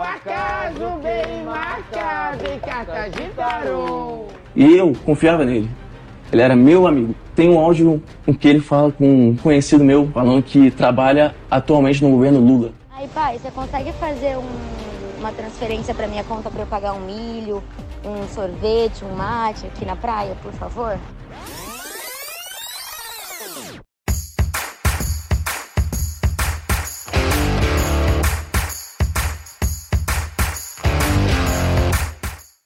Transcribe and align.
acaso 0.00 0.98
bem 1.02 1.44
marcado 1.44 2.44
em 2.46 2.58
cartas 2.58 3.12
de 3.12 3.22
tarô. 3.30 4.26
E 4.56 4.76
eu 4.76 4.92
confiava 5.04 5.44
nele. 5.44 5.70
Ele 6.32 6.42
era 6.42 6.54
meu 6.56 6.86
amigo. 6.86 7.14
Tem 7.34 7.48
um 7.48 7.58
áudio 7.58 8.02
em 8.26 8.32
que 8.34 8.48
ele 8.48 8.60
fala 8.60 8.90
com 8.92 9.28
um 9.30 9.36
conhecido 9.36 9.82
meu, 9.84 10.08
falando 10.12 10.42
que 10.42 10.70
trabalha 10.70 11.34
atualmente 11.50 12.02
no 12.04 12.10
governo 12.10 12.40
Lula. 12.40 12.72
Aí, 12.94 13.08
pai, 13.08 13.38
você 13.38 13.50
consegue 13.50 13.92
fazer 13.92 14.36
um- 14.36 15.18
uma 15.20 15.32
transferência 15.32 15.94
pra 15.94 16.06
minha 16.06 16.24
conta 16.24 16.50
pra 16.50 16.62
eu 16.62 16.66
pagar 16.66 16.92
um 16.94 17.00
milho, 17.00 17.62
um 18.04 18.26
sorvete, 18.28 19.04
um 19.04 19.14
mate 19.16 19.66
aqui 19.66 19.84
na 19.84 19.96
praia, 19.96 20.34
por 20.42 20.52
favor? 20.52 20.98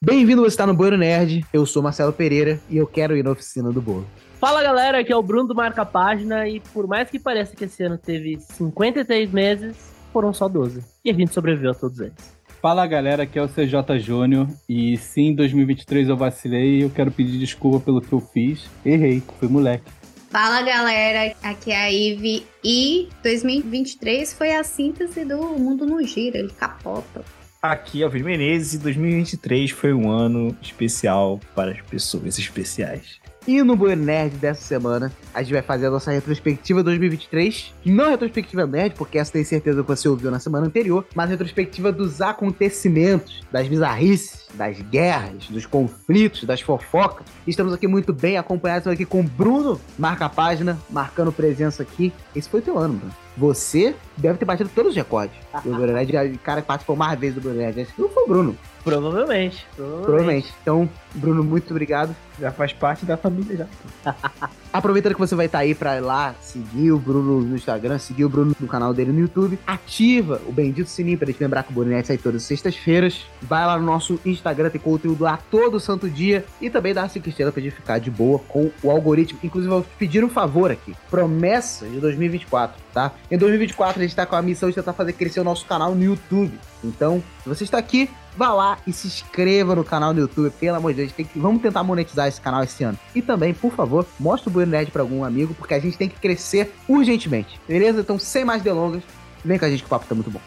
Bem-vindo, 0.04 0.42
você 0.42 0.48
está 0.48 0.66
no 0.66 0.74
Bolo 0.74 0.96
Nerd. 0.96 1.46
Eu 1.52 1.64
sou 1.64 1.80
Marcelo 1.80 2.12
Pereira 2.12 2.60
e 2.68 2.76
eu 2.76 2.88
quero 2.88 3.16
ir 3.16 3.22
na 3.22 3.30
oficina 3.30 3.70
do 3.70 3.80
bolo. 3.80 4.04
Fala 4.40 4.60
galera, 4.60 4.98
aqui 4.98 5.12
é 5.12 5.16
o 5.16 5.22
Bruno 5.22 5.46
do 5.46 5.54
Marca 5.54 5.86
Página 5.86 6.48
e 6.48 6.58
por 6.58 6.88
mais 6.88 7.08
que 7.08 7.20
pareça 7.20 7.54
que 7.54 7.66
esse 7.66 7.84
ano 7.84 7.96
teve 7.96 8.36
53 8.40 9.30
meses, 9.30 9.76
foram 10.12 10.34
só 10.34 10.48
12. 10.48 10.82
E 11.04 11.10
a 11.10 11.14
gente 11.14 11.32
sobreviveu 11.32 11.70
a 11.70 11.74
todos 11.74 12.00
eles. 12.00 12.34
Fala 12.60 12.84
galera, 12.84 13.22
aqui 13.22 13.38
é 13.38 13.42
o 13.44 13.48
CJ 13.48 14.00
Júnior 14.00 14.48
e 14.68 14.96
sim, 14.96 15.28
em 15.28 15.34
2023 15.36 16.08
eu 16.08 16.16
vacilei 16.16 16.78
e 16.78 16.82
eu 16.82 16.90
quero 16.90 17.12
pedir 17.12 17.38
desculpa 17.38 17.78
pelo 17.78 18.00
que 18.00 18.12
eu 18.12 18.18
fiz. 18.18 18.68
Errei, 18.84 19.22
fui 19.38 19.46
moleque. 19.46 19.84
Fala 20.30 20.62
galera, 20.62 21.32
aqui 21.44 21.70
é 21.70 21.80
a 21.80 21.92
Ive 21.92 22.44
e 22.64 23.08
2023 23.22 24.32
foi 24.32 24.52
a 24.52 24.64
síntese 24.64 25.24
do 25.24 25.38
mundo 25.56 25.86
no 25.86 26.02
gira, 26.02 26.38
ele 26.38 26.50
capota. 26.50 27.22
Aqui 27.64 28.02
é 28.02 28.06
o 28.06 28.10
Vini 28.10 28.24
Menezes 28.24 28.74
e 28.74 28.78
2023 28.78 29.70
foi 29.70 29.94
um 29.94 30.10
ano 30.10 30.56
especial 30.60 31.38
para 31.54 31.70
as 31.70 31.80
pessoas 31.80 32.36
especiais. 32.36 33.21
E 33.44 33.60
no 33.60 33.74
Bolo 33.74 33.96
Nerd 33.96 34.36
dessa 34.36 34.62
semana, 34.62 35.10
a 35.34 35.42
gente 35.42 35.52
vai 35.52 35.62
fazer 35.62 35.86
a 35.86 35.90
nossa 35.90 36.12
retrospectiva 36.12 36.80
2023. 36.80 37.74
Não 37.84 38.10
retrospectiva 38.10 38.66
nerd, 38.68 38.94
porque 38.94 39.18
essa 39.18 39.32
tem 39.32 39.42
certeza 39.42 39.82
que 39.82 39.88
você 39.88 40.08
ouviu 40.08 40.30
na 40.30 40.38
semana 40.38 40.66
anterior, 40.66 41.04
mas 41.12 41.28
retrospectiva 41.28 41.90
dos 41.90 42.20
acontecimentos, 42.20 43.42
das 43.50 43.66
bizarrices, 43.66 44.46
das 44.54 44.80
guerras, 44.80 45.48
dos 45.48 45.66
conflitos, 45.66 46.44
das 46.44 46.60
fofocas. 46.60 47.26
Estamos 47.44 47.72
aqui 47.72 47.88
muito 47.88 48.12
bem 48.12 48.38
acompanhados 48.38 48.86
aqui 48.86 49.04
com 49.04 49.24
Bruno, 49.24 49.80
marca 49.98 50.26
a 50.26 50.28
página, 50.28 50.78
marcando 50.88 51.32
presença 51.32 51.82
aqui. 51.82 52.12
Esse 52.36 52.48
foi 52.48 52.60
o 52.60 52.62
teu 52.62 52.78
ano, 52.78 52.94
Bruno. 52.94 53.14
Você 53.36 53.96
deve 54.16 54.38
ter 54.38 54.44
batido 54.44 54.70
todos 54.72 54.90
os 54.90 54.96
recordes 54.96 55.34
do 55.64 55.74
Bruno 55.74 55.92
Nerd. 55.92 56.34
O 56.34 56.38
cara 56.38 56.60
que 56.60 56.68
participou 56.68 56.94
mais 56.94 57.18
vezes 57.18 57.34
do 57.34 57.40
Bruno 57.40 57.56
Nerd. 57.56 57.80
Esse 57.80 57.92
não 57.98 58.08
foi 58.08 58.22
o 58.22 58.28
Bruno, 58.28 58.56
Provavelmente. 58.84 59.66
Provavelmente. 59.76 60.04
provavelmente. 60.04 60.54
Então, 60.62 60.88
Bruno, 61.14 61.44
muito 61.44 61.70
obrigado. 61.70 62.14
Já 62.40 62.50
faz 62.50 62.72
parte 62.72 63.04
da 63.04 63.16
família 63.16 63.68
já. 64.04 64.14
Aproveitando 64.72 65.12
que 65.14 65.20
você 65.20 65.34
vai 65.34 65.46
estar 65.46 65.58
aí 65.58 65.74
pra 65.74 65.98
ir 65.98 66.00
lá 66.00 66.34
seguir 66.40 66.92
o 66.92 66.98
Bruno 66.98 67.42
no 67.42 67.54
Instagram, 67.54 67.98
seguir 67.98 68.24
o 68.24 68.28
Bruno 68.28 68.56
no 68.58 68.66
canal 68.66 68.94
dele 68.94 69.12
no 69.12 69.20
YouTube, 69.20 69.58
ativa 69.66 70.40
o 70.46 70.52
bendito 70.52 70.88
sininho 70.88 71.18
pra 71.18 71.26
gente 71.26 71.42
lembrar 71.42 71.62
que 71.62 71.70
o 71.70 71.74
Brunet 71.74 72.06
sai 72.06 72.16
todas 72.16 72.42
as 72.42 72.48
sextas-feiras. 72.48 73.26
Vai 73.42 73.66
lá 73.66 73.78
no 73.78 73.84
nosso 73.84 74.18
Instagram, 74.24 74.70
tem 74.70 74.80
conteúdo 74.80 75.24
lá 75.24 75.38
todo 75.50 75.78
santo 75.78 76.08
dia. 76.08 76.44
E 76.60 76.70
também 76.70 76.94
dá 76.94 77.06
5 77.06 77.28
estrelas 77.28 77.52
pra 77.52 77.62
gente 77.62 77.74
ficar 77.74 77.98
de 77.98 78.10
boa 78.10 78.38
com 78.48 78.70
o 78.82 78.90
algoritmo. 78.90 79.38
Inclusive, 79.42 79.72
eu 79.72 79.80
vou 79.80 79.86
pedir 79.98 80.24
um 80.24 80.30
favor 80.30 80.70
aqui. 80.70 80.94
Promessa 81.10 81.86
de 81.86 82.00
2024, 82.00 82.80
tá? 82.94 83.12
Em 83.30 83.36
2024 83.36 84.00
a 84.00 84.02
gente 84.02 84.16
tá 84.16 84.24
com 84.24 84.36
a 84.36 84.42
missão 84.42 84.70
de 84.70 84.74
tentar 84.74 84.94
fazer 84.94 85.12
crescer 85.12 85.40
o 85.40 85.44
nosso 85.44 85.66
canal 85.66 85.94
no 85.94 86.02
YouTube. 86.02 86.58
Então, 86.82 87.22
se 87.42 87.48
você 87.48 87.64
está 87.64 87.76
aqui, 87.76 88.08
vá 88.36 88.52
lá 88.52 88.78
e 88.86 88.92
se 88.92 89.06
inscreva 89.06 89.74
no 89.74 89.84
canal 89.84 90.12
do 90.14 90.20
YouTube, 90.20 90.52
pelo 90.58 90.76
amor 90.76 90.92
de 90.92 91.02
Deus, 91.02 91.12
tem 91.12 91.24
que, 91.24 91.38
vamos 91.38 91.62
tentar 91.62 91.82
monetizar 91.82 92.28
esse 92.28 92.40
canal 92.40 92.62
esse 92.62 92.82
ano. 92.84 92.98
E 93.14 93.22
também, 93.22 93.54
por 93.54 93.72
favor, 93.72 94.06
mostre 94.18 94.48
o 94.48 94.52
Bueno 94.52 94.72
Nerd 94.72 94.90
para 94.90 95.02
algum 95.02 95.24
amigo, 95.24 95.54
porque 95.54 95.74
a 95.74 95.80
gente 95.80 95.96
tem 95.96 96.08
que 96.08 96.18
crescer 96.18 96.74
urgentemente, 96.88 97.60
beleza? 97.66 98.00
Então, 98.00 98.18
sem 98.18 98.44
mais 98.44 98.62
delongas, 98.62 99.02
vem 99.44 99.58
com 99.58 99.64
a 99.64 99.70
gente 99.70 99.80
que 99.80 99.86
o 99.86 99.90
papo 99.90 100.06
tá 100.06 100.14
muito 100.14 100.30
bom. 100.30 100.40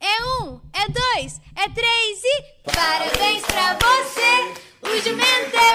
É 0.00 0.42
um, 0.42 0.60
é 0.72 0.88
dois, 0.88 1.40
é 1.56 1.68
três 1.68 2.22
e. 2.24 2.70
Parabéns 2.72 3.42
pra 3.42 3.74
você! 3.74 4.66
O 4.82 5.02
jumento 5.02 5.65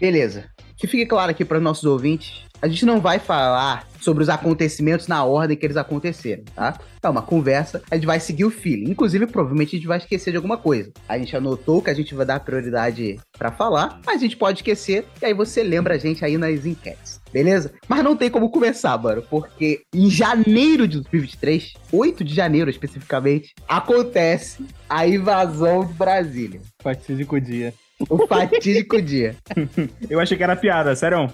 Beleza. 0.00 0.44
Que 0.76 0.86
fique 0.86 1.06
claro 1.06 1.30
aqui 1.30 1.44
para 1.44 1.56
os 1.56 1.64
nossos 1.64 1.84
ouvintes, 1.84 2.44
a 2.60 2.68
gente 2.68 2.84
não 2.84 3.00
vai 3.00 3.18
falar 3.18 3.86
sobre 4.00 4.22
os 4.22 4.28
acontecimentos 4.28 5.06
na 5.06 5.24
ordem 5.24 5.56
que 5.56 5.64
eles 5.64 5.76
aconteceram, 5.76 6.44
tá? 6.54 6.78
É 7.02 7.08
uma 7.08 7.22
conversa, 7.22 7.82
a 7.90 7.94
gente 7.94 8.06
vai 8.06 8.18
seguir 8.18 8.44
o 8.44 8.50
feeling. 8.50 8.90
Inclusive, 8.90 9.26
provavelmente 9.26 9.76
a 9.76 9.78
gente 9.78 9.88
vai 9.88 9.98
esquecer 9.98 10.32
de 10.32 10.36
alguma 10.36 10.56
coisa. 10.56 10.90
A 11.08 11.16
gente 11.18 11.36
anotou 11.36 11.80
que 11.80 11.90
a 11.90 11.94
gente 11.94 12.14
vai 12.14 12.26
dar 12.26 12.40
prioridade 12.40 13.18
para 13.38 13.52
falar, 13.52 14.00
mas 14.04 14.16
a 14.16 14.20
gente 14.20 14.36
pode 14.36 14.58
esquecer 14.58 15.06
e 15.22 15.24
aí 15.24 15.32
você 15.32 15.62
lembra 15.62 15.94
a 15.94 15.98
gente 15.98 16.24
aí 16.24 16.36
nas 16.36 16.66
enquetes. 16.66 17.20
Beleza? 17.32 17.72
Mas 17.88 18.02
não 18.02 18.16
tem 18.16 18.30
como 18.30 18.50
começar, 18.50 18.96
mano, 18.98 19.22
porque 19.22 19.82
em 19.94 20.10
janeiro 20.10 20.88
de 20.88 21.00
2023, 21.00 21.74
8 21.92 22.24
de 22.24 22.34
janeiro 22.34 22.70
especificamente, 22.70 23.54
acontece 23.68 24.64
a 24.88 25.06
invasão 25.06 25.84
de 25.84 25.92
Brasília. 25.92 26.60
Fatídico 26.82 27.40
dia. 27.40 27.72
O 28.10 28.26
fatídico 28.26 29.00
dia. 29.00 29.36
Eu 30.08 30.20
achei 30.20 30.36
que 30.36 30.42
era 30.42 30.54
piada, 30.54 30.94
sério. 30.94 31.30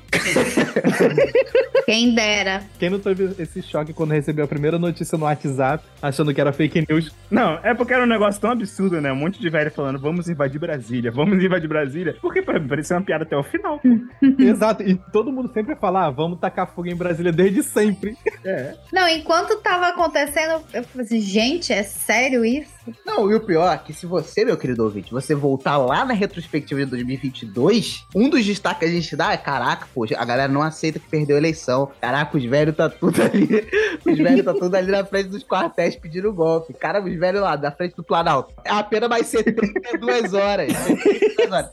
Quem 1.85 2.15
dera. 2.15 2.63
Quem 2.79 2.89
não 2.89 3.01
teve 3.01 3.35
esse 3.43 3.61
choque 3.61 3.93
quando 3.93 4.13
recebeu 4.13 4.45
a 4.45 4.49
primeira 4.49 4.79
notícia 4.79 5.19
no 5.19 5.25
WhatsApp, 5.25 5.85
achando 6.01 6.33
que 6.33 6.41
era 6.41 6.53
fake 6.53 6.87
news? 6.89 7.13
Não, 7.29 7.59
é 7.63 7.75
porque 7.75 7.93
era 7.93 8.05
um 8.05 8.09
negócio 8.09 8.41
tão 8.41 8.51
absurdo, 8.51 9.01
né? 9.01 9.13
Um 9.13 9.17
monte 9.17 9.41
de 9.41 9.51
velho 9.51 9.71
falando, 9.73 9.99
vamos 9.99 10.29
invadir 10.29 10.61
Brasília, 10.61 11.11
vamos 11.11 11.43
invadir 11.43 11.69
Brasília. 11.69 12.17
Porque 12.23 12.41
parecia 12.43 12.97
uma 12.97 13.03
piada 13.03 13.25
até 13.25 13.37
o 13.37 13.43
final, 13.43 13.81
pô. 13.81 13.89
Exato, 14.41 14.83
e 14.85 14.95
todo 15.13 15.33
mundo 15.33 15.51
sempre 15.53 15.75
fala, 15.75 16.07
ah, 16.07 16.11
vamos 16.11 16.39
tacar 16.39 16.73
fogo 16.73 16.89
em 16.89 16.97
Brasília 16.97 17.33
desde 17.33 17.63
sempre. 17.63 18.17
É. 18.45 18.77
Não, 18.93 19.09
enquanto 19.09 19.61
tava 19.61 19.89
acontecendo, 19.89 20.63
eu 20.73 20.85
falei 20.85 21.07
assim, 21.07 21.21
gente, 21.21 21.73
é 21.73 21.83
sério 21.83 22.45
isso? 22.45 22.73
Não, 23.05 23.31
e 23.31 23.35
o 23.35 23.41
pior 23.41 23.73
é 23.73 23.79
que 23.79 23.93
se 23.93 24.07
você, 24.07 24.45
meu 24.45 24.57
querido 24.57 24.83
ouvinte, 24.85 25.13
você 25.13 25.35
voltar 25.35 25.77
lá 25.77 26.05
na 26.05 26.15
retrospectiva 26.15 26.81
de 26.85 26.87
2022, 26.87 28.07
um 28.15 28.29
dos 28.29 28.45
destaques 28.45 28.81
que 28.81 28.85
a 28.85 28.89
gente 28.89 29.17
dá 29.17 29.33
é, 29.33 29.37
caraca, 29.37 29.87
poxa, 29.95 30.17
a 30.19 30.25
galera 30.25 30.53
não 30.53 30.63
aceita 30.63 30.99
que 30.99 31.09
perdeu 31.09 31.37
a 31.37 31.39
eleição. 31.39 31.91
Caraca, 32.01 32.37
os 32.37 32.45
velhos 32.45 32.77
tá 32.77 32.89
tudo 32.89 33.23
ali, 33.23 33.49
os 34.05 34.19
velhos 34.19 34.45
tá 34.45 34.55
tudo 34.55 34.75
ali 34.75 34.91
na 34.91 35.05
frente 35.05 35.29
dos 35.29 35.45
quartéis 35.45 35.97
pedindo 35.97 36.33
golpe. 36.33 36.73
Cara, 36.75 37.03
os 37.03 37.15
velhos 37.19 37.43
lá, 37.43 37.57
na 37.57 37.71
frente 37.71 37.95
do 37.95 38.03
Planalto. 38.03 38.55
É 38.65 38.71
apenas 38.71 39.09
mais 39.09 39.27
72 39.27 40.35
horas. 40.35 40.73
72 40.73 41.53
horas. 41.53 41.71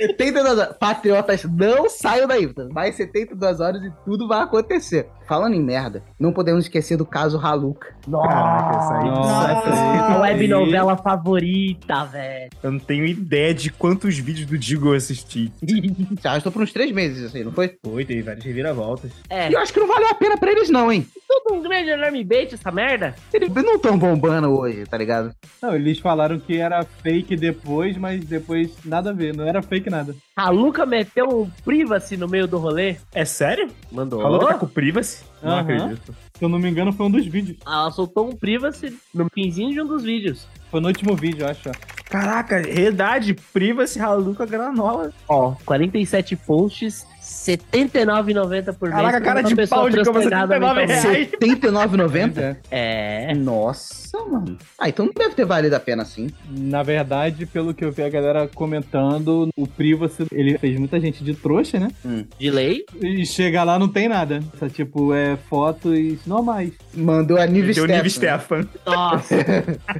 72 0.00 0.58
horas. 0.58 0.76
Patriotas, 0.78 1.44
não 1.44 1.88
saiam 1.88 2.26
daí. 2.26 2.50
Mais 2.72 2.94
72 2.96 3.60
horas 3.60 3.82
e 3.82 3.90
tudo 4.04 4.26
vai 4.26 4.40
acontecer. 4.42 5.06
Falando 5.28 5.54
em 5.54 5.62
merda, 5.62 6.02
não 6.18 6.32
podemos 6.32 6.64
esquecer 6.64 6.96
do 6.96 7.06
caso 7.06 7.38
Haluca. 7.38 7.94
Caraca, 8.10 8.78
essa 8.78 8.98
aí. 8.98 9.04
Nossa. 9.04 9.52
essa 9.52 9.68
aí- 9.70 9.98
A 10.14 10.20
web 10.20 10.48
novela 10.48 10.96
favorita, 10.96 12.04
velho. 12.06 12.50
Eu 12.62 12.72
não 12.72 12.78
tenho 12.78 13.04
ideia 13.06 13.54
de 13.54 13.70
quantos 13.70 14.18
vídeos 14.18 14.46
do 14.48 14.58
Digo 14.58 14.88
eu 14.88 14.94
assisti. 14.94 15.52
Já 16.22 16.36
estou 16.36 16.50
por 16.50 16.62
uns 16.62 16.72
três 16.72 16.90
meses, 16.92 17.24
assim, 17.24 17.44
não 17.44 17.52
foi? 17.52 17.76
Foi, 17.84 18.04
teve 18.04 18.22
várias 18.22 18.44
reviravoltas. 18.44 19.12
É, 19.28 19.48
E 19.50 19.52
eu 19.52 19.60
acho 19.60 19.72
que 19.72 19.80
não 19.80 19.86
valeu 19.86 20.08
a 20.08 20.14
pena 20.14 20.36
pra 20.36 20.50
eles, 20.50 20.68
não, 20.68 20.90
hein? 20.90 21.06
Tudo 21.30 21.54
um 21.54 21.62
grande 21.62 21.90
enorme 21.90 22.24
bait 22.24 22.52
essa 22.54 22.70
merda. 22.72 23.14
Eles 23.32 23.48
não 23.54 23.76
estão 23.76 23.96
bombando 23.96 24.50
hoje, 24.58 24.84
tá 24.86 24.96
ligado? 24.98 25.32
Não, 25.62 25.74
eles 25.76 25.98
falaram 26.00 26.40
que 26.40 26.56
era 26.58 26.82
fake 26.84 27.36
depois, 27.36 27.96
mas 27.96 28.24
depois 28.24 28.72
nada 28.84 29.10
a 29.10 29.12
ver, 29.12 29.34
não 29.36 29.46
era 29.46 29.62
fake 29.62 29.88
nada. 29.88 30.14
A 30.36 30.50
Luca 30.50 30.84
meteu 30.84 31.26
um 31.42 31.50
privacy 31.64 32.16
no 32.16 32.26
meio 32.28 32.48
do 32.48 32.58
rolê. 32.58 32.96
É 33.14 33.24
sério? 33.24 33.68
Mandou. 33.92 34.20
Falou 34.20 34.40
que 34.40 34.46
tá 34.46 34.54
com 34.58 34.66
privacy? 34.66 35.22
Não 35.42 35.52
Aham. 35.52 35.60
acredito. 35.60 36.14
Se 36.36 36.44
eu 36.44 36.48
não 36.48 36.58
me 36.58 36.68
engano, 36.68 36.92
foi 36.92 37.06
um 37.06 37.10
dos 37.10 37.26
vídeos. 37.26 37.58
Ela 37.64 37.90
soltou 37.90 38.28
um 38.28 38.34
privacy 38.36 38.96
no 39.14 39.28
finzinho 39.32 39.72
de 39.72 39.80
um 39.80 39.86
dos 39.86 40.02
vídeos. 40.02 40.48
Foi 40.70 40.80
no 40.80 40.88
último 40.88 41.14
vídeo, 41.14 41.44
eu 41.44 41.48
acho. 41.48 41.68
ó. 41.68 41.72
Caraca, 42.10 42.60
verdade, 42.60 43.34
privacy 43.52 44.00
Haluca 44.00 44.44
Granola. 44.44 45.12
Ó, 45.28 45.54
47 45.64 46.34
posts, 46.34 47.06
R$79,90 47.46 48.74
por 48.74 48.88
mês. 48.88 49.00
Caraca, 49.00 49.20
cara 49.20 49.42
de 49.42 49.54
pau 49.68 49.88
de 49.88 49.94
transtornada 49.96 50.54
79 50.54 50.80
mentalmente. 50.86 50.90
reais. 50.90 51.30
R$79,90? 51.40 52.56
É. 52.70 53.34
Nossa, 53.34 54.18
mano. 54.24 54.56
Ah, 54.78 54.88
então 54.88 55.06
não 55.06 55.12
deve 55.12 55.34
ter 55.34 55.44
valido 55.44 55.74
a 55.74 55.80
pena 55.80 56.02
assim. 56.02 56.30
Na 56.48 56.82
verdade, 56.82 57.46
pelo 57.46 57.72
que 57.74 57.84
eu 57.84 57.90
vi 57.92 58.02
a 58.02 58.08
galera 58.08 58.48
comentando, 58.48 59.48
o 59.56 59.66
Privacy, 59.66 60.26
ele 60.32 60.56
fez 60.58 60.78
muita 60.78 61.00
gente 61.00 61.22
de 61.24 61.34
trouxa, 61.34 61.78
né? 61.78 61.90
De 62.38 62.50
lei. 62.50 62.84
E 63.00 63.24
chega 63.26 63.62
lá 63.64 63.78
não 63.78 63.88
tem 63.88 64.08
nada. 64.08 64.42
Só, 64.58 64.68
tipo, 64.68 65.14
é 65.14 65.36
fotos 65.48 66.24
normais. 66.26 66.72
Mandou 66.94 67.38
a 67.38 67.46
Nive 67.46 67.74
Deu 67.74 67.86
Nive 67.86 68.10
Stefan. 68.10 68.62
Stefan. 68.62 68.68
Nossa. 68.86 69.36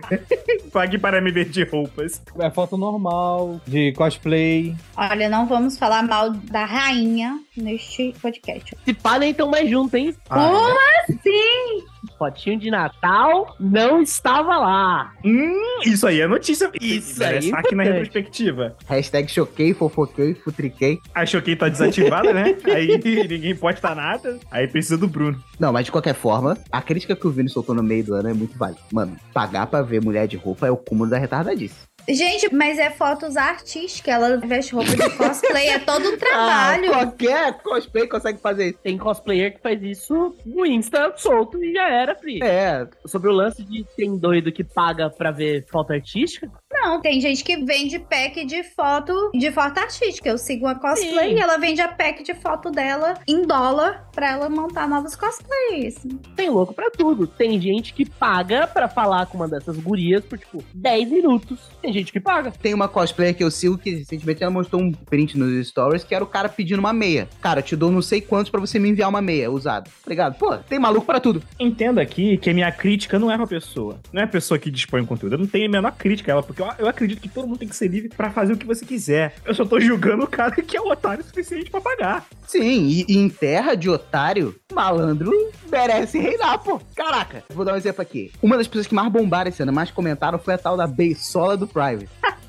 Pague 0.72 0.98
para 0.98 1.20
me 1.20 1.30
ver 1.30 1.48
de 1.48 1.64
roupas. 1.64 2.22
É 2.38 2.50
foto 2.50 2.76
normal, 2.76 3.60
de 3.66 3.92
cosplay. 3.92 4.74
Olha, 4.96 5.28
não 5.28 5.46
vamos 5.46 5.78
falar 5.78 6.02
mal 6.02 6.30
da 6.30 6.64
rainha 6.64 7.19
neste 7.56 8.14
podcast. 8.20 8.76
Se 8.84 8.94
pá, 8.94 9.18
nem 9.18 9.34
tão 9.34 9.50
mais 9.50 9.68
junto, 9.68 9.96
hein? 9.96 10.14
Como 10.28 10.78
assim? 11.08 11.84
Fotinho 12.18 12.58
de 12.58 12.70
Natal 12.70 13.56
não 13.58 14.02
estava 14.02 14.56
lá. 14.58 15.12
Hum, 15.24 15.80
isso 15.84 16.06
aí 16.06 16.20
é 16.20 16.26
notícia. 16.26 16.70
Isso 16.80 17.22
aí 17.22 17.50
é 17.50 17.54
aqui 17.54 17.74
na 17.74 17.82
retrospectiva. 17.82 18.76
Hashtag 18.86 19.30
choquei, 19.30 19.74
fofoquei, 19.74 20.34
futriquei. 20.34 20.98
A 21.14 21.24
Choquei 21.26 21.56
tá 21.56 21.68
desativada, 21.68 22.32
né? 22.32 22.56
Aí 22.64 22.98
ninguém 23.28 23.54
pode 23.54 23.78
estar 23.78 23.94
nada. 23.94 24.38
Aí 24.50 24.66
precisa 24.66 24.96
do 24.96 25.06
Bruno. 25.06 25.42
Não, 25.58 25.72
mas 25.72 25.84
de 25.84 25.92
qualquer 25.92 26.14
forma, 26.14 26.56
a 26.70 26.82
crítica 26.82 27.14
que 27.14 27.26
o 27.26 27.30
Vini 27.30 27.48
soltou 27.48 27.74
no 27.74 27.82
meio 27.82 28.04
do 28.04 28.14
ano 28.14 28.28
é 28.28 28.34
muito 28.34 28.56
válida. 28.58 28.80
Mano, 28.92 29.16
pagar 29.32 29.66
pra 29.66 29.82
ver 29.82 30.02
mulher 30.02 30.26
de 30.26 30.36
roupa 30.36 30.66
é 30.66 30.70
o 30.70 30.76
cúmulo 30.76 31.10
da 31.10 31.18
retardadice. 31.18 31.89
Gente, 32.12 32.52
mas 32.54 32.78
é 32.78 32.90
fotos 32.90 33.36
artísticas. 33.36 34.14
Ela 34.14 34.36
veste 34.38 34.74
roupa 34.74 34.90
de 34.90 35.16
cosplay, 35.16 35.68
é 35.68 35.78
todo 35.78 36.08
um 36.08 36.16
trabalho. 36.18 36.92
Ah, 36.92 37.06
qualquer 37.06 37.52
cosplay 37.62 38.06
consegue 38.08 38.40
fazer 38.40 38.70
isso. 38.70 38.78
Tem 38.82 38.98
cosplayer 38.98 39.54
que 39.54 39.60
faz 39.60 39.82
isso 39.82 40.34
no 40.44 40.66
Insta 40.66 41.12
solto 41.16 41.62
e 41.62 41.72
já 41.72 41.88
era, 41.88 42.14
Pri. 42.14 42.40
É, 42.42 42.86
Sobre 43.06 43.30
o 43.30 43.32
lance 43.32 43.62
de 43.64 43.84
tem 43.96 44.16
doido 44.18 44.52
que 44.52 44.64
paga 44.64 45.10
pra 45.10 45.30
ver 45.30 45.64
foto 45.70 45.92
artística, 45.92 46.50
Não, 46.82 47.00
tem 47.00 47.20
gente 47.20 47.44
que 47.44 47.56
vende 47.58 47.98
pack 47.98 48.44
de 48.44 48.62
foto 48.62 49.30
de 49.34 49.52
foto 49.52 49.78
artística. 49.78 50.28
Eu 50.28 50.38
sigo 50.38 50.66
uma 50.66 50.74
cosplay 50.74 51.30
Sim. 51.30 51.36
e 51.36 51.40
ela 51.40 51.58
vende 51.58 51.80
a 51.80 51.88
pack 51.88 52.22
de 52.22 52.34
foto 52.34 52.70
dela 52.70 53.14
em 53.28 53.42
dólar 53.46 54.08
pra 54.14 54.30
ela 54.30 54.48
montar 54.48 54.88
novos 54.88 55.14
cosplays. 55.14 55.96
tem 56.34 56.48
louco 56.48 56.72
pra 56.72 56.90
tudo. 56.90 57.26
Tem 57.26 57.60
gente 57.60 57.92
que 57.92 58.08
paga 58.08 58.66
pra 58.66 58.88
falar 58.88 59.26
com 59.26 59.36
uma 59.36 59.48
dessas 59.48 59.76
gurias 59.76 60.24
por, 60.24 60.38
tipo, 60.38 60.64
10 60.74 61.10
minutos. 61.10 61.58
Tem 61.82 61.92
gente 61.92 62.10
que 62.10 62.18
paga. 62.20 62.50
tem 62.50 62.72
uma 62.72 62.88
cosplayer 62.88 63.34
que 63.34 63.44
eu 63.44 63.50
sigo 63.50 63.76
que 63.76 63.90
recentemente 63.90 64.42
ela 64.42 64.52
mostrou 64.52 64.80
um 64.80 64.92
print 64.92 65.38
nos 65.38 65.68
stories 65.68 66.02
que 66.04 66.14
era 66.14 66.24
o 66.24 66.26
cara 66.26 66.48
pedindo 66.48 66.78
uma 66.78 66.92
meia. 66.92 67.28
Cara, 67.42 67.60
te 67.60 67.76
dou 67.76 67.90
não 67.90 68.00
sei 68.02 68.20
quantos 68.20 68.50
pra 68.50 68.60
você 68.60 68.78
me 68.78 68.88
enviar 68.88 69.08
uma 69.08 69.20
meia 69.20 69.50
usada. 69.50 69.90
Obrigado. 70.02 70.38
Pô, 70.38 70.56
tem 70.56 70.78
maluco 70.78 71.06
pra 71.06 71.20
tudo. 71.20 71.42
Entenda 71.58 72.00
aqui 72.00 72.38
que 72.38 72.48
a 72.48 72.54
minha 72.54 72.72
crítica 72.72 73.18
não 73.18 73.30
é 73.30 73.36
pra 73.36 73.46
pessoa. 73.46 74.00
Não 74.12 74.22
é 74.22 74.24
a 74.24 74.28
pessoa 74.28 74.58
que 74.58 74.70
dispõe 74.70 75.02
o 75.02 75.06
conteúdo. 75.06 75.34
Eu 75.34 75.38
não 75.38 75.46
tenho 75.46 75.66
a 75.66 75.70
menor 75.70 75.92
crítica 75.92 76.30
a 76.30 76.32
ela, 76.32 76.42
porque 76.42 76.62
eu, 76.62 76.69
eu 76.78 76.88
acredito 76.88 77.20
que 77.20 77.28
todo 77.28 77.46
mundo 77.46 77.58
tem 77.58 77.68
que 77.68 77.76
ser 77.76 77.88
livre 77.88 78.08
pra 78.08 78.30
fazer 78.30 78.52
o 78.52 78.56
que 78.56 78.66
você 78.66 78.84
quiser. 78.84 79.34
Eu 79.44 79.54
só 79.54 79.64
tô 79.64 79.80
julgando 79.80 80.24
o 80.24 80.28
cara 80.28 80.54
que 80.62 80.76
é 80.76 80.80
otário 80.80 81.22
o 81.22 81.26
suficiente 81.26 81.70
pra 81.70 81.80
pagar. 81.80 82.26
Sim, 82.46 82.86
e, 82.86 83.04
e 83.08 83.16
em 83.16 83.28
terra 83.28 83.74
de 83.74 83.88
otário, 83.88 84.54
malandro 84.72 85.32
merece 85.70 86.18
reinar, 86.18 86.58
pô. 86.58 86.80
Caraca, 86.94 87.44
vou 87.50 87.64
dar 87.64 87.74
um 87.74 87.76
exemplo 87.76 88.02
aqui. 88.02 88.32
Uma 88.42 88.56
das 88.56 88.66
pessoas 88.66 88.86
que 88.86 88.94
mais 88.94 89.10
bombaram 89.10 89.48
esse 89.48 89.62
ano, 89.62 89.72
mais 89.72 89.90
comentaram, 89.90 90.38
foi 90.38 90.54
a 90.54 90.58
tal 90.58 90.76
da 90.76 90.86
beisola 90.86 91.56
do 91.56 91.66
Private. 91.66 92.08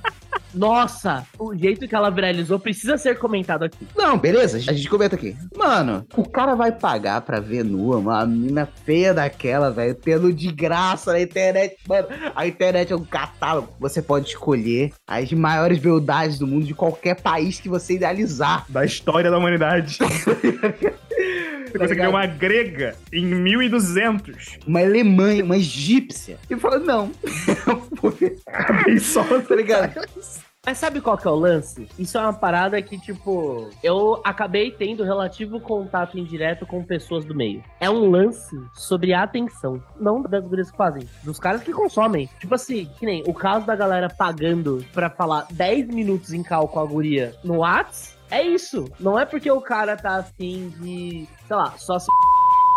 Nossa, 0.53 1.25
o 1.39 1.55
jeito 1.55 1.87
que 1.87 1.95
ela 1.95 2.09
viralizou 2.09 2.59
precisa 2.59 2.97
ser 2.97 3.17
comentado 3.17 3.63
aqui. 3.63 3.87
Não, 3.95 4.17
beleza, 4.17 4.57
a 4.57 4.73
gente 4.73 4.89
comenta 4.89 5.15
aqui. 5.15 5.35
Mano, 5.55 6.05
o 6.15 6.27
cara 6.27 6.55
vai 6.55 6.71
pagar 6.71 7.21
pra 7.21 7.39
ver 7.39 7.63
nua 7.63 7.97
uma 7.97 8.25
mina 8.25 8.67
feia 8.85 9.13
daquela, 9.13 9.71
velho, 9.71 9.95
tendo 9.95 10.33
de 10.33 10.51
graça 10.51 11.13
na 11.13 11.21
internet. 11.21 11.77
Mano, 11.87 12.07
a 12.35 12.47
internet 12.47 12.91
é 12.91 12.95
um 12.95 13.03
catálogo. 13.03 13.69
Você 13.79 14.01
pode 14.01 14.29
escolher 14.29 14.91
as 15.07 15.31
maiores 15.31 15.79
beldades 15.79 16.37
do 16.37 16.47
mundo 16.47 16.65
de 16.65 16.73
qualquer 16.73 17.21
país 17.21 17.59
que 17.59 17.69
você 17.69 17.93
idealizar. 17.93 18.65
Da 18.71 18.85
história 18.85 19.29
da 19.29 19.37
humanidade. 19.37 19.97
Você 21.71 21.77
consegue 21.77 22.01
ver 22.01 22.07
uma 22.07 22.25
grega 22.25 22.95
em 23.11 23.25
1200. 23.25 24.59
Uma 24.65 24.81
alemã, 24.81 25.33
uma 25.43 25.57
egípcia. 25.57 26.37
E 26.49 26.55
fala, 26.57 26.79
não. 26.79 27.11
Só 29.01 29.23
tá 29.23 29.55
ligado? 29.55 29.93
Mas 30.63 30.77
sabe 30.77 31.01
qual 31.01 31.17
que 31.17 31.27
é 31.27 31.31
o 31.31 31.35
lance? 31.35 31.87
Isso 31.97 32.19
é 32.19 32.21
uma 32.21 32.33
parada 32.33 32.79
que, 32.83 32.95
tipo, 32.99 33.67
eu 33.81 34.21
acabei 34.23 34.69
tendo 34.69 35.03
relativo 35.03 35.59
contato 35.59 36.19
indireto 36.19 36.67
com 36.67 36.83
pessoas 36.83 37.25
do 37.25 37.33
meio. 37.33 37.63
É 37.79 37.89
um 37.89 38.11
lance 38.11 38.55
sobre 38.71 39.11
a 39.11 39.23
atenção. 39.23 39.81
Não 39.99 40.21
das 40.21 40.43
gurias 40.43 40.69
que 40.69 40.77
fazem, 40.77 41.09
dos 41.23 41.39
caras 41.39 41.63
que 41.63 41.73
consomem. 41.73 42.29
Tipo 42.39 42.53
assim, 42.53 42.87
que 42.99 43.07
nem 43.07 43.23
o 43.25 43.33
caso 43.33 43.65
da 43.65 43.75
galera 43.75 44.07
pagando 44.07 44.85
pra 44.93 45.09
falar 45.09 45.47
10 45.49 45.87
minutos 45.87 46.31
em 46.31 46.43
cal 46.43 46.67
com 46.67 46.79
a 46.79 46.85
guria 46.85 47.35
no 47.43 47.61
Whats. 47.61 48.15
É 48.29 48.43
isso. 48.43 48.85
Não 48.99 49.17
é 49.17 49.25
porque 49.25 49.49
o 49.49 49.61
cara 49.61 49.97
tá 49.97 50.17
afim 50.17 50.69
de, 50.79 51.27
sei 51.47 51.55
lá, 51.55 51.71
só 51.71 51.97
se 51.97 52.05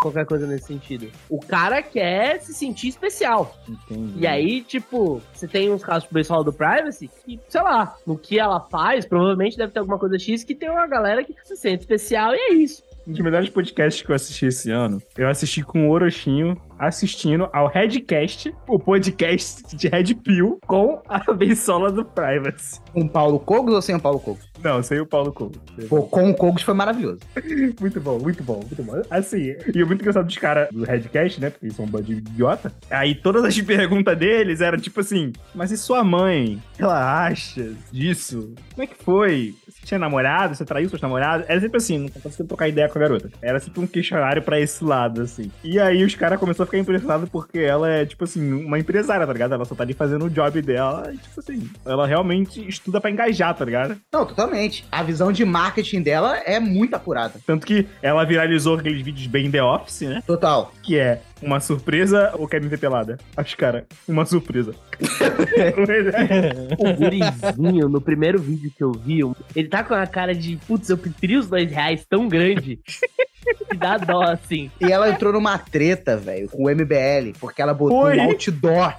qualquer 0.05 0.27
coisa 0.27 0.47
nesse 0.47 0.67
sentido. 0.67 1.11
O 1.29 1.41
cara 1.41 1.83
quer 1.83 2.41
se 2.41 2.53
sentir 2.53 2.89
especial. 2.89 3.57
Entendi. 3.69 4.21
E 4.21 4.27
aí, 4.27 4.63
tipo, 4.63 5.21
você 5.33 5.49
tem 5.49 5.71
uns 5.71 5.83
casos 5.83 6.05
pro 6.05 6.15
pessoal 6.15 6.45
do 6.45 6.53
Privacy 6.53 7.11
que, 7.25 7.41
sei 7.49 7.63
lá, 7.63 7.97
no 8.07 8.19
que 8.19 8.39
ela 8.39 8.61
faz, 8.61 9.07
provavelmente 9.07 9.57
deve 9.57 9.73
ter 9.73 9.81
alguma 9.81 9.99
coisa 9.99 10.19
X 10.19 10.45
que 10.45 10.55
tem 10.55 10.71
uma 10.71 10.87
galera 10.87 11.25
que 11.25 11.35
se 11.45 11.57
sente 11.57 11.81
especial 11.81 12.35
e 12.35 12.39
é 12.39 12.55
isso. 12.55 12.83
Um 13.07 13.13
dos 13.13 13.21
melhores 13.21 13.51
podcasts 13.51 14.03
que 14.03 14.11
eu 14.11 14.15
assisti 14.15 14.47
esse 14.47 14.71
ano, 14.71 15.03
eu 15.17 15.29
assisti 15.29 15.63
com 15.63 15.89
o 15.89 15.91
Orochinho 15.91 16.61
assistindo 16.79 17.49
ao 17.53 17.69
Redcast, 17.69 18.55
o 18.69 18.79
podcast 18.79 19.77
de 19.77 19.89
Red 19.89 20.15
Pill, 20.15 20.59
com 20.67 21.03
a 21.09 21.21
bençola 21.33 21.91
do 21.91 22.05
Privacy. 22.05 22.81
Com 22.93 23.03
o 23.03 23.09
Paulo 23.09 23.39
Cogos 23.39 23.75
ou 23.75 23.83
sem 23.83 23.95
o 23.95 24.01
Paulo 24.01 24.21
Cogos? 24.21 24.55
Não, 24.65 24.83
sem 24.83 24.99
o 24.99 25.07
Paulo 25.07 25.31
Couto. 25.31 25.61
Pô, 25.91 26.05
com 26.05 26.31
o 26.31 26.35
Cogos 26.35 26.63
foi 26.63 26.73
maravilhoso. 26.73 27.21
Muito 27.79 28.01
bom, 28.01 28.19
muito 28.19 28.43
bom, 28.43 28.61
muito 28.67 28.83
bom. 28.83 29.03
Assim, 29.11 29.55
e 29.75 29.83
o 29.83 29.87
muito 29.87 30.01
engraçado 30.01 30.25
dos 30.25 30.37
caras 30.39 30.69
do 30.71 30.85
Redcast, 30.85 31.41
né? 31.41 31.51
Porque 31.51 31.67
eles 31.67 31.77
são 31.77 31.85
um 31.85 31.89
bando 31.89 32.05
de 32.05 32.15
idiota. 32.15 32.73
Aí 32.91 33.15
todas 33.15 33.45
as 33.45 33.59
perguntas 33.61 34.17
deles 34.17 34.61
eram 34.61 34.79
tipo 34.79 35.01
assim: 35.01 35.33
Mas 35.55 35.71
e 35.71 35.77
sua 35.77 36.03
mãe? 36.03 36.63
O 36.73 36.77
que 36.77 36.83
ela 36.83 37.25
acha 37.27 37.75
disso? 37.93 38.55
Como 38.73 38.83
é 38.83 38.87
que 38.87 38.95
foi? 39.03 39.55
Você 39.85 39.89
tinha 39.89 39.99
namorado? 39.99 40.55
Você 40.55 40.65
traiu 40.65 40.89
seus 40.89 41.01
namorados? 41.03 41.47
Era 41.47 41.61
sempre 41.61 41.77
assim, 41.77 41.99
não 41.99 42.09
conseguia 42.09 42.47
trocar 42.47 42.69
ideia 42.69 42.89
com 42.89 42.99
a 42.99 43.03
garota. 43.03 43.31
Era 43.43 43.61
sempre 43.61 43.81
um 43.81 43.87
questionário 43.87 44.43
pra 44.43 44.59
esse 44.59 44.83
lado, 44.83 45.21
assim. 45.21 45.51
E 45.63 45.79
aí 45.79 46.03
os 46.03 46.15
caras 46.15 46.41
começaram 46.41 46.65
a 46.65 46.67
ficar 46.67 46.79
impressionados 46.79 47.29
porque 47.29 47.59
ela 47.59 47.89
é, 47.91 48.07
tipo 48.07 48.25
assim, 48.25 48.53
uma 48.53 48.79
empresária, 48.79 49.27
tá 49.27 49.33
ligado? 49.33 49.53
Ela 49.53 49.65
só 49.67 49.75
tá 49.75 49.83
ali 49.83 49.93
fazendo 49.93 50.25
o 50.25 50.31
job 50.31 50.63
dela 50.63 51.13
e, 51.13 51.19
tipo 51.19 51.39
assim, 51.39 51.71
ela 51.85 52.07
realmente 52.07 52.67
estuda 52.67 53.01
pra 53.01 53.11
engajar, 53.11 53.55
tá 53.55 53.65
ligado? 53.65 53.97
Não, 54.11 54.25
totalmente. 54.25 54.87
A 54.91 55.03
visão 55.03 55.31
de 55.31 55.45
marketing 55.45 56.03
dela 56.03 56.39
é 56.39 56.59
muito 56.59 56.95
apurada. 56.95 57.35
Tanto 57.47 57.67
que 57.67 57.87
ela 58.01 58.25
viralizou 58.25 58.79
aqueles 58.79 59.03
vídeos 59.03 59.27
bem 59.27 59.51
The 59.51 59.63
Office, 59.63 60.01
né? 60.03 60.23
Total. 60.27 60.73
Que 60.83 60.99
é 60.99 61.21
uma 61.45 61.61
surpresa 61.61 62.33
ou 62.35 62.49
quer 62.49 62.61
me 62.61 62.69
ver 62.69 62.79
pelada? 62.79 63.19
Acho, 63.37 63.57
cara, 63.57 63.87
uma 64.09 64.25
surpresa. 64.25 64.75
O 66.79 66.95
gurizinho, 66.95 67.89
no 67.89 68.01
primeiro 68.01 68.41
vídeo 68.41 68.73
que 68.77 68.83
eu 68.83 68.93
vi, 68.93 69.21
ele 69.55 69.69
tá 69.69 69.83
com 69.83 69.95
a 69.95 70.07
cara 70.07 70.35
de, 70.35 70.57
putz, 70.67 70.89
eu 70.89 70.99
preferi 70.99 71.37
os 71.37 71.49
dois 71.49 71.71
reais 71.71 72.05
tão 72.09 72.29
grande 72.29 72.81
que 73.71 73.77
dá 73.77 73.97
dó, 73.99 74.23
assim. 74.23 74.71
E 74.81 74.91
ela 74.91 75.11
entrou 75.11 75.33
numa 75.33 75.59
treta, 75.59 76.17
velho, 76.17 76.49
com 76.49 76.65
o 76.65 76.71
MBL, 76.71 77.39
porque 77.39 77.61
ela 77.61 77.75
botou 77.75 78.03
Foi? 78.03 78.19
um 78.19 78.23
outdoor. 78.23 78.95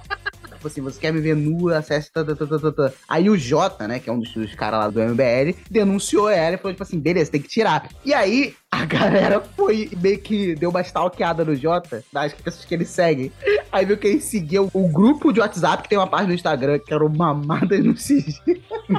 Tipo 0.52 0.68
assim, 0.68 0.80
você 0.80 1.00
quer 1.00 1.12
me 1.12 1.20
ver 1.20 1.36
nua, 1.36 1.78
acesse. 1.78 2.12
Tá, 2.12 2.24
tá, 2.24 2.34
tá, 2.34 2.46
tá, 2.46 2.58
tá, 2.58 2.72
tá. 2.72 2.92
Aí 3.08 3.28
o 3.28 3.36
Jota, 3.36 3.86
né, 3.86 3.98
que 3.98 4.08
é 4.08 4.12
um 4.12 4.18
dos, 4.18 4.32
dos 4.32 4.54
caras 4.54 4.80
lá 4.80 4.90
do 4.90 5.00
MBL, 5.00 5.56
denunciou 5.70 6.28
ela 6.28 6.54
e 6.54 6.58
falou, 6.58 6.72
tipo 6.72 6.82
assim, 6.82 6.98
beleza, 6.98 7.30
tem 7.30 7.40
que 7.40 7.48
tirar. 7.48 7.88
E 8.04 8.14
aí 8.14 8.54
a 8.76 8.84
galera 8.84 9.40
foi 9.56 9.88
meio 10.00 10.18
que 10.18 10.54
deu 10.54 10.68
uma 10.68 10.82
stalkeada 10.82 11.44
no 11.44 11.56
Jota, 11.56 12.04
das 12.12 12.34
pessoas 12.34 12.64
que 12.64 12.74
ele 12.74 12.84
segue. 12.84 13.32
Aí 13.72 13.86
viu 13.86 13.96
que 13.96 14.06
ele 14.06 14.20
seguia 14.20 14.62
o, 14.62 14.70
o 14.72 14.88
grupo 14.88 15.32
de 15.32 15.40
WhatsApp, 15.40 15.82
que 15.82 15.88
tem 15.88 15.96
uma 15.98 16.06
página 16.06 16.28
no 16.28 16.34
Instagram, 16.34 16.78
que 16.78 16.92
era 16.92 17.04
o 17.04 17.08
Mamadas 17.08 17.82
no 17.82 17.96
Sigilo. 17.96 18.36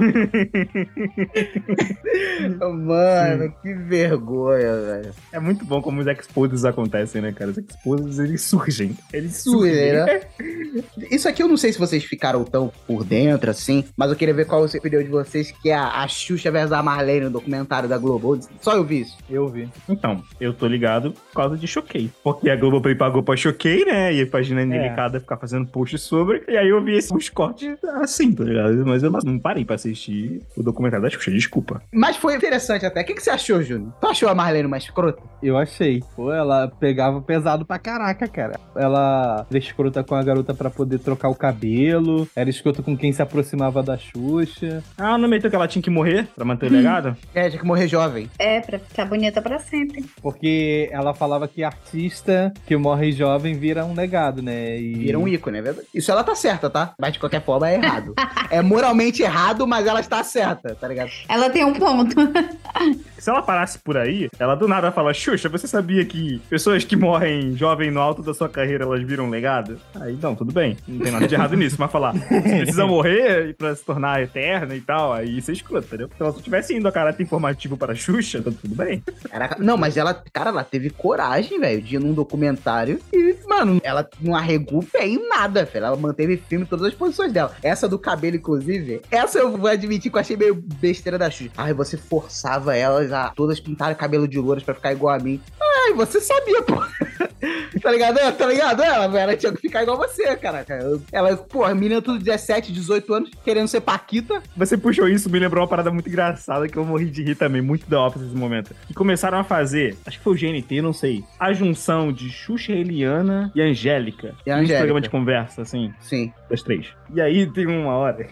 Mano, 2.60 3.54
que 3.62 3.74
vergonha, 3.74 4.82
velho. 4.82 5.12
É 5.32 5.40
muito 5.40 5.64
bom 5.64 5.82
como 5.82 6.02
os 6.02 6.08
exposes 6.08 6.66
acontecem, 6.66 7.22
né, 7.22 7.32
cara? 7.32 7.52
Os 7.52 7.58
exposes, 7.58 8.20
eles 8.20 8.42
surgem. 8.42 8.98
Eles 9.14 9.38
Surgem, 9.38 9.94
né? 9.94 10.22
Isso 11.12 11.30
aqui 11.30 11.44
eu 11.44 11.48
não 11.48 11.58
sei 11.58 11.72
se 11.72 11.80
vocês 11.80 12.04
ficaram 12.04 12.44
tão 12.44 12.72
por 12.86 13.04
dentro, 13.04 13.50
assim, 13.52 13.86
mas 13.96 14.10
eu 14.10 14.16
queria 14.16 14.34
ver 14.34 14.46
qual 14.46 14.66
é 14.66 14.70
a 14.74 14.78
opinião 14.78 15.04
de 15.04 15.10
vocês, 15.10 15.52
que 15.52 15.70
é 15.70 15.76
a, 15.76 16.04
a 16.04 16.08
Xuxa 16.08 16.50
versus 16.52 16.72
a 16.72 16.82
Marlene 16.82 17.26
no 17.26 17.32
documentário 17.32 17.88
da 17.88 17.98
Globo. 17.98 18.40
Só 18.62 18.76
eu 18.76 18.84
vi 18.84 19.02
isso. 19.02 19.18
Eu 19.30 19.48
vi. 19.48 19.67
Então, 19.88 20.22
eu 20.40 20.54
tô 20.54 20.68
ligado 20.68 21.12
por 21.12 21.36
causa 21.36 21.58
de 21.58 21.68
Choquei. 21.68 22.10
Porque 22.24 22.50
a 22.50 22.56
Globoplay 22.56 22.96
pagou 22.96 23.24
pra 23.24 23.36
Choquei, 23.36 23.86
né? 23.86 24.14
E 24.14 24.22
a 24.22 24.28
página 24.28 24.64
indicada 24.64 25.20
ficar 25.20 25.38
fazendo 25.38 25.68
post 25.68 25.98
sobre. 25.98 26.44
E 26.48 26.58
aí 26.58 26.70
eu 26.70 26.84
vi 26.84 26.96
esses 26.96 27.30
cortes 27.30 27.78
assim, 28.02 28.34
tá 28.34 28.44
ligado? 28.44 28.86
Mas 28.86 29.04
eu 29.04 29.12
não 29.12 29.40
parei 29.40 29.66
pra 29.66 29.76
assistir 29.76 30.42
o 30.56 30.64
documentário 30.64 31.04
da 31.04 31.10
Xuxa, 31.10 31.32
desculpa. 31.32 31.82
Mas 31.92 32.18
foi 32.18 32.36
interessante 32.36 32.86
até. 32.86 33.02
O 33.02 33.06
que, 33.06 33.14
que 33.14 33.22
você 33.22 33.30
achou, 33.30 33.62
Júnior? 33.62 33.94
Tu 34.00 34.08
achou 34.08 34.30
a 34.30 34.36
Marlene 34.36 34.68
mais 34.68 34.84
escrota? 34.84 35.22
Eu 35.42 35.58
achei. 35.58 36.04
Pô, 36.16 36.32
ela 36.32 36.68
pegava 36.80 37.22
pesado 37.22 37.66
pra 37.66 37.80
caraca, 37.80 38.28
cara. 38.28 38.60
Ela 38.76 39.46
era 39.50 39.60
escrota 39.60 40.04
com 40.04 40.16
a 40.16 40.24
garota 40.24 40.54
pra 40.54 40.70
poder 40.70 41.00
trocar 41.00 41.30
o 41.30 41.36
cabelo. 41.36 42.28
Era 42.36 42.50
escrota 42.50 42.82
com 42.82 42.96
quem 42.98 43.12
se 43.12 43.22
aproximava 43.22 43.82
da 43.84 43.98
Xuxa. 43.98 44.84
Ah, 44.98 45.18
não 45.18 45.28
meteu 45.28 45.50
que 45.50 45.56
ela 45.56 45.68
tinha 45.68 45.82
que 45.82 45.90
morrer 45.90 46.28
pra 46.36 46.46
manter 46.46 46.70
o 46.70 46.74
legado? 46.74 47.16
É, 47.34 47.50
tinha 47.50 47.60
que 47.60 47.66
morrer 47.66 47.88
jovem. 47.88 48.30
É, 48.40 48.62
pra 48.62 48.80
ficar 48.80 49.06
bonita 49.06 49.42
pra 49.42 49.57
sempre. 49.60 50.06
Porque 50.22 50.90
ela 50.92 51.14
falava 51.14 51.48
que 51.48 51.64
artista 51.64 52.54
que 52.66 52.76
morre 52.76 53.12
jovem 53.12 53.58
vira 53.58 53.86
um 53.86 53.94
legado, 53.94 54.42
né? 54.42 54.78
E... 54.78 54.94
Vira 54.96 55.20
um 55.20 55.28
ícone, 55.28 55.58
é 55.58 55.62
verdade. 55.62 55.88
Isso 55.94 56.12
ela 56.12 56.24
tá 56.24 56.36
certa, 56.36 56.70
tá? 56.70 56.94
Mas 57.00 57.14
de 57.14 57.20
qualquer 57.20 57.44
forma 57.44 57.70
é 57.70 57.76
errado. 57.76 58.14
é 58.50 58.62
moralmente 58.62 59.22
errado, 59.22 59.68
mas 59.68 59.86
ela 59.86 60.00
está 60.00 60.24
certa, 60.24 60.76
tá 60.76 60.88
ligado? 60.88 61.12
Ela 61.28 61.50
tem 61.50 61.64
um 61.64 61.74
ponto. 61.74 62.16
Se 63.18 63.30
ela 63.30 63.42
parasse 63.42 63.80
por 63.80 63.98
aí, 63.98 64.30
ela 64.40 64.56
do 64.56 64.68
nada 64.68 64.92
fala: 64.92 65.14
Xuxa, 65.14 65.50
você 65.50 65.68
sabia 65.68 66.06
que 66.06 66.40
pessoas 66.50 66.84
que 66.84 66.96
morrem 66.96 67.56
jovem 67.58 67.92
no 67.92 68.00
alto 68.00 68.22
da 68.22 68.34
sua 68.34 68.48
carreira 68.48 68.84
elas 68.84 69.04
viram 69.04 69.26
um 69.26 69.30
legado? 69.30 69.80
Aí 69.96 70.18
não, 70.22 70.36
tudo 70.36 70.54
bem. 70.54 70.78
Não 70.88 71.00
tem 71.00 71.12
nada 71.12 71.28
de 71.28 71.36
errado 71.36 71.56
nisso. 71.56 71.76
Mas 71.80 71.92
falar, 71.92 72.14
você 72.14 72.42
precisa 72.42 72.86
morrer 72.86 73.56
pra 73.56 73.76
se 73.76 73.84
tornar 73.84 74.22
eterna 74.22 74.76
e 74.76 74.82
tal, 74.82 75.14
aí 75.14 75.38
é 75.46 75.52
escroto, 75.52 75.88
entendeu? 75.88 76.10
Se 76.16 76.22
ela 76.22 76.32
só 76.32 76.40
tivesse 76.40 76.76
indo 76.76 76.88
a 76.88 76.92
caráter 76.92 77.24
informativo 77.24 77.78
para 77.78 77.94
a 77.94 77.96
Xuxa, 77.96 78.42
tá 78.42 78.52
tudo 78.52 78.76
bem. 78.76 79.04
Caraca, 79.38 79.56
não, 79.60 79.78
mas 79.78 79.98
ela, 79.98 80.16
cara, 80.34 80.50
ela 80.50 80.64
teve 80.64 80.90
coragem, 80.90 81.60
velho, 81.60 81.80
de 81.80 81.96
ir 81.96 82.00
num 82.00 82.12
documentário 82.12 83.00
e, 83.14 83.36
mano, 83.48 83.80
ela 83.84 84.10
não 84.20 84.36
arregou 84.36 84.82
pé 84.82 85.06
em 85.06 85.30
nada, 85.30 85.64
velho. 85.64 85.86
Ela 85.86 85.96
manteve 85.96 86.38
firme 86.38 86.66
todas 86.66 86.88
as 86.88 86.96
posições 86.96 87.32
dela. 87.32 87.56
Essa 87.62 87.88
do 87.88 88.00
cabelo, 88.00 88.36
inclusive, 88.36 89.00
essa 89.12 89.38
eu 89.38 89.56
vou 89.56 89.70
admitir 89.70 90.10
que 90.10 90.18
eu 90.18 90.22
achei 90.22 90.36
meio 90.36 90.56
besteira 90.56 91.20
da 91.20 91.30
Xuxa. 91.30 91.52
Ai, 91.56 91.72
você 91.72 91.96
forçava 91.98 92.76
elas 92.76 93.14
a 93.14 93.30
todas 93.30 93.60
pintarem 93.60 93.96
cabelo 93.96 94.28
de 94.28 94.40
louras 94.40 94.64
pra 94.64 94.74
ficar 94.74 94.92
igual 94.92 95.14
a 95.14 95.20
mim. 95.20 95.40
Ai, 95.88 95.94
você 95.94 96.20
sabia, 96.20 96.62
pô. 96.64 96.76
tá 97.82 97.92
ligado? 97.92 98.20
É, 98.20 98.32
Tá 98.32 98.46
ligado? 98.46 98.84
Ela, 98.84 99.20
ela 99.20 99.38
tinha 99.38 99.54
que 99.54 99.62
ficar 99.62 99.84
igual 99.84 99.98
você, 99.98 100.36
caraca. 100.36 100.78
Ela, 101.12 101.38
pô, 101.38 101.64
a 101.64 101.74
menina 101.74 102.02
tudo 102.02 102.20
17, 102.20 102.74
18 102.74 103.14
anos, 103.14 103.32
querendo 103.44 103.68
ser 103.68 103.82
Paquita. 103.82 104.42
Você 104.56 104.78
puxou 104.78 105.08
isso, 105.08 105.30
me 105.30 105.40
lembrou 105.40 105.62
uma 105.62 105.68
parada 105.68 105.90
muito 105.90 106.10
engraçada 106.10 106.68
que 106.68 106.78
eu 106.78 106.86
morri 106.86 107.06
de 107.06 107.24
rir 107.24 107.36
também, 107.36 107.62
muito 107.62 107.90
da 107.90 108.02
ópera 108.02 108.26
nesse 108.26 108.36
momento. 108.36 108.76
Que 108.88 108.94
começaram 108.94 109.40
a 109.40 109.44
fazer, 109.44 109.96
acho 110.06 110.18
que 110.18 110.24
foi 110.24 110.34
o 110.34 110.38
GNT, 110.38 110.82
não 110.82 110.94
sei, 110.94 111.24
a 111.40 111.54
junção 111.54 112.12
de 112.12 112.30
Xuxa 112.30 112.74
Eliana 112.74 113.52
e 113.56 113.62
Angélica. 113.62 114.36
E 114.46 114.52
Angélica. 114.52 114.78
programa 114.78 115.02
de 115.02 115.10
conversa, 115.10 115.62
assim, 115.62 115.94
Sim. 116.02 116.32
das 116.50 116.62
três. 116.62 116.88
E 117.14 117.22
aí 117.22 117.46
tem 117.48 117.66
uma 117.66 117.96
hora, 117.96 118.28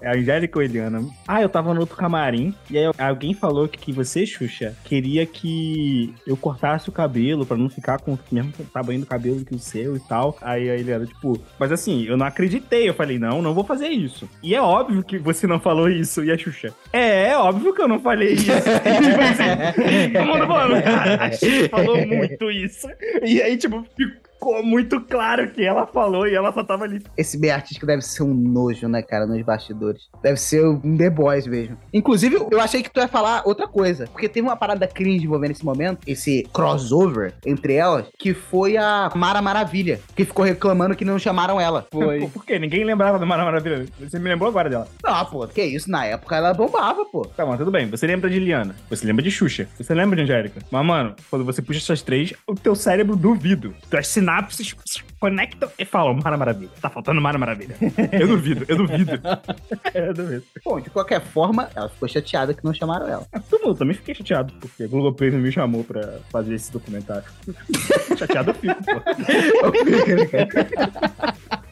é 0.00 0.08
a 0.08 0.16
Angélica 0.16 0.58
ou 0.58 0.64
Eliana. 0.64 1.04
Ah, 1.26 1.42
eu 1.42 1.48
tava 1.48 1.72
no 1.72 1.80
outro 1.80 1.96
camarim, 1.96 2.54
e 2.70 2.78
aí 2.78 2.84
alguém 2.98 3.34
falou 3.34 3.68
que 3.68 3.92
você, 3.92 4.26
Xuxa, 4.26 4.74
queria 4.84 5.24
que 5.26 6.14
eu 6.26 6.36
cortasse 6.36 6.88
o 6.88 6.92
cabelo 6.92 7.46
pra 7.46 7.56
não 7.56 7.68
ficar 7.68 8.00
com 8.00 8.14
o 8.14 8.18
mesmo 8.30 8.52
tamanho 8.72 9.00
do 9.00 9.06
cabelo 9.06 9.44
que 9.44 9.54
o 9.54 9.58
seu 9.58 9.96
e 9.96 10.00
tal. 10.00 10.36
Aí 10.40 10.68
a 10.68 10.76
Eliana, 10.76 11.06
tipo, 11.06 11.40
mas 11.58 11.72
assim, 11.72 12.04
eu 12.04 12.16
não 12.16 12.26
acreditei. 12.26 12.88
Eu 12.88 12.94
falei, 12.94 13.18
não, 13.18 13.42
não 13.42 13.54
vou 13.54 13.64
fazer 13.64 13.88
isso. 13.88 14.28
E 14.42 14.54
é 14.54 14.60
óbvio 14.60 15.02
que 15.02 15.18
você 15.18 15.46
não 15.46 15.60
falou 15.60 15.88
isso. 15.88 16.24
E 16.24 16.32
a 16.32 16.38
Xuxa, 16.38 16.74
é, 16.92 17.28
é 17.28 17.36
óbvio 17.36 17.74
que 17.74 17.82
eu 17.82 17.88
não 17.88 18.00
falei 18.00 18.34
isso. 18.34 18.48
E, 18.88 19.00
tipo 19.02 19.20
assim, 19.20 20.12
todo 20.12 20.26
mundo 20.26 20.46
falando, 20.46 20.82
cara, 20.82 21.32
Xuxa 21.32 21.68
falou 21.68 22.06
muito 22.06 22.50
isso. 22.50 22.88
E 23.22 23.42
aí, 23.42 23.56
tipo, 23.56 23.84
ficou 23.96 24.27
muito 24.62 25.00
claro 25.00 25.50
que 25.50 25.64
ela 25.64 25.86
falou 25.86 26.26
e 26.26 26.34
ela 26.34 26.52
só 26.52 26.62
tava 26.64 26.84
ali. 26.84 27.02
Esse 27.16 27.38
meio 27.38 27.54
artístico 27.54 27.86
deve 27.86 28.02
ser 28.02 28.22
um 28.22 28.34
nojo, 28.34 28.88
né, 28.88 29.02
cara, 29.02 29.26
nos 29.26 29.40
bastidores. 29.42 30.02
Deve 30.22 30.36
ser 30.38 30.64
um 30.66 30.96
The 30.96 31.10
Boys 31.10 31.46
mesmo. 31.46 31.76
Inclusive, 31.92 32.36
eu 32.50 32.60
achei 32.60 32.82
que 32.82 32.90
tu 32.90 33.00
ia 33.00 33.08
falar 33.08 33.42
outra 33.44 33.66
coisa. 33.66 34.06
Porque 34.06 34.28
teve 34.28 34.46
uma 34.46 34.56
parada 34.56 34.86
cringe 34.86 35.24
envolvendo 35.24 35.52
esse 35.52 35.64
momento, 35.64 36.00
esse 36.06 36.46
crossover 36.52 37.34
entre 37.44 37.74
elas, 37.74 38.06
que 38.18 38.34
foi 38.34 38.76
a 38.76 39.10
Mara 39.14 39.42
Maravilha, 39.42 40.00
que 40.14 40.24
ficou 40.24 40.44
reclamando 40.44 40.96
que 40.96 41.04
não 41.04 41.18
chamaram 41.18 41.60
ela. 41.60 41.86
Foi. 41.90 42.20
Pô, 42.20 42.28
por 42.40 42.44
quê? 42.44 42.58
Ninguém 42.58 42.84
lembrava 42.84 43.18
do 43.18 43.26
Mara 43.26 43.44
Maravilha. 43.44 43.86
Você 44.00 44.18
me 44.18 44.28
lembrou 44.28 44.48
agora 44.48 44.68
dela. 44.68 44.88
Ah, 45.04 45.24
pô, 45.24 45.46
que 45.46 45.62
isso? 45.62 45.90
Na 45.90 46.04
época 46.04 46.36
ela 46.36 46.54
bombava, 46.54 47.04
pô. 47.04 47.24
Tá 47.24 47.44
bom, 47.44 47.56
tudo 47.56 47.70
bem. 47.70 47.86
Você 47.88 48.06
lembra 48.06 48.30
de 48.30 48.38
Liana. 48.38 48.74
Você 48.90 49.06
lembra 49.06 49.22
de 49.22 49.30
Xuxa. 49.30 49.68
Você 49.76 49.94
lembra 49.94 50.16
de 50.16 50.22
Angélica. 50.22 50.60
Mas, 50.70 50.86
mano, 50.86 51.14
quando 51.30 51.44
você 51.44 51.62
puxa 51.62 51.78
essas 51.78 52.02
três, 52.02 52.32
o 52.46 52.54
teu 52.54 52.74
cérebro 52.74 53.16
duvido. 53.16 53.74
As 53.92 54.06
sinapses 54.28 54.76
se 54.84 55.02
conectam 55.18 55.70
e 55.78 55.84
falam, 55.86 56.14
Mara 56.22 56.36
Maravilha. 56.36 56.70
Tá 56.80 56.90
faltando 56.90 57.20
Mara 57.20 57.38
Maravilha. 57.38 57.74
Eu 58.12 58.28
duvido, 58.28 58.64
eu 58.68 58.76
duvido. 58.76 59.12
eu 59.94 60.12
duvido. 60.14 60.44
Bom, 60.64 60.78
de 60.80 60.90
qualquer 60.90 61.20
forma, 61.22 61.70
ela 61.74 61.88
ficou 61.88 62.06
chateada 62.08 62.52
que 62.52 62.62
não 62.64 62.74
chamaram 62.74 63.08
ela. 63.08 63.26
Ah, 63.32 63.40
Todo 63.40 63.64
mundo 63.66 63.78
também 63.78 63.94
fiquei 63.94 64.14
chateado, 64.14 64.52
porque 64.60 64.82
a 64.84 64.86
Globoplay 64.86 65.30
não 65.30 65.38
me 65.38 65.50
chamou 65.50 65.82
pra 65.82 66.18
fazer 66.30 66.54
esse 66.54 66.70
documentário. 66.70 67.24
chateado 68.18 68.50
eu 68.50 68.54
fico, 68.54 68.84
pô. 68.84 69.00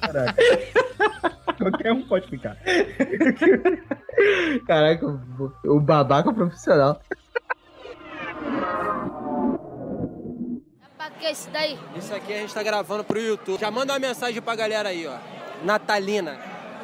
Caraca. 0.00 0.42
Qualquer 1.58 1.92
um 1.92 2.02
pode 2.02 2.28
ficar. 2.28 2.56
Caraca, 4.66 5.06
o- 5.06 5.52
o 5.76 5.80
babaca 5.80 6.32
profissional. 6.32 7.00
Que 11.18 11.30
isso 11.30 11.49
daí? 11.50 11.78
Isso 11.96 12.14
aqui 12.14 12.32
a 12.32 12.38
gente 12.38 12.52
tá 12.54 12.62
gravando 12.62 13.02
pro 13.04 13.18
YouTube. 13.18 13.61
Já 13.61 13.70
manda 13.70 13.92
uma 13.92 13.99
mensagem 13.99 14.40
pra 14.42 14.54
galera 14.54 14.90
aí, 14.90 15.06
ó. 15.06 15.16
Natalina. 15.64 16.38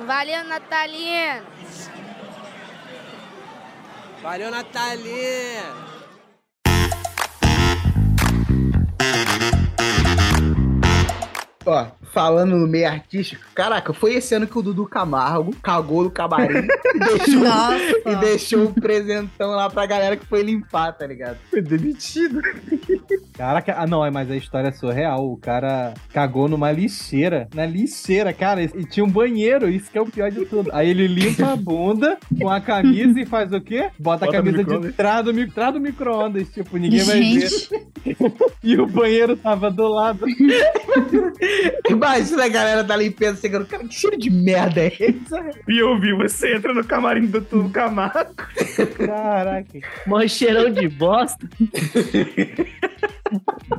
Valeu, 0.06 0.44
Natalina. 0.44 1.44
Valeu, 4.22 4.50
Natalina. 4.50 5.92
Ó, 11.64 11.86
falando 12.12 12.58
no 12.58 12.68
meio 12.68 12.88
artístico, 12.88 13.42
caraca, 13.54 13.92
foi 13.92 14.14
esse 14.14 14.34
ano 14.34 14.46
que 14.46 14.58
o 14.58 14.62
Dudu 14.62 14.86
Camargo 14.86 15.54
cagou 15.62 16.04
no 16.04 16.10
camarim 16.10 16.66
e, 16.94 16.98
deixou, 16.98 18.12
e 18.12 18.16
deixou 18.16 18.62
um 18.64 18.72
presentão 18.72 19.50
lá 19.50 19.68
pra 19.70 19.86
galera 19.86 20.16
que 20.16 20.26
foi 20.26 20.42
limpar, 20.42 20.92
tá 20.92 21.06
ligado? 21.06 21.38
Foi 21.50 21.62
demitido. 21.62 22.40
Caraca, 23.34 23.74
ah 23.78 23.86
não, 23.86 24.04
é, 24.04 24.10
mas 24.10 24.30
a 24.30 24.36
história 24.36 24.68
é 24.68 24.72
surreal. 24.72 25.32
O 25.32 25.36
cara 25.36 25.94
cagou 26.12 26.48
numa 26.48 26.70
lixeira. 26.70 27.48
Na 27.54 27.64
lixeira, 27.64 28.32
cara, 28.32 28.62
e 28.62 28.84
tinha 28.84 29.04
um 29.04 29.10
banheiro, 29.10 29.68
isso 29.68 29.90
que 29.90 29.96
é 29.96 30.00
o 30.00 30.06
pior 30.06 30.30
de 30.30 30.44
tudo. 30.44 30.70
Aí 30.72 30.90
ele 30.90 31.06
limpa 31.06 31.52
a 31.52 31.56
bunda 31.56 32.18
com 32.38 32.48
a 32.48 32.60
camisa 32.60 33.18
e 33.20 33.26
faz 33.26 33.52
o 33.52 33.60
quê? 33.60 33.90
Bota, 33.98 34.26
Bota 34.26 34.26
a 34.26 34.32
camisa 34.32 34.62
de 34.62 34.92
trás 34.92 35.24
do, 35.24 35.50
trás 35.52 35.72
do 35.72 35.80
micro-ondas, 35.80 36.48
tipo, 36.50 36.76
ninguém 36.76 37.02
vai 37.02 37.20
ver. 37.20 37.48
Gente, 37.48 37.92
E 38.62 38.76
o 38.78 38.86
banheiro 38.86 39.36
tava 39.36 39.70
do 39.70 39.88
lado. 39.88 40.24
Imagina 42.02 42.44
a 42.44 42.48
galera 42.48 42.82
da 42.82 42.96
limpeza 42.96 43.40
chegando, 43.40 43.66
cara, 43.66 43.86
que 43.86 43.94
cheiro 43.94 44.18
de 44.18 44.30
merda 44.30 44.80
é 44.80 44.88
esse? 44.88 45.22
E 45.68 45.78
eu 45.78 45.98
vi, 46.00 46.12
você 46.12 46.56
entra 46.56 46.74
no 46.74 46.84
camarim 46.84 47.26
do 47.26 47.40
Tudo 47.40 47.70
Camargo. 47.70 48.34
Caraca. 49.06 49.80
Mó 50.06 50.26
cheirão 50.26 50.70
de 50.70 50.88
bosta. 50.88 51.48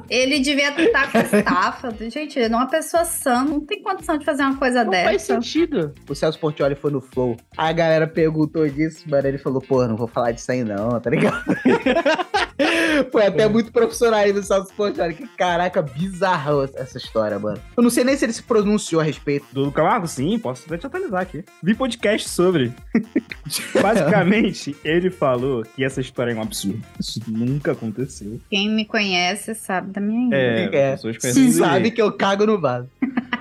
ele 0.10 0.39
devia 0.39 0.69
estar 0.69 1.12
com 1.12 1.17
estafa. 1.19 1.93
Gente, 2.10 2.38
ele 2.39 2.53
é 2.53 2.57
uma 2.57 2.67
pessoa 2.67 3.05
sã, 3.05 3.43
não 3.43 3.60
tem 3.60 3.81
condição 3.81 4.17
de 4.17 4.25
fazer 4.25 4.43
uma 4.43 4.57
coisa 4.57 4.83
Não 4.83 4.91
faz 4.91 5.12
dessa. 5.12 5.33
sentido. 5.36 5.93
O 6.10 6.15
Celso 6.15 6.39
Portioli 6.39 6.75
foi 6.75 6.91
no 6.91 7.01
Flow. 7.01 7.38
A 7.57 7.72
galera 7.72 8.07
perguntou 8.07 8.67
disso, 8.67 9.10
mano. 9.10 9.27
Ele 9.27 9.38
falou, 9.38 9.62
pô, 9.62 9.86
não 9.88 9.95
vou 9.95 10.07
falar 10.07 10.31
disso 10.31 10.51
aí 10.51 10.63
não, 10.63 11.00
tá 11.00 11.10
ligado? 11.10 11.43
foi 13.12 13.25
até 13.25 13.48
muito 13.48 13.72
profissional 13.72 14.19
aí 14.19 14.33
do 14.33 14.43
Celso 14.43 14.74
Portioli. 14.74 15.13
Que 15.13 15.27
caraca, 15.27 15.81
bizarro 15.81 16.69
essa 16.75 16.98
história, 16.98 17.39
mano. 17.39 17.60
Eu 17.75 17.83
não 17.83 17.89
sei 17.89 18.03
nem 18.03 18.15
se 18.15 18.25
ele 18.25 18.33
se 18.33 18.43
pronunciou 18.43 19.01
a 19.01 19.03
respeito. 19.03 19.45
Do 19.51 19.72
Camargo? 19.72 20.07
Sim, 20.07 20.38
posso 20.39 20.63
até 20.65 20.77
te 20.77 20.86
atualizar 20.86 21.22
aqui. 21.22 21.43
Vi 21.62 21.74
podcast 21.75 22.29
sobre. 22.29 22.74
Basicamente, 23.81 24.75
ele 24.83 25.10
falou 25.10 25.63
que 25.63 25.83
essa 25.83 26.01
história 26.01 26.31
é 26.31 26.36
um 26.36 26.41
absurdo. 26.41 26.81
Isso 27.00 27.19
nunca 27.27 27.72
aconteceu. 27.72 28.39
Quem 28.50 28.69
me 28.69 28.86
conhece 28.86 29.42
sabe 29.53 29.91
da 29.91 30.00
minha 30.01 30.21
índole. 30.25 30.41
É, 30.41 30.63
É. 30.65 30.91
pessoas 30.91 31.17
conhecem 31.17 31.45
do 31.47 31.51
Sabe 31.53 31.91
que 31.91 32.01
eu 32.01 32.12
cago 32.12 32.45
no 32.45 32.59
vaso. 32.59 32.88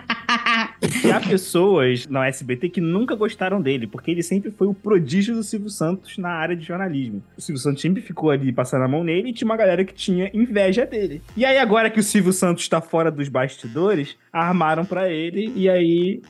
E 1.04 1.11
há 1.12 1.21
pessoas 1.21 2.06
na 2.09 2.26
SBT 2.26 2.68
que 2.71 2.80
nunca 2.80 3.14
gostaram 3.14 3.61
dele, 3.61 3.87
porque 3.87 4.11
ele 4.11 4.23
sempre 4.23 4.50
foi 4.50 4.66
o 4.66 4.75
prodígio 4.75 5.35
do 5.35 5.42
Silvio 5.42 5.68
Santos 5.68 6.16
na 6.18 6.30
área 6.30 6.56
de 6.56 6.64
jornalismo. 6.64 7.23
O 7.37 7.40
Silvio 7.40 7.62
Santos 7.62 7.82
sempre 7.82 8.00
ficou 8.02 8.30
ali 8.30 8.52
passando 8.52 8.82
a 8.85 8.88
mão 8.88 9.04
nele 9.04 9.28
e 9.28 9.32
tinha 9.32 9.47
uma 9.47 9.56
galera 9.56 9.85
que 9.85 9.92
tinha 9.94 10.30
inveja 10.32 10.87
dele. 10.87 11.23
E 11.37 11.44
aí, 11.44 11.59
agora 11.59 11.90
que 11.90 12.00
o 12.00 12.02
Silvio 12.02 12.32
Santos 12.32 12.66
tá 12.68 12.80
fora 12.80 13.11
dos 13.11 13.28
bastidores, 13.28 14.16
armaram 14.32 14.85
pra 14.85 15.09
ele 15.11 15.52
e 15.54 15.68
aí 15.68 16.23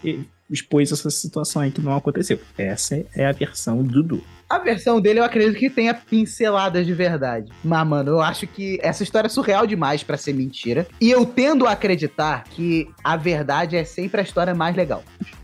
expôs 0.50 0.92
essa 0.92 1.08
situação 1.10 1.62
aí 1.62 1.70
que 1.70 1.80
não 1.80 1.96
aconteceu. 1.96 2.38
Essa 2.58 3.04
é 3.14 3.26
a 3.26 3.32
versão 3.32 3.82
do 3.82 4.02
Dudu. 4.02 4.24
A 4.52 4.58
versão 4.58 5.00
dele 5.00 5.18
eu 5.18 5.24
acredito 5.24 5.58
que 5.58 5.70
tenha 5.70 5.94
pinceladas 5.94 6.84
de 6.84 6.92
verdade. 6.92 7.50
Mas, 7.64 7.86
mano, 7.86 8.10
eu 8.10 8.20
acho 8.20 8.46
que 8.46 8.78
essa 8.82 9.02
história 9.02 9.26
é 9.26 9.30
surreal 9.30 9.66
demais 9.66 10.02
pra 10.02 10.18
ser 10.18 10.34
mentira. 10.34 10.86
E 11.00 11.10
eu 11.10 11.24
tendo 11.24 11.66
a 11.66 11.72
acreditar 11.72 12.44
que 12.44 12.86
a 13.02 13.16
verdade 13.16 13.78
é 13.78 13.84
sempre 13.84 14.20
a 14.20 14.22
história 14.22 14.54
mais 14.54 14.76
legal. 14.76 15.02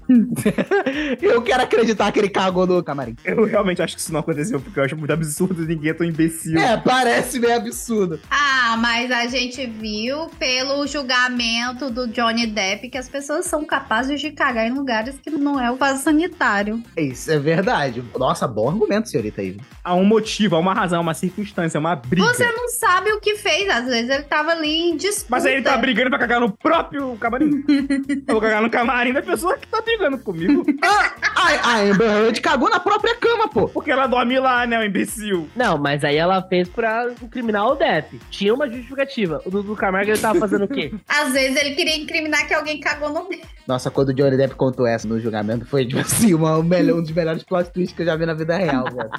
eu 1.20 1.42
quero 1.42 1.62
acreditar 1.62 2.10
que 2.10 2.18
ele 2.18 2.28
cagou 2.28 2.66
no 2.66 2.82
camarim. 2.82 3.14
Eu 3.24 3.44
realmente 3.44 3.82
acho 3.82 3.94
que 3.94 4.00
isso 4.00 4.12
não 4.12 4.20
aconteceu, 4.20 4.60
porque 4.60 4.78
eu 4.78 4.84
acho 4.84 4.96
muito 4.96 5.12
absurdo 5.12 5.66
ninguém 5.66 5.90
é 5.90 5.94
tão 5.94 6.06
imbecil. 6.06 6.58
É, 6.58 6.76
parece 6.76 7.38
meio 7.38 7.56
absurdo. 7.56 8.20
Ah, 8.30 8.76
mas 8.78 9.10
a 9.10 9.26
gente 9.26 9.66
viu 9.66 10.28
pelo 10.38 10.86
julgamento 10.86 11.90
do 11.90 12.08
Johnny 12.08 12.46
Depp 12.46 12.88
que 12.88 12.98
as 12.98 13.08
pessoas 13.08 13.46
são 13.46 13.64
capazes 13.64 14.20
de 14.20 14.30
cagar 14.30 14.66
em 14.66 14.72
lugares 14.72 15.18
que 15.18 15.30
não 15.30 15.60
é 15.60 15.70
o 15.70 15.76
vaso 15.76 16.02
sanitário. 16.02 16.82
Isso 16.96 17.30
é 17.30 17.38
verdade. 17.38 18.02
Nossa, 18.18 18.48
bom 18.48 18.68
argumento, 18.68 19.08
senhorita 19.08 19.42
Ivy. 19.42 19.60
Há 19.84 19.94
um 19.94 20.04
motivo, 20.04 20.56
há 20.56 20.58
uma 20.58 20.74
razão, 20.74 21.00
uma 21.00 21.14
circunstância, 21.14 21.78
uma 21.78 21.94
briga. 21.94 22.26
Você 22.28 22.50
não 22.50 22.68
sabe 22.68 23.12
o 23.12 23.20
que 23.20 23.36
fez, 23.36 23.68
às 23.68 23.84
vezes 23.84 24.10
ele 24.10 24.24
tava 24.24 24.52
ali 24.52 24.90
em 24.90 24.96
disputa. 24.96 25.28
Mas 25.30 25.46
aí 25.46 25.54
ele 25.54 25.62
tá 25.62 25.76
brigando 25.76 26.10
pra 26.10 26.18
cagar 26.18 26.40
no 26.40 26.50
próprio 26.50 27.16
camarim. 27.16 27.64
eu 27.68 28.34
vou 28.34 28.40
cagar 28.40 28.62
no 28.62 28.70
camarim 28.70 29.12
da 29.12 29.22
pessoa 29.22 29.56
que 29.56 29.66
tá 29.66 29.80
brigando 29.80 29.97
comigo. 30.22 30.64
Ah, 30.82 31.12
a, 31.34 31.70
a 31.72 31.80
Amber 31.82 32.08
Heard 32.10 32.40
cagou 32.40 32.70
na 32.70 32.80
própria 32.80 33.14
cama, 33.16 33.48
pô. 33.48 33.68
Porque 33.68 33.90
ela 33.90 34.06
dorme 34.06 34.38
lá, 34.38 34.66
né, 34.66 34.78
o 34.78 34.84
imbecil. 34.84 35.48
Não, 35.56 35.76
mas 35.78 36.04
aí 36.04 36.16
ela 36.16 36.40
fez 36.42 36.68
pra 36.68 37.08
incriminar 37.22 37.66
o 37.66 37.74
Depp. 37.74 38.18
Tinha 38.30 38.54
uma 38.54 38.68
justificativa. 38.68 39.42
O 39.44 39.50
Dudu 39.50 39.74
Camargo 39.76 40.10
ele 40.10 40.18
tava 40.18 40.38
fazendo 40.38 40.64
o 40.64 40.68
quê? 40.68 40.92
Às 41.08 41.32
vezes 41.32 41.56
ele 41.60 41.74
queria 41.74 41.96
incriminar 41.96 42.46
que 42.46 42.54
alguém 42.54 42.80
cagou 42.80 43.10
no 43.10 43.28
dele. 43.28 43.42
Nossa, 43.66 43.90
quando 43.90 44.08
o 44.08 44.14
Johnny 44.14 44.36
Depp 44.36 44.54
contou 44.54 44.86
essa 44.86 45.06
no 45.06 45.20
julgamento, 45.20 45.66
foi, 45.66 45.84
tipo 45.84 46.00
assim, 46.00 46.32
uma, 46.32 46.56
um, 46.58 46.62
melhor- 46.62 46.98
um 46.98 47.02
dos 47.02 47.10
melhores 47.10 47.42
plot 47.42 47.70
twists 47.70 47.94
que 47.94 48.00
eu 48.02 48.06
já 48.06 48.16
vi 48.16 48.24
na 48.24 48.32
vida 48.32 48.56
real, 48.56 48.84
velho. 48.84 49.10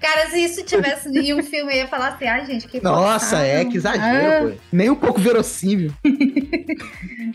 Cara, 0.00 0.26
se 0.30 0.42
isso 0.42 0.64
tivesse 0.64 1.08
em 1.08 1.32
um 1.32 1.42
filme, 1.44 1.72
eu 1.72 1.76
ia 1.76 1.86
falar 1.86 2.08
assim, 2.08 2.26
ai, 2.26 2.44
gente, 2.44 2.66
que 2.66 2.82
Nossa, 2.82 3.38
é, 3.38 3.64
que 3.64 3.76
exagero, 3.76 4.50
pô. 4.50 4.56
Nem 4.72 4.90
um 4.90 4.96
pouco 4.96 5.20
verossímil. 5.20 5.92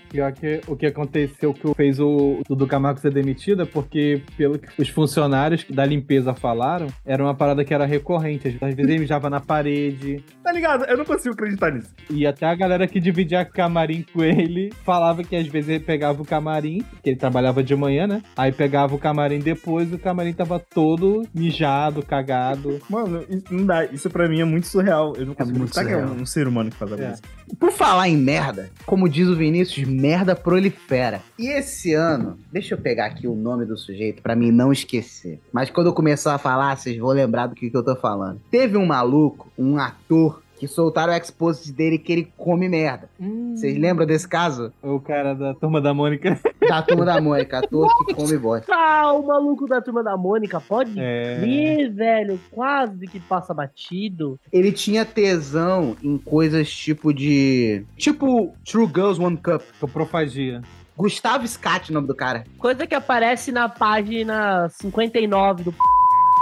Pior 0.09 0.31
que 0.33 0.61
o 0.67 0.75
que 0.75 0.85
aconteceu 0.85 1.53
que 1.53 1.73
fez 1.75 1.97
o 1.99 2.41
Dudu 2.47 2.67
Camargo 2.67 2.99
ser 2.99 3.11
demitido 3.11 3.61
é 3.63 3.65
porque, 3.65 4.21
pelo 4.37 4.57
que 4.57 4.67
os 4.81 4.89
funcionários 4.89 5.65
da 5.69 5.85
limpeza 5.85 6.33
falaram, 6.33 6.87
era 7.05 7.21
uma 7.23 7.33
parada 7.35 7.63
que 7.65 7.73
era 7.73 7.85
recorrente. 7.85 8.47
Às 8.61 8.73
vezes 8.73 8.79
ele 8.89 8.99
mijava 8.99 9.29
na 9.29 9.39
parede. 9.39 10.23
Tá 10.43 10.51
ligado? 10.51 10.85
Eu 10.85 10.97
não 10.97 11.05
consigo 11.05 11.33
acreditar 11.33 11.71
nisso. 11.71 11.89
E 12.09 12.25
até 12.25 12.45
a 12.45 12.55
galera 12.55 12.87
que 12.87 12.99
dividia 12.99 13.43
camarim 13.45 14.05
com 14.13 14.23
ele 14.23 14.71
falava 14.83 15.23
que 15.23 15.35
às 15.35 15.47
vezes 15.47 15.69
ele 15.69 15.79
pegava 15.83 16.21
o 16.21 16.25
camarim, 16.25 16.83
que 17.03 17.09
ele 17.09 17.17
trabalhava 17.17 17.63
de 17.63 17.75
manhã, 17.75 18.07
né? 18.07 18.21
Aí 18.35 18.51
pegava 18.51 18.95
o 18.95 18.99
camarim 18.99 19.39
depois 19.39 19.91
e 19.91 19.95
o 19.95 19.99
camarim 19.99 20.33
tava 20.33 20.59
todo 20.59 21.23
mijado, 21.33 22.01
cagado. 22.03 22.79
Mano, 22.89 23.23
isso 23.29 23.45
não 23.53 23.65
dá. 23.65 23.85
Isso 23.85 24.09
pra 24.09 24.27
mim 24.27 24.39
é 24.41 24.45
muito 24.45 24.67
surreal. 24.67 25.13
Eu 25.17 25.25
não 25.25 25.33
consigo 25.33 25.57
muito 25.57 25.71
acreditar 25.71 25.85
que 25.85 26.01
é 26.01 26.05
surreal. 26.05 26.21
um, 26.21 26.25
ser 26.25 26.47
humano 26.47 26.69
que 26.69 26.77
faz 26.77 26.91
algo 26.91 27.03
É. 27.03 27.07
assim. 27.07 27.21
Por 27.59 27.71
falar 27.71 28.09
em 28.09 28.17
merda, 28.17 28.69
como 28.85 29.07
diz 29.07 29.27
o 29.27 29.35
Vinícius, 29.35 29.87
merda 29.87 30.35
prolifera. 30.35 31.21
E 31.39 31.47
esse 31.47 31.93
ano, 31.93 32.37
deixa 32.51 32.73
eu 32.75 32.77
pegar 32.77 33.05
aqui 33.05 33.27
o 33.27 33.35
nome 33.35 33.65
do 33.65 33.77
sujeito 33.77 34.21
pra 34.21 34.35
mim 34.35 34.51
não 34.51 34.71
esquecer. 34.71 35.39
Mas 35.51 35.69
quando 35.69 35.87
eu 35.87 35.93
começar 35.93 36.35
a 36.35 36.39
falar, 36.39 36.75
vocês 36.75 36.97
vão 36.97 37.09
lembrar 37.09 37.47
do 37.47 37.55
que, 37.55 37.69
que 37.69 37.77
eu 37.77 37.83
tô 37.83 37.95
falando. 37.95 38.41
Teve 38.51 38.77
um 38.77 38.85
maluco, 38.85 39.51
um 39.57 39.77
ator, 39.77 40.41
que 40.59 40.67
soltaram 40.67 41.13
o 41.13 41.15
exposit 41.15 41.71
dele 41.71 41.97
que 41.97 42.11
ele 42.11 42.31
come 42.37 42.67
merda. 42.67 43.09
Vocês 43.55 43.77
lembram 43.77 44.05
desse 44.05 44.27
caso? 44.27 44.71
O 44.81 44.99
cara 44.99 45.33
da 45.33 45.53
turma 45.53 45.79
da 45.81 45.93
Mônica. 45.93 46.39
Da 46.67 46.81
turma 46.81 47.05
da 47.05 47.21
Mônica, 47.21 47.59
ator 47.59 47.87
que 48.05 48.13
come 48.13 48.37
bosta. 48.37 48.73
Ah, 48.73 49.13
o 49.13 49.25
maluco 49.25 49.67
da 49.67 49.81
turma 49.81 50.03
da 50.03 50.17
Mônica, 50.17 50.59
pode 50.59 50.99
É. 50.99 51.39
crer, 51.39 51.93
velho. 51.93 52.39
Quase 52.51 53.07
que 53.07 53.19
passa 53.19 53.53
batido. 53.53 54.39
Ele 54.51 54.71
tinha 54.71 55.05
tesão 55.05 55.95
em 56.03 56.17
coisas 56.17 56.69
tipo 56.69 57.13
de. 57.13 57.85
Tipo 57.95 58.53
True 58.65 58.87
Girls 58.87 59.21
One 59.21 59.37
Cup. 59.37 59.61
Coprofagia. 59.79 60.61
Gustavo 60.97 61.47
Scat, 61.47 61.91
o 61.91 61.93
nome 61.93 62.07
do 62.07 62.15
cara. 62.15 62.43
Coisa 62.57 62.87
que 62.87 62.95
aparece 62.95 63.51
na 63.51 63.69
página 63.69 64.67
59 64.69 65.63
do. 65.63 65.73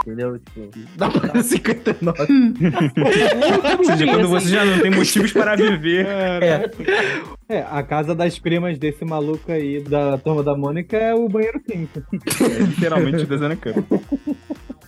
Entendeu? 0.05 0.38
Tipo. 0.38 0.69
Da 0.97 1.09
página 1.09 1.41
59. 1.41 2.21
Ou 3.77 3.83
seja, 3.85 4.05
quando 4.05 4.27
você 4.27 4.50
já 4.50 4.63
não 4.63 4.79
tem 4.79 4.91
motivos 4.93 5.33
para 5.33 5.55
viver. 5.55 6.05
É. 6.05 6.71
É, 7.50 7.65
a 7.69 7.81
casa 7.81 8.13
das 8.13 8.38
primas 8.38 8.77
desse 8.77 9.03
maluco 9.03 9.51
aí 9.51 9.81
da 9.81 10.17
turma 10.19 10.43
da 10.43 10.55
Mônica 10.55 10.95
é 10.95 11.13
o 11.15 11.27
banheiro 11.27 11.59
químico. 11.59 12.03
É 12.13 12.62
literalmente 12.63 13.25
desenho 13.25 13.57
campo. 13.57 14.01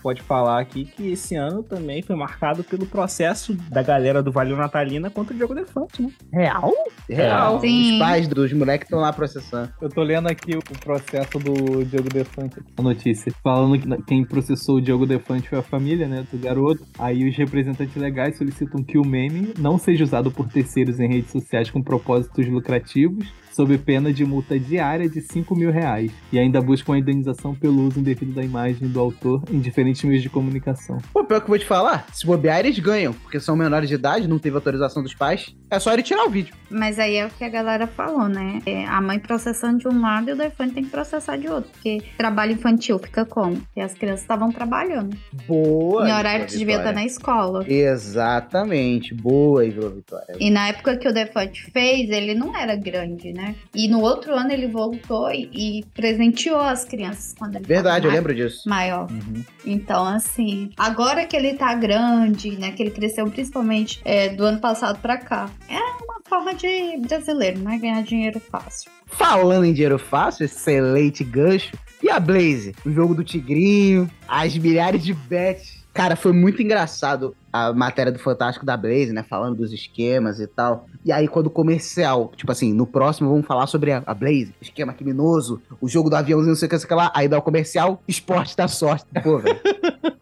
Pode 0.07 0.21
falar 0.21 0.61
aqui 0.61 0.85
que 0.85 1.11
esse 1.11 1.35
ano 1.35 1.61
também 1.61 2.01
foi 2.01 2.15
marcado 2.15 2.63
pelo 2.63 2.85
processo 2.85 3.53
da 3.69 3.83
galera 3.83 4.23
do 4.23 4.31
Valeu 4.31 4.55
Natalina 4.55 5.09
contra 5.09 5.33
o 5.33 5.37
Diogo 5.37 5.53
Defante, 5.53 6.01
né? 6.01 6.09
Real? 6.31 6.71
Real. 7.09 7.59
Sim. 7.59 7.91
Os 7.91 7.99
pais 7.99 8.25
dos 8.25 8.53
moleques 8.53 8.85
estão 8.85 9.01
lá 9.01 9.11
processando. 9.11 9.69
Eu 9.81 9.89
tô 9.89 10.01
lendo 10.01 10.29
aqui 10.29 10.55
o 10.55 10.79
processo 10.79 11.37
do 11.39 11.83
Diogo 11.83 12.07
Defante, 12.07 12.55
a 12.77 12.81
notícia, 12.81 13.33
falando 13.43 13.77
que 13.77 14.03
quem 14.03 14.23
processou 14.23 14.77
o 14.77 14.81
Diogo 14.81 15.05
Defante 15.05 15.49
foi 15.49 15.59
a 15.59 15.61
família, 15.61 16.07
né, 16.07 16.25
do 16.31 16.37
garoto. 16.37 16.85
Aí 16.97 17.27
os 17.27 17.35
representantes 17.35 17.97
legais 17.97 18.37
solicitam 18.37 18.81
que 18.81 18.97
o 18.97 19.05
meme 19.05 19.53
não 19.59 19.77
seja 19.77 20.05
usado 20.05 20.31
por 20.31 20.47
terceiros 20.47 21.01
em 21.01 21.09
redes 21.09 21.31
sociais 21.31 21.69
com 21.69 21.83
propósitos 21.83 22.47
lucrativos, 22.47 23.27
sob 23.57 23.75
pena 23.79 24.13
de 24.13 24.23
multa 24.23 24.59
diária 24.59 25.09
de 25.09 25.19
5 25.19 25.55
mil 25.55 25.71
reais. 25.71 26.11
E 26.31 26.37
ainda 26.37 26.61
buscam 26.61 26.93
a 26.93 26.99
indenização 26.99 27.55
pelo 27.55 27.87
uso 27.87 27.99
indevido 27.99 28.31
da 28.31 28.43
imagem 28.43 28.87
do 28.87 28.99
autor 28.99 29.43
em 29.51 29.59
diferentes 29.59 30.03
meios 30.03 30.21
de 30.21 30.29
comunicação. 30.29 30.99
Pô, 31.11 31.23
pior 31.23 31.39
que 31.39 31.45
eu 31.45 31.49
vou 31.49 31.57
te 31.57 31.65
falar, 31.65 32.05
se 32.13 32.23
bobear, 32.23 32.59
eles 32.59 32.77
ganham, 32.77 33.13
porque 33.13 33.39
são 33.39 33.55
menores 33.55 33.89
de 33.89 33.95
idade, 33.95 34.27
não 34.27 34.37
teve 34.37 34.55
autorização 34.55 35.01
dos 35.01 35.15
pais. 35.15 35.55
É 35.71 35.79
só 35.79 35.91
ele 35.91 36.03
tirar 36.03 36.25
o 36.25 36.29
vídeo. 36.29 36.53
Mas 36.69 36.99
aí 36.99 37.15
é 37.15 37.25
o 37.25 37.29
que 37.29 37.43
a 37.43 37.49
galera 37.49 37.87
falou, 37.87 38.29
né? 38.29 38.61
É, 38.65 38.85
a 38.85 39.01
mãe 39.01 39.17
processando 39.17 39.79
de 39.79 39.87
um 39.87 40.01
lado 40.01 40.29
e 40.29 40.33
o 40.33 40.35
Defante 40.35 40.75
tem 40.75 40.83
que 40.83 40.91
processar 40.91 41.37
de 41.37 41.47
outro. 41.47 41.71
Porque 41.71 42.03
trabalho 42.15 42.51
infantil 42.51 42.99
fica 42.99 43.25
como? 43.25 43.55
Porque 43.55 43.81
as 43.81 43.93
crianças 43.95 44.21
estavam 44.21 44.51
trabalhando. 44.51 45.17
Boa. 45.47 46.07
em 46.07 46.13
horário 46.13 46.45
que 46.45 46.57
devia 46.57 46.75
estar 46.75 46.89
Vitória. 46.89 46.99
na 46.99 47.05
escola. 47.05 47.65
Exatamente. 47.67 49.15
Boa, 49.15 49.65
Ivô 49.65 49.89
Vitória. 49.89 50.35
E 50.39 50.51
na 50.51 50.67
época 50.67 50.97
que 50.97 51.07
o 51.07 51.13
Defante 51.13 51.71
fez, 51.71 52.09
ele 52.09 52.35
não 52.35 52.55
era 52.55 52.75
grande, 52.75 53.33
né? 53.33 53.46
E 53.73 53.87
no 53.87 54.01
outro 54.01 54.33
ano 54.35 54.51
ele 54.51 54.67
voltou 54.67 55.31
e, 55.31 55.49
e 55.53 55.85
presenteou 55.93 56.59
as 56.59 56.83
crianças 56.85 57.33
quando 57.37 57.55
ele 57.55 57.65
Verdade, 57.65 58.05
eu 58.05 58.11
lembro 58.11 58.33
disso. 58.33 58.67
maior. 58.67 59.09
Uhum. 59.11 59.43
Então, 59.65 60.05
assim, 60.05 60.69
agora 60.77 61.25
que 61.25 61.35
ele 61.35 61.53
tá 61.53 61.73
grande, 61.73 62.57
né? 62.57 62.71
Que 62.71 62.83
ele 62.83 62.91
cresceu 62.91 63.29
principalmente 63.29 64.01
é, 64.05 64.29
do 64.29 64.43
ano 64.43 64.59
passado 64.59 64.99
pra 64.99 65.17
cá. 65.17 65.49
É 65.69 65.77
uma 66.03 66.21
forma 66.27 66.53
de 66.53 66.97
brasileiro, 67.07 67.59
né? 67.59 67.77
Ganhar 67.77 68.01
dinheiro 68.03 68.39
fácil. 68.39 68.91
Falando 69.05 69.65
em 69.65 69.73
dinheiro 69.73 69.97
fácil, 69.97 70.45
excelente 70.45 71.23
gancho. 71.23 71.71
E 72.01 72.09
a 72.09 72.19
Blaze? 72.19 72.75
O 72.85 72.91
jogo 72.91 73.15
do 73.15 73.23
Tigrinho, 73.23 74.09
as 74.27 74.57
milhares 74.57 75.03
de 75.03 75.13
bets. 75.13 75.77
Cara, 75.93 76.15
foi 76.15 76.31
muito 76.31 76.61
engraçado 76.61 77.35
a 77.65 77.73
matéria 77.73 78.11
do 78.11 78.19
Fantástico 78.19 78.65
da 78.65 78.75
Blaze, 78.75 79.13
né? 79.13 79.23
Falando 79.23 79.57
dos 79.57 79.71
esquemas 79.71 80.39
e 80.39 80.47
tal. 80.47 80.87
E 81.03 81.11
aí, 81.11 81.27
quando 81.27 81.47
o 81.47 81.51
comercial, 81.51 82.31
tipo 82.35 82.51
assim, 82.51 82.73
no 82.73 82.85
próximo 82.85 83.29
vamos 83.29 83.45
falar 83.45 83.67
sobre 83.67 83.91
a, 83.91 84.03
a 84.05 84.13
Blaze, 84.13 84.53
esquema 84.61 84.93
criminoso, 84.93 85.61
o 85.79 85.87
jogo 85.87 86.09
do 86.09 86.15
aviãozinho, 86.15 86.49
não 86.49 86.55
sei 86.55 86.67
o 86.67 86.69
que, 86.69 86.79
sei 86.79 86.95
lá. 86.95 87.11
Aí 87.15 87.27
dá 87.27 87.37
o 87.37 87.41
comercial, 87.41 88.01
esporte 88.07 88.55
da 88.55 88.67
sorte. 88.67 89.05
Pô, 89.23 89.39
velho. 89.39 89.59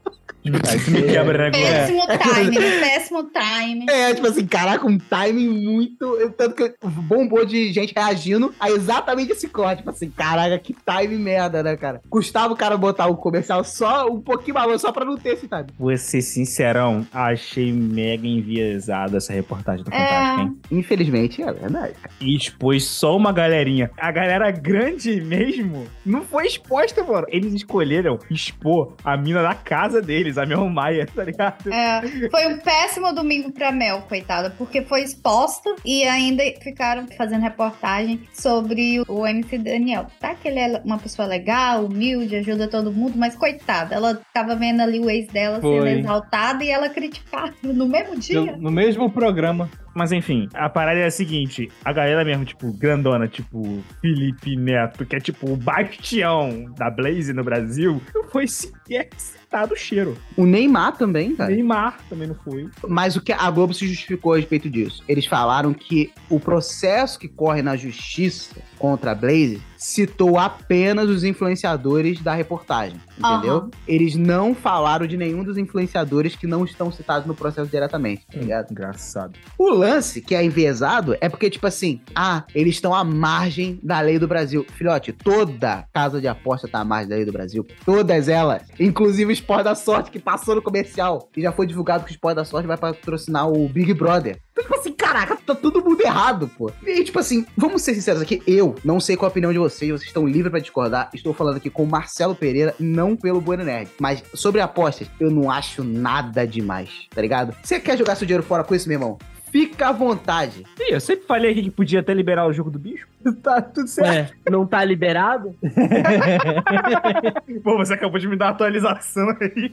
Me 0.45 1.01
quebra, 1.01 1.49
né? 1.49 1.51
Péssimo 1.51 2.07
timing, 2.17 2.79
péssimo 2.79 3.23
timing. 3.23 3.85
É, 3.89 4.13
tipo 4.13 4.27
assim, 4.27 4.45
caraca, 4.45 4.85
um 4.85 4.97
timing 4.97 5.49
muito. 5.49 6.33
Tanto 6.37 6.55
que 6.55 6.73
bombou 6.83 7.45
de 7.45 7.71
gente 7.73 7.93
reagindo 7.95 8.53
a 8.59 8.69
exatamente 8.69 9.31
esse 9.31 9.47
corte. 9.47 9.77
Tipo 9.77 9.89
assim, 9.89 10.09
caraca, 10.09 10.57
que 10.59 10.73
timing 10.73 11.17
merda, 11.17 11.63
né, 11.63 11.75
cara? 11.75 12.01
Custava 12.09 12.53
o 12.53 12.57
cara 12.57 12.77
botar 12.77 13.07
o 13.07 13.15
comercial 13.15 13.63
só 13.63 14.07
um 14.07 14.21
pouquinho 14.21 14.55
mais, 14.55 14.81
só 14.81 14.91
pra 14.91 15.05
não 15.05 15.17
ter 15.17 15.33
esse 15.33 15.47
timing. 15.47 15.67
Vou 15.79 15.95
ser 15.97 16.21
sincerão, 16.21 17.05
achei 17.13 17.71
mega 17.71 18.27
enviesada 18.27 19.17
essa 19.17 19.33
reportagem 19.33 19.83
do 19.83 19.93
É. 19.93 19.97
Fantástico, 19.97 20.41
hein? 20.41 20.59
Infelizmente, 20.71 21.41
é 21.41 21.51
verdade, 21.51 21.93
cara. 21.93 22.13
E 22.21 22.35
expôs 22.35 22.83
só 22.83 23.15
uma 23.15 23.31
galerinha. 23.31 23.89
A 23.97 24.11
galera 24.11 24.51
grande 24.51 25.21
mesmo 25.21 25.87
não 26.05 26.21
foi 26.21 26.45
exposta, 26.45 27.03
mano. 27.03 27.25
Eles 27.29 27.53
escolheram 27.53 28.19
expor 28.29 28.93
a 29.03 29.17
mina 29.17 29.41
da 29.41 29.55
casa 29.55 30.01
deles, 30.01 30.34
A 30.37 30.45
Mel 30.45 30.69
Maia, 30.69 31.07
tá 31.13 31.23
ligado? 31.23 31.71
É, 31.71 32.29
foi 32.29 32.47
um 32.47 32.57
péssimo 32.59 33.13
domingo 33.13 33.51
pra 33.51 33.71
Mel, 33.71 34.03
coitada, 34.07 34.49
porque 34.51 34.81
foi 34.81 35.03
exposta 35.03 35.75
e 35.85 36.03
ainda 36.03 36.43
ficaram 36.61 37.07
fazendo 37.17 37.41
reportagem 37.41 38.21
sobre 38.33 39.01
o 39.07 39.25
MC 39.25 39.57
Daniel. 39.57 40.07
Tá 40.19 40.35
que 40.35 40.47
ele 40.47 40.59
é 40.59 40.81
uma 40.83 40.97
pessoa 40.97 41.27
legal, 41.27 41.85
humilde, 41.85 42.35
ajuda 42.35 42.67
todo 42.67 42.91
mundo, 42.91 43.13
mas 43.17 43.35
coitada, 43.35 43.95
ela 43.95 44.19
tava 44.33 44.55
vendo 44.55 44.81
ali 44.81 44.99
o 44.99 45.09
ex 45.09 45.27
dela 45.27 45.55
sendo 45.61 45.81
Foi. 45.81 45.99
exaltada 45.99 46.63
e 46.63 46.69
ela 46.69 46.89
criticava 46.89 47.53
no 47.63 47.87
mesmo 47.87 48.17
dia. 48.17 48.53
No, 48.53 48.57
no 48.57 48.71
mesmo 48.71 49.09
programa. 49.09 49.69
Mas 49.95 50.11
enfim, 50.11 50.49
a 50.53 50.69
parada 50.69 50.99
é 50.99 51.05
a 51.05 51.11
seguinte: 51.11 51.71
a 51.83 51.93
galera 51.93 52.25
mesmo, 52.25 52.43
tipo, 52.43 52.71
grandona, 52.73 53.27
tipo, 53.27 53.81
Felipe 54.01 54.57
Neto, 54.57 55.05
que 55.05 55.15
é 55.15 55.19
tipo 55.19 55.51
o 55.51 55.55
bastião 55.55 56.71
da 56.77 56.91
Blaze 56.91 57.31
no 57.31 57.43
Brasil, 57.43 58.01
não 58.13 58.25
foi 58.25 58.45
sequer 58.47 59.07
citado 59.17 59.73
o 59.73 59.77
cheiro. 59.77 60.17
O 60.35 60.45
Neymar 60.45 60.97
também, 60.97 61.35
cara. 61.35 61.49
Neymar 61.49 61.97
também 62.09 62.27
não 62.27 62.35
foi. 62.35 62.69
Mas 62.87 63.15
o 63.15 63.21
que 63.21 63.31
a 63.31 63.49
Globo 63.49 63.73
se 63.73 63.87
justificou 63.87 64.33
a 64.33 64.37
respeito 64.37 64.69
disso? 64.69 65.01
Eles 65.07 65.25
falaram 65.25 65.73
que 65.73 66.11
o 66.29 66.39
processo 66.39 67.17
que 67.17 67.29
corre 67.29 67.61
na 67.61 67.77
justiça 67.77 68.55
contra 68.77 69.11
a 69.11 69.15
Blaze 69.15 69.61
citou 69.85 70.39
apenas 70.39 71.07
os 71.09 71.23
influenciadores 71.23 72.19
da 72.19 72.33
reportagem, 72.33 72.99
entendeu? 73.17 73.57
Aham. 73.57 73.71
Eles 73.87 74.15
não 74.15 74.55
falaram 74.55 75.05
de 75.05 75.15
nenhum 75.15 75.43
dos 75.43 75.57
influenciadores 75.57 76.35
que 76.35 76.47
não 76.47 76.65
estão 76.65 76.91
citados 76.91 77.27
no 77.27 77.35
processo 77.35 77.69
diretamente, 77.69 78.25
tá 78.25 78.39
ligado? 78.39 78.71
Engraçado. 78.71 79.33
O 79.57 79.69
lance 79.69 80.21
que 80.21 80.33
é 80.33 80.43
enviesado 80.43 81.15
é 81.21 81.29
porque, 81.29 81.51
tipo 81.51 81.67
assim, 81.67 82.01
ah, 82.15 82.43
eles 82.55 82.75
estão 82.75 82.95
à 82.95 83.03
margem 83.03 83.79
da 83.83 84.01
lei 84.01 84.17
do 84.17 84.27
Brasil. 84.27 84.65
Filhote, 84.75 85.13
toda 85.13 85.85
casa 85.93 86.19
de 86.19 86.27
aposta 86.27 86.67
tá 86.67 86.79
à 86.79 86.85
margem 86.85 87.09
da 87.09 87.15
lei 87.15 87.25
do 87.25 87.31
Brasil. 87.31 87.65
Todas 87.85 88.27
elas. 88.27 88.63
Inclusive 88.79 89.31
o 89.31 89.33
Sport 89.33 89.63
da 89.63 89.75
Sorte, 89.75 90.09
que 90.09 90.19
passou 90.19 90.55
no 90.55 90.63
comercial. 90.63 91.29
E 91.37 91.41
já 91.43 91.51
foi 91.51 91.67
divulgado 91.67 92.05
que 92.05 92.11
o 92.11 92.15
Sport 92.15 92.35
da 92.35 92.43
Sorte 92.43 92.65
vai 92.65 92.77
patrocinar 92.77 93.47
o 93.47 93.69
Big 93.69 93.93
Brother. 93.93 94.39
Então, 94.51 94.63
tipo 94.63 94.75
assim, 94.75 94.93
caraca, 94.93 95.35
tá 95.45 95.53
todo 95.53 95.83
mundo 95.83 96.01
errado, 96.01 96.49
pô. 96.57 96.71
E 96.85 97.03
tipo 97.03 97.19
assim, 97.19 97.45
vamos 97.57 97.81
ser 97.81 97.93
sinceros 97.93 98.21
aqui, 98.21 98.41
eu 98.47 98.73
não 98.85 99.01
sei 99.01 99.17
qual 99.17 99.27
a 99.27 99.31
opinião 99.31 99.51
de 99.51 99.59
vocês, 99.59 99.74
vocês 99.77 100.03
estão 100.03 100.27
livres 100.27 100.51
pra 100.51 100.59
discordar. 100.59 101.09
Estou 101.13 101.33
falando 101.33 101.57
aqui 101.57 101.69
com 101.69 101.83
o 101.83 101.87
Marcelo 101.87 102.35
Pereira, 102.35 102.73
não 102.79 103.15
pelo 103.15 103.41
Bueno 103.41 103.63
Nerd. 103.63 103.89
Mas 103.99 104.23
sobre 104.33 104.61
apostas, 104.61 105.09
eu 105.19 105.29
não 105.29 105.51
acho 105.51 105.83
nada 105.83 106.45
demais, 106.45 107.07
tá 107.13 107.21
ligado? 107.21 107.55
Você 107.63 107.79
quer 107.79 107.97
jogar 107.97 108.15
seu 108.15 108.25
dinheiro 108.25 108.45
fora 108.45 108.63
com 108.63 108.75
isso, 108.75 108.87
meu 108.87 108.95
irmão? 108.95 109.17
Fica 109.51 109.87
à 109.87 109.91
vontade. 109.93 110.65
Ih, 110.77 110.93
eu 110.93 110.99
sempre 110.99 111.25
falei 111.25 111.51
aqui 111.51 111.63
que 111.63 111.71
podia 111.71 112.01
até 112.01 112.13
liberar 112.13 112.45
o 112.45 112.51
jogo 112.51 112.69
do 112.69 112.77
bicho. 112.77 113.07
Tá 113.41 113.59
tudo 113.59 113.87
certo. 113.87 114.33
Ué, 114.33 114.51
não 114.51 114.67
tá 114.67 114.83
liberado? 114.83 115.55
Pô, 117.63 117.75
você 117.75 117.95
acabou 117.95 118.19
de 118.19 118.27
me 118.27 118.35
dar 118.35 118.45
uma 118.45 118.51
atualização 118.51 119.29
aí. 119.41 119.71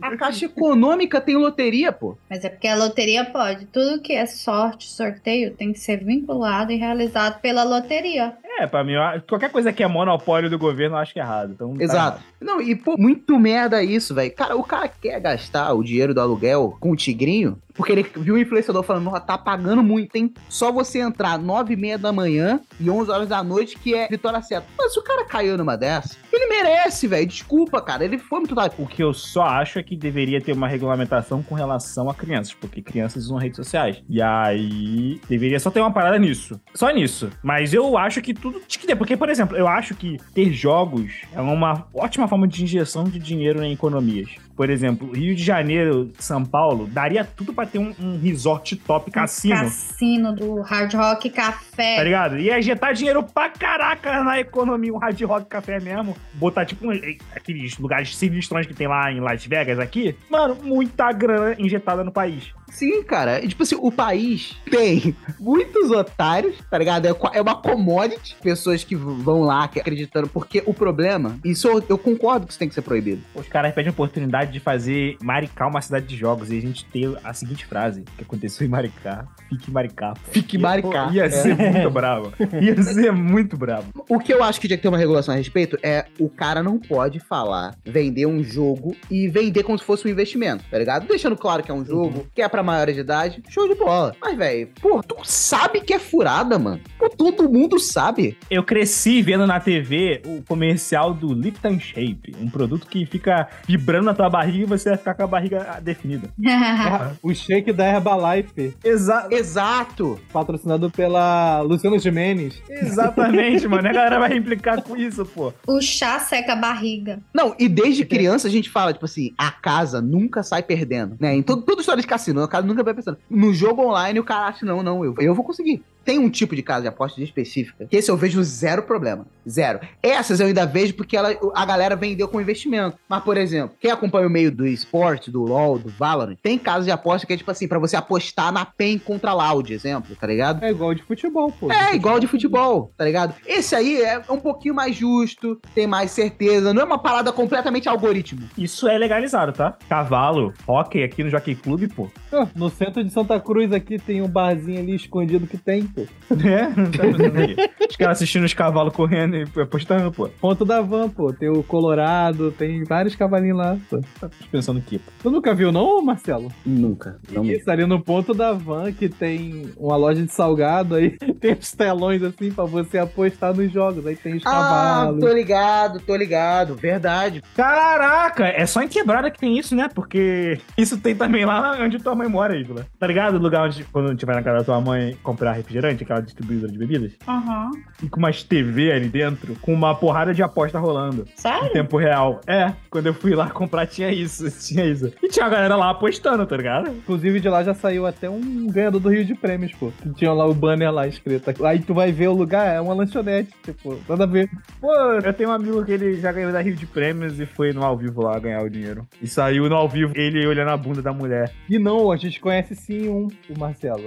A 0.00 0.16
Caixa 0.16 0.46
Econômica 0.46 1.20
tem 1.20 1.36
loteria, 1.36 1.92
pô. 1.92 2.16
Mas 2.28 2.44
é 2.44 2.48
porque 2.48 2.66
a 2.66 2.74
loteria 2.74 3.24
pode. 3.24 3.66
Tudo 3.66 4.00
que 4.00 4.14
é 4.14 4.26
sorte, 4.26 4.90
sorteio, 4.90 5.54
tem 5.54 5.72
que 5.72 5.78
ser 5.78 6.02
vinculado 6.02 6.72
e 6.72 6.76
realizado 6.76 7.40
pela 7.40 7.62
loteria. 7.62 8.36
É, 8.62 8.66
pra 8.66 8.84
mim, 8.84 8.92
qualquer 9.28 9.50
coisa 9.50 9.72
que 9.72 9.82
é 9.82 9.88
monopólio 9.88 10.48
do 10.48 10.58
governo, 10.58 10.94
eu 10.94 11.00
acho 11.00 11.12
que 11.12 11.18
é 11.18 11.22
errado. 11.22 11.52
Então, 11.52 11.74
tá 11.74 11.82
Exato. 11.82 12.22
Não, 12.40 12.60
e 12.60 12.76
pô, 12.76 12.96
muito 12.96 13.38
merda 13.38 13.82
isso, 13.82 14.14
velho. 14.14 14.32
Cara, 14.34 14.56
o 14.56 14.62
cara 14.62 14.88
quer 14.88 15.18
gastar 15.20 15.72
o 15.74 15.82
dinheiro 15.82 16.14
do 16.14 16.20
aluguel 16.20 16.76
com 16.80 16.90
o 16.90 16.96
tigrinho, 16.96 17.58
porque 17.74 17.92
ele 17.92 18.06
viu 18.16 18.34
o 18.34 18.38
influenciador 18.38 18.82
falando, 18.82 19.04
"Nossa, 19.04 19.20
tá 19.20 19.38
pagando 19.38 19.82
muito, 19.82 20.10
tem 20.12 20.32
só 20.48 20.70
você 20.70 21.00
entrar 21.00 21.38
nove 21.38 21.74
e 21.74 21.76
meia 21.76 21.98
da 21.98 22.12
manhã 22.12 22.60
e 22.78 22.90
11 22.90 23.10
horas 23.10 23.28
da 23.28 23.42
noite, 23.42 23.78
que 23.78 23.94
é 23.94 24.08
vitória 24.08 24.42
certa. 24.42 24.66
Mas 24.76 24.92
se 24.92 24.98
o 24.98 25.02
cara 25.02 25.24
caiu 25.24 25.56
numa 25.56 25.76
dessa, 25.76 26.16
ele 26.32 26.46
merece, 26.46 27.06
velho. 27.06 27.26
Desculpa, 27.26 27.80
cara. 27.80 28.04
Ele 28.04 28.18
foi 28.18 28.40
muito. 28.40 28.54
O 28.78 28.86
que 28.86 29.02
eu 29.02 29.12
só 29.14 29.42
acho 29.42 29.78
é 29.78 29.82
que 29.82 29.96
deveria 29.96 30.40
ter 30.40 30.52
uma 30.52 30.68
regulamentação 30.68 31.42
com 31.42 31.54
relação 31.54 32.10
a 32.10 32.14
crianças, 32.14 32.54
porque 32.54 32.82
crianças 32.82 33.24
usam 33.24 33.38
redes 33.38 33.56
sociais. 33.56 34.02
E 34.08 34.20
aí 34.20 35.20
deveria 35.28 35.58
só 35.58 35.70
ter 35.70 35.80
uma 35.80 35.92
parada 35.92 36.18
nisso. 36.18 36.60
Só 36.74 36.90
nisso. 36.90 37.30
Mas 37.42 37.72
eu 37.72 37.96
acho 37.96 38.20
que 38.20 38.34
tudo 38.34 38.51
tinha 38.60 38.80
que 38.80 38.86
ter, 38.86 38.96
porque, 38.96 39.16
por 39.16 39.28
exemplo, 39.28 39.56
eu 39.56 39.66
acho 39.68 39.94
que 39.94 40.18
ter 40.34 40.52
jogos 40.52 41.12
é 41.34 41.40
uma 41.40 41.86
ótima 41.94 42.26
forma 42.28 42.46
de 42.48 42.62
injeção 42.64 43.04
de 43.04 43.18
dinheiro 43.18 43.62
em 43.62 43.72
economias. 43.72 44.30
Por 44.54 44.68
exemplo, 44.68 45.10
Rio 45.12 45.34
de 45.34 45.42
Janeiro, 45.42 46.12
São 46.18 46.44
Paulo, 46.44 46.86
daria 46.86 47.24
tudo 47.24 47.52
pra 47.54 47.64
ter 47.66 47.78
um, 47.78 47.92
um 47.98 48.18
resort 48.20 48.76
top 48.76 49.10
cassino. 49.10 49.56
Cassino 49.56 50.34
do 50.34 50.60
Hard 50.60 50.92
Rock 50.94 51.30
Café. 51.30 51.96
Tá 51.96 52.04
ligado? 52.04 52.38
Ia 52.38 52.58
injetar 52.58 52.92
dinheiro 52.92 53.22
pra 53.22 53.48
caraca 53.48 54.22
na 54.22 54.38
economia, 54.38 54.92
um 54.92 54.98
hard 54.98 55.20
rock 55.22 55.46
café 55.46 55.80
mesmo. 55.80 56.14
Botar, 56.34 56.66
tipo, 56.66 56.86
um- 56.86 57.00
aqueles 57.34 57.78
lugares 57.78 58.14
sinistrões 58.16 58.66
que 58.66 58.74
tem 58.74 58.86
lá 58.86 59.10
em 59.10 59.20
Las 59.20 59.44
Vegas 59.46 59.78
aqui. 59.78 60.14
Mano, 60.30 60.56
muita 60.62 61.10
grana 61.12 61.56
injetada 61.58 62.04
no 62.04 62.12
país. 62.12 62.52
Sim, 62.72 63.02
cara. 63.02 63.44
E, 63.44 63.48
tipo 63.48 63.62
assim, 63.62 63.76
o 63.78 63.92
país 63.92 64.56
tem 64.70 65.14
muitos 65.38 65.90
otários, 65.90 66.56
tá 66.70 66.78
ligado? 66.78 67.06
É 67.06 67.12
É 67.34 67.40
uma 67.40 67.54
commodity. 67.54 68.36
Pessoas 68.42 68.82
que 68.82 68.96
vão 68.96 69.42
lá 69.42 69.68
que 69.68 69.78
acreditando. 69.78 70.28
Porque 70.28 70.62
o 70.66 70.72
problema, 70.74 71.38
isso 71.44 71.68
eu, 71.68 71.84
eu 71.88 71.98
concordo 71.98 72.46
que 72.46 72.52
isso 72.52 72.58
tem 72.58 72.68
que 72.68 72.74
ser 72.74 72.82
proibido. 72.82 73.22
Os 73.34 73.46
caras 73.46 73.74
pedem 73.74 73.90
a 73.90 73.92
oportunidade 73.92 74.50
de 74.52 74.58
fazer 74.60 75.16
Maricá 75.22 75.66
uma 75.66 75.80
cidade 75.80 76.06
de 76.06 76.16
jogos. 76.16 76.50
E 76.50 76.58
a 76.58 76.60
gente 76.60 76.84
tem 76.86 77.16
a 77.22 77.32
seguinte 77.34 77.66
frase: 77.66 78.04
que 78.16 78.24
aconteceu 78.24 78.66
em 78.66 78.70
Maricá, 78.70 79.26
fique 79.48 79.70
Maricá. 79.70 80.14
pô. 80.14 80.30
Fique 80.32 80.58
Maricá. 80.58 81.10
Ia 81.12 81.30
ser 81.30 81.60
É. 81.60 81.70
muito 81.72 81.90
bravo. 81.90 82.32
Ia 82.60 82.82
ser 82.82 83.12
muito 83.12 83.56
bravo. 83.56 83.86
O 84.08 84.18
que 84.18 84.32
eu 84.32 84.42
acho 84.42 84.60
que 84.60 84.66
tinha 84.66 84.76
que 84.76 84.82
ter 84.82 84.88
uma 84.88 84.98
regulação 84.98 85.34
a 85.34 85.36
respeito 85.36 85.78
é 85.82 86.06
o 86.18 86.28
cara 86.28 86.62
não 86.62 86.78
pode 86.78 87.20
falar, 87.20 87.74
vender 87.84 88.26
um 88.26 88.42
jogo 88.42 88.96
e 89.10 89.28
vender 89.28 89.62
como 89.62 89.78
se 89.78 89.84
fosse 89.84 90.06
um 90.06 90.10
investimento, 90.10 90.64
tá 90.70 90.78
ligado? 90.78 91.06
Deixando 91.06 91.36
claro 91.36 91.62
que 91.62 91.70
é 91.70 91.74
um 91.74 91.84
jogo, 91.84 92.26
que 92.34 92.40
é 92.42 92.48
pra 92.48 92.61
maiores 92.62 92.94
de 92.94 93.00
idade, 93.00 93.42
show 93.48 93.68
de 93.68 93.74
bola. 93.74 94.14
Mas, 94.20 94.36
velho, 94.36 94.68
pô, 94.80 95.02
tu 95.02 95.16
sabe 95.24 95.80
que 95.80 95.94
é 95.94 95.98
furada, 95.98 96.58
mano. 96.58 96.80
Pô, 96.98 97.08
todo 97.08 97.48
mundo 97.50 97.78
sabe. 97.78 98.36
Eu 98.50 98.62
cresci 98.64 99.22
vendo 99.22 99.46
na 99.46 99.60
TV 99.60 100.22
o 100.26 100.42
comercial 100.42 101.12
do 101.14 101.32
Lipton 101.32 101.78
Shape, 101.78 102.34
um 102.40 102.48
produto 102.48 102.86
que 102.86 103.04
fica 103.06 103.48
vibrando 103.66 104.06
na 104.06 104.14
tua 104.14 104.28
barriga 104.30 104.64
e 104.64 104.66
você 104.66 104.90
vai 104.90 104.98
ficar 104.98 105.14
com 105.14 105.22
a 105.22 105.26
barriga 105.26 105.80
definida. 105.82 106.28
O 107.22 107.32
shake 107.34 107.72
da 107.72 107.86
Herbalife, 107.86 108.74
Exato. 108.84 109.34
Exato. 109.34 110.20
patrocinado 110.32 110.90
pela 110.90 111.60
Luciano 111.60 111.98
Gimenez. 111.98 112.60
Exatamente, 112.68 113.66
mano. 113.68 113.88
A 113.88 113.92
galera 113.92 114.18
vai 114.18 114.36
implicar 114.36 114.82
com 114.82 114.96
isso, 114.96 115.24
pô. 115.24 115.52
O 115.66 115.80
chá 115.80 116.18
seca 116.20 116.52
a 116.52 116.56
barriga. 116.56 117.20
Não, 117.34 117.54
e 117.58 117.68
desde 117.68 118.04
criança 118.04 118.48
a 118.48 118.50
gente 118.50 118.70
fala, 118.70 118.92
tipo 118.92 119.04
assim, 119.04 119.32
a 119.38 119.50
casa 119.50 120.00
nunca 120.00 120.42
sai 120.42 120.62
perdendo, 120.62 121.16
né? 121.20 121.34
Em 121.34 121.42
todo, 121.42 121.62
toda 121.62 121.80
história 121.80 122.00
de 122.00 122.06
cassino, 122.06 122.40
a 122.52 122.58
casa 122.58 122.66
nunca 122.66 122.82
vai 122.82 122.94
pensando. 122.94 123.18
No 123.28 123.52
jogo 123.52 123.82
online, 123.82 124.20
o 124.20 124.24
cara 124.24 124.46
acha, 124.46 124.66
não, 124.66 124.82
não, 124.82 125.04
eu, 125.04 125.14
eu 125.18 125.34
vou 125.34 125.44
conseguir. 125.44 125.82
Tem 126.04 126.18
um 126.18 126.28
tipo 126.28 126.56
de 126.56 126.62
casa 126.62 126.82
de 126.82 126.88
apostas 126.88 127.22
específica, 127.22 127.86
que 127.86 127.96
esse 127.96 128.10
eu 128.10 128.16
vejo 128.16 128.42
zero 128.42 128.82
problema. 128.82 129.26
Zero. 129.48 129.80
Essas 130.02 130.40
eu 130.40 130.46
ainda 130.46 130.66
vejo 130.66 130.94
porque 130.94 131.16
ela, 131.16 131.34
a 131.54 131.64
galera 131.64 131.94
vendeu 131.94 132.26
com 132.28 132.40
investimento. 132.40 132.96
Mas, 133.08 133.22
por 133.22 133.36
exemplo, 133.36 133.76
quem 133.80 133.90
acompanha 133.90 134.26
o 134.26 134.30
meio 134.30 134.50
do 134.50 134.66
esporte, 134.66 135.30
do 135.30 135.42
LoL, 135.42 135.78
do 135.78 135.88
Valorant, 135.90 136.36
tem 136.42 136.58
casa 136.58 136.84
de 136.84 136.90
aposta 136.90 137.26
que 137.26 137.32
é 137.32 137.36
tipo 137.36 137.50
assim, 137.50 137.68
pra 137.68 137.78
você 137.78 137.96
apostar 137.96 138.52
na 138.52 138.64
PEN 138.64 138.98
contra 138.98 139.30
a 139.30 139.34
Loud, 139.34 139.72
exemplo, 139.72 140.16
tá 140.16 140.26
ligado? 140.26 140.64
É 140.64 140.70
igual 140.70 140.92
de 140.94 141.02
futebol, 141.02 141.52
pô. 141.52 141.70
É, 141.70 141.94
igual 141.94 142.18
de 142.18 142.26
futebol, 142.26 142.92
tá 142.96 143.04
ligado? 143.04 143.34
Esse 143.46 143.74
aí 143.74 144.02
é 144.02 144.20
um 144.28 144.40
pouquinho 144.40 144.74
mais 144.74 144.96
justo, 144.96 145.60
tem 145.74 145.86
mais 145.86 146.10
certeza, 146.10 146.74
não 146.74 146.82
é 146.82 146.84
uma 146.84 146.98
parada 146.98 147.32
completamente 147.32 147.88
algoritmo. 147.88 148.48
Isso 148.58 148.88
é 148.88 148.98
legalizado, 148.98 149.52
tá? 149.52 149.76
Cavalo, 149.88 150.52
hockey 150.66 151.02
aqui 151.02 151.22
no 151.22 151.30
Jockey 151.30 151.54
Club, 151.54 151.88
pô. 151.94 152.10
Ah, 152.44 152.48
No 152.54 152.68
centro 152.70 153.02
de 153.04 153.10
Santa 153.12 153.38
Cruz 153.40 153.72
aqui 153.72 153.98
tem 153.98 154.22
um 154.22 154.28
barzinho 154.28 154.80
ali 154.80 154.94
escondido 154.94 155.46
que 155.46 155.56
tem, 155.56 155.84
pô. 155.84 156.02
É? 156.30 156.66
Tá 156.66 157.04
fazendo 157.10 157.38
aí. 157.38 157.56
Os 157.88 157.96
caras 157.96 158.18
assistindo 158.18 158.44
os 158.44 158.54
cavalos 158.54 158.94
correndo 158.94 159.36
e 159.36 159.60
apostando, 159.60 160.10
pô. 160.12 160.28
Ponto 160.40 160.64
da 160.64 160.80
van, 160.80 161.08
pô. 161.08 161.32
Tem 161.32 161.48
o 161.48 161.62
Colorado, 161.62 162.50
tem 162.52 162.84
vários 162.84 163.14
cavalinhos 163.14 163.58
lá, 163.58 163.76
pô. 163.88 164.00
Tá 164.20 164.30
pensando 164.50 164.78
aqui, 164.78 164.98
pô. 164.98 165.10
Tu 165.22 165.30
nunca 165.30 165.54
viu, 165.54 165.70
não, 165.72 166.02
Marcelo? 166.02 166.50
Nunca, 166.64 167.18
não 167.30 167.44
Isso, 167.44 167.70
ali 167.70 167.86
no 167.86 168.00
ponto 168.02 168.32
da 168.34 168.52
van, 168.52 168.92
que 168.92 169.08
tem 169.08 169.70
uma 169.76 169.96
loja 169.96 170.22
de 170.22 170.32
salgado, 170.32 170.94
aí 170.94 171.10
tem 171.40 171.52
os 171.54 171.72
telões 171.72 172.22
assim 172.22 172.50
pra 172.50 172.64
você 172.64 172.98
apostar 172.98 173.54
nos 173.54 173.70
jogos. 173.72 174.06
Aí 174.06 174.16
tem 174.16 174.34
os 174.36 174.42
Ah, 174.46 174.50
cavalos. 174.50 175.20
tô 175.20 175.32
ligado, 175.32 176.00
tô 176.00 176.16
ligado, 176.16 176.74
verdade. 176.74 177.42
Caraca, 177.54 178.46
é 178.46 178.64
só 178.66 178.82
em 178.82 178.88
quebrada 178.88 179.30
que 179.30 179.38
tem 179.38 179.58
isso, 179.58 179.74
né? 179.74 179.88
Porque 179.94 180.58
isso 180.76 180.98
tem 181.00 181.14
também 181.14 181.44
lá 181.44 181.76
onde 181.80 181.98
tua 181.98 182.14
mãe 182.14 182.28
mora, 182.32 182.56
Ívila. 182.56 182.86
Tá 182.98 183.06
ligado? 183.06 183.36
O 183.36 183.38
lugar 183.38 183.66
onde, 183.66 183.84
quando 183.84 184.08
a 184.08 184.10
gente 184.10 184.24
vai 184.26 184.34
na 184.34 184.42
casa 184.42 184.58
da 184.58 184.64
tua 184.64 184.80
mãe 184.80 185.16
comprar 185.22 185.52
refrigerante, 185.52 186.02
aquela 186.02 186.20
distribuidora 186.20 186.72
de 186.72 186.78
bebidas? 186.78 187.12
Aham. 187.28 187.70
E 188.02 188.08
com 188.08 188.18
umas 188.18 188.42
TV 188.42 188.90
ali 188.92 189.08
dentro, 189.08 189.54
com 189.60 189.72
uma 189.72 189.94
porrada 189.94 190.34
de 190.34 190.42
aposta 190.42 190.78
rolando. 190.78 191.26
Em 191.32 191.40
Sério? 191.40 191.72
tempo 191.72 191.96
real. 191.96 192.40
É, 192.46 192.72
quando 192.90 193.06
eu 193.06 193.14
fui 193.14 193.34
lá 193.34 193.50
comprar 193.50 193.86
tinha 193.86 194.10
isso, 194.10 194.50
tinha 194.66 194.84
isso. 194.84 195.12
E 195.22 195.28
tinha 195.28 195.46
a 195.46 195.48
galera 195.48 195.76
lá 195.76 195.90
apostando, 195.90 196.46
tá 196.46 196.56
ligado? 196.56 196.90
Inclusive 196.90 197.38
de 197.40 197.48
lá 197.48 197.62
já 197.62 197.74
saiu 197.74 198.06
até 198.06 198.28
um 198.28 198.66
ganhador 198.68 199.00
do 199.00 199.08
Rio 199.08 199.24
de 199.24 199.34
Prêmios, 199.34 199.72
pô. 199.72 199.92
Que 200.02 200.10
tinha 200.14 200.32
lá 200.32 200.46
o 200.46 200.54
banner 200.54 200.90
lá 200.90 201.06
escrito. 201.06 201.52
Aí 201.64 201.80
tu 201.80 201.92
vai 201.92 202.10
ver 202.10 202.28
o 202.28 202.32
lugar, 202.32 202.74
é 202.74 202.80
uma 202.80 202.94
lanchonete, 202.94 203.52
tipo, 203.62 203.98
nada 204.08 204.24
a 204.24 204.26
ver. 204.26 204.48
Pô, 204.80 204.92
eu 204.94 205.32
tenho 205.32 205.50
um 205.50 205.52
amigo 205.52 205.84
que 205.84 205.92
ele 205.92 206.14
já 206.20 206.32
ganhou 206.32 206.52
da 206.52 206.60
Rio 206.60 206.74
de 206.74 206.86
Prêmios 206.86 207.38
e 207.38 207.46
foi 207.46 207.72
no 207.72 207.84
ao 207.84 207.96
vivo 207.96 208.22
lá 208.22 208.38
ganhar 208.38 208.62
o 208.62 208.70
dinheiro. 208.70 209.06
E 209.20 209.26
saiu 209.26 209.68
no 209.68 209.74
ao 209.74 209.88
vivo 209.88 210.12
ele 210.16 210.46
olhando 210.46 210.70
a 210.70 210.76
bunda 210.76 211.02
da 211.02 211.12
mulher. 211.12 211.52
E 211.68 211.78
não, 211.78 212.10
a 212.10 212.16
gente 212.28 212.40
conhece 212.40 212.74
sim 212.74 213.08
um, 213.08 213.28
o 213.48 213.58
Marcelo. 213.58 214.04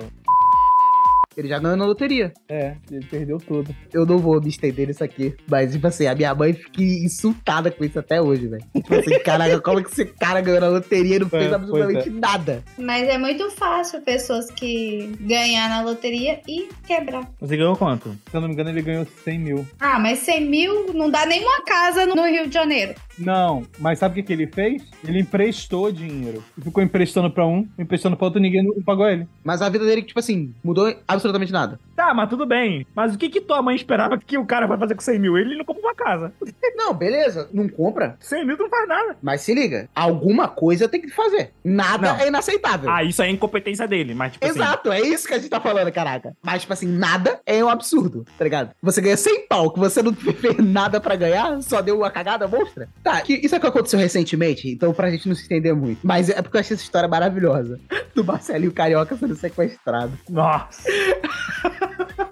Ele 1.38 1.49
já 1.49 1.60
ganhou 1.60 1.75
na 1.75 1.84
loteria. 1.86 2.32
É, 2.47 2.75
ele 2.89 3.06
perdeu 3.08 3.38
tudo. 3.39 3.75
Eu 3.91 4.06
não 4.06 4.17
vou 4.17 4.39
me 4.41 4.47
estender 4.47 4.88
nisso 4.88 5.04
aqui. 5.04 5.36
Mas, 5.49 5.73
tipo 5.73 5.86
assim, 5.86 6.08
a 6.08 6.15
minha 6.15 6.34
mãe 6.34 6.54
fica 6.54 6.82
insultada 6.82 7.69
com 7.69 7.84
isso 7.84 7.99
até 7.99 8.21
hoje, 8.21 8.47
velho. 8.47 8.63
Tipo 8.73 8.95
assim, 8.95 9.19
caraca, 9.19 9.60
como 9.60 9.84
que 9.84 9.89
esse 9.91 10.06
cara 10.06 10.39
ganhou 10.39 10.62
na 10.62 10.69
loteria 10.69 11.17
e 11.17 11.19
não 11.19 11.28
É, 11.28 11.30
fez 11.30 11.43
pois 11.43 11.54
absolutamente 11.54 12.08
é. 12.08 12.12
nada? 12.13 12.63
Mas 12.78 13.10
é 13.10 13.17
muito 13.17 13.49
fácil 13.51 13.99
pessoas 14.01 14.49
que 14.49 15.13
ganhar 15.19 15.67
na 15.67 15.82
loteria 15.82 16.39
e 16.47 16.69
quebrar. 16.88 17.30
Você 17.41 17.58
ganhou 17.58 17.75
quanto? 17.75 18.12
Se 18.32 18.38
eu 18.38 18.39
não 18.39 18.47
me 18.47 18.54
engano, 18.54 18.69
ele 18.69 18.82
ganhou 18.82 19.06
100 19.25 19.38
mil. 19.39 19.67
Ah, 19.78 19.99
mas 19.99 20.19
100 20.19 20.45
mil 20.45 20.93
não 20.93 21.10
dá 21.10 21.25
nem 21.25 21.41
uma 21.43 21.62
casa 21.63 22.06
no 22.06 22.23
Rio 22.23 22.47
de 22.47 22.54
Janeiro. 22.54 22.95
Não, 23.17 23.63
mas 23.80 23.99
sabe 23.99 24.13
o 24.13 24.15
que, 24.15 24.23
que 24.23 24.34
ele 24.34 24.47
fez? 24.47 24.84
Ele 25.08 25.19
emprestou 25.19 25.91
dinheiro. 25.91 26.43
E 26.58 26.62
ficou 26.62 26.84
emprestando 26.84 27.30
pra 27.30 27.45
um, 27.45 27.67
emprestando 27.78 28.15
pra 28.17 28.25
outro, 28.25 28.41
ninguém 28.41 28.63
não 28.63 28.82
pagou 28.82 29.08
ele. 29.08 29.28
Mas 29.43 29.62
a 29.62 29.69
vida 29.69 29.86
dele, 29.86 30.04
tipo 30.04 30.19
assim, 30.19 30.54
mudou 30.63 30.93
absolutamente 31.08 31.51
nada. 31.51 31.80
Tá, 31.95 32.13
mas 32.13 32.30
tudo 32.30 32.45
bem. 32.45 32.86
Mas 32.93 33.15
o 33.15 33.17
que 33.17 33.30
que 33.30 33.39
tua 33.41 33.62
mãe 33.62 33.75
esperava 33.75 34.17
que 34.17 34.38
o 34.38 34.45
cara 34.45 34.67
vai 34.67 34.78
fazer 34.78 34.95
com 34.95 35.01
100 35.01 35.19
mil? 35.19 35.38
Ele 35.38 35.56
não 35.56 35.65
compra 35.65 35.82
uma 35.82 35.95
casa. 35.95 36.34
Não, 36.75 36.93
beleza, 36.93 37.49
não 37.54 37.67
compra. 37.69 38.15
100 38.19 38.45
mil 38.45 38.58
tu 38.58 38.63
não 38.63 38.69
faz 38.69 38.88
nada. 38.88 39.17
Mas 39.23 39.41
se 39.41 39.56
liga, 39.56 39.89
alguma 39.95 40.47
coisa 40.47 40.88
tem 40.89 41.01
que 41.01 41.10
fazer. 41.10 41.51
Nada 41.63 42.13
Não. 42.13 42.19
é 42.19 42.28
inaceitável. 42.28 42.91
Ah, 42.91 43.04
isso 43.04 43.21
aí 43.23 43.30
é 43.30 43.32
incompetência 43.32 43.88
dele, 43.88 44.13
mas 44.13 44.34
tipo 44.34 44.45
assim... 44.45 44.60
Exato, 44.60 44.91
é 44.91 44.99
isso 45.01 45.28
que 45.28 45.34
a 45.34 45.38
gente 45.38 45.49
tá 45.49 45.60
falando, 45.60 45.91
caraca. 45.91 46.36
Mas, 46.43 46.62
tipo 46.62 46.73
assim, 46.73 46.86
nada 46.88 47.39
é 47.45 47.63
um 47.63 47.69
absurdo, 47.69 48.25
tá 48.38 48.43
ligado? 48.43 48.71
Você 48.84 49.01
ganha 49.01 49.17
100 49.17 49.47
pau, 49.47 49.71
que 49.71 49.80
você 49.80 50.04
não 50.04 50.13
fez 50.13 50.58
nada 50.58 50.99
pra 50.99 51.15
ganhar, 51.15 51.60
só 51.63 51.82
deu 51.82 51.97
uma 51.97 52.12
cagada 52.12 52.47
monstra. 52.47 52.88
Tá, 53.06 53.22
que, 53.22 53.36
isso 53.36 53.54
é 53.54 53.60
que 53.60 53.68
aconteceu 53.68 54.00
recentemente, 54.00 54.68
então 54.68 54.91
pra 54.91 55.12
gente 55.12 55.28
não 55.28 55.36
se 55.36 55.46
entender 55.46 55.74
muito. 55.74 56.00
Mas 56.02 56.28
é 56.28 56.41
porque 56.41 56.58
eu 56.58 56.62
achei 56.62 56.74
essa 56.74 56.84
história 56.84 57.08
maravilhosa. 57.08 57.80
Do 58.15 58.24
Marcelinho 58.24 58.72
Carioca 58.72 59.15
sendo 59.15 59.36
sequestrado. 59.36 60.18
Nossa. 60.28 60.82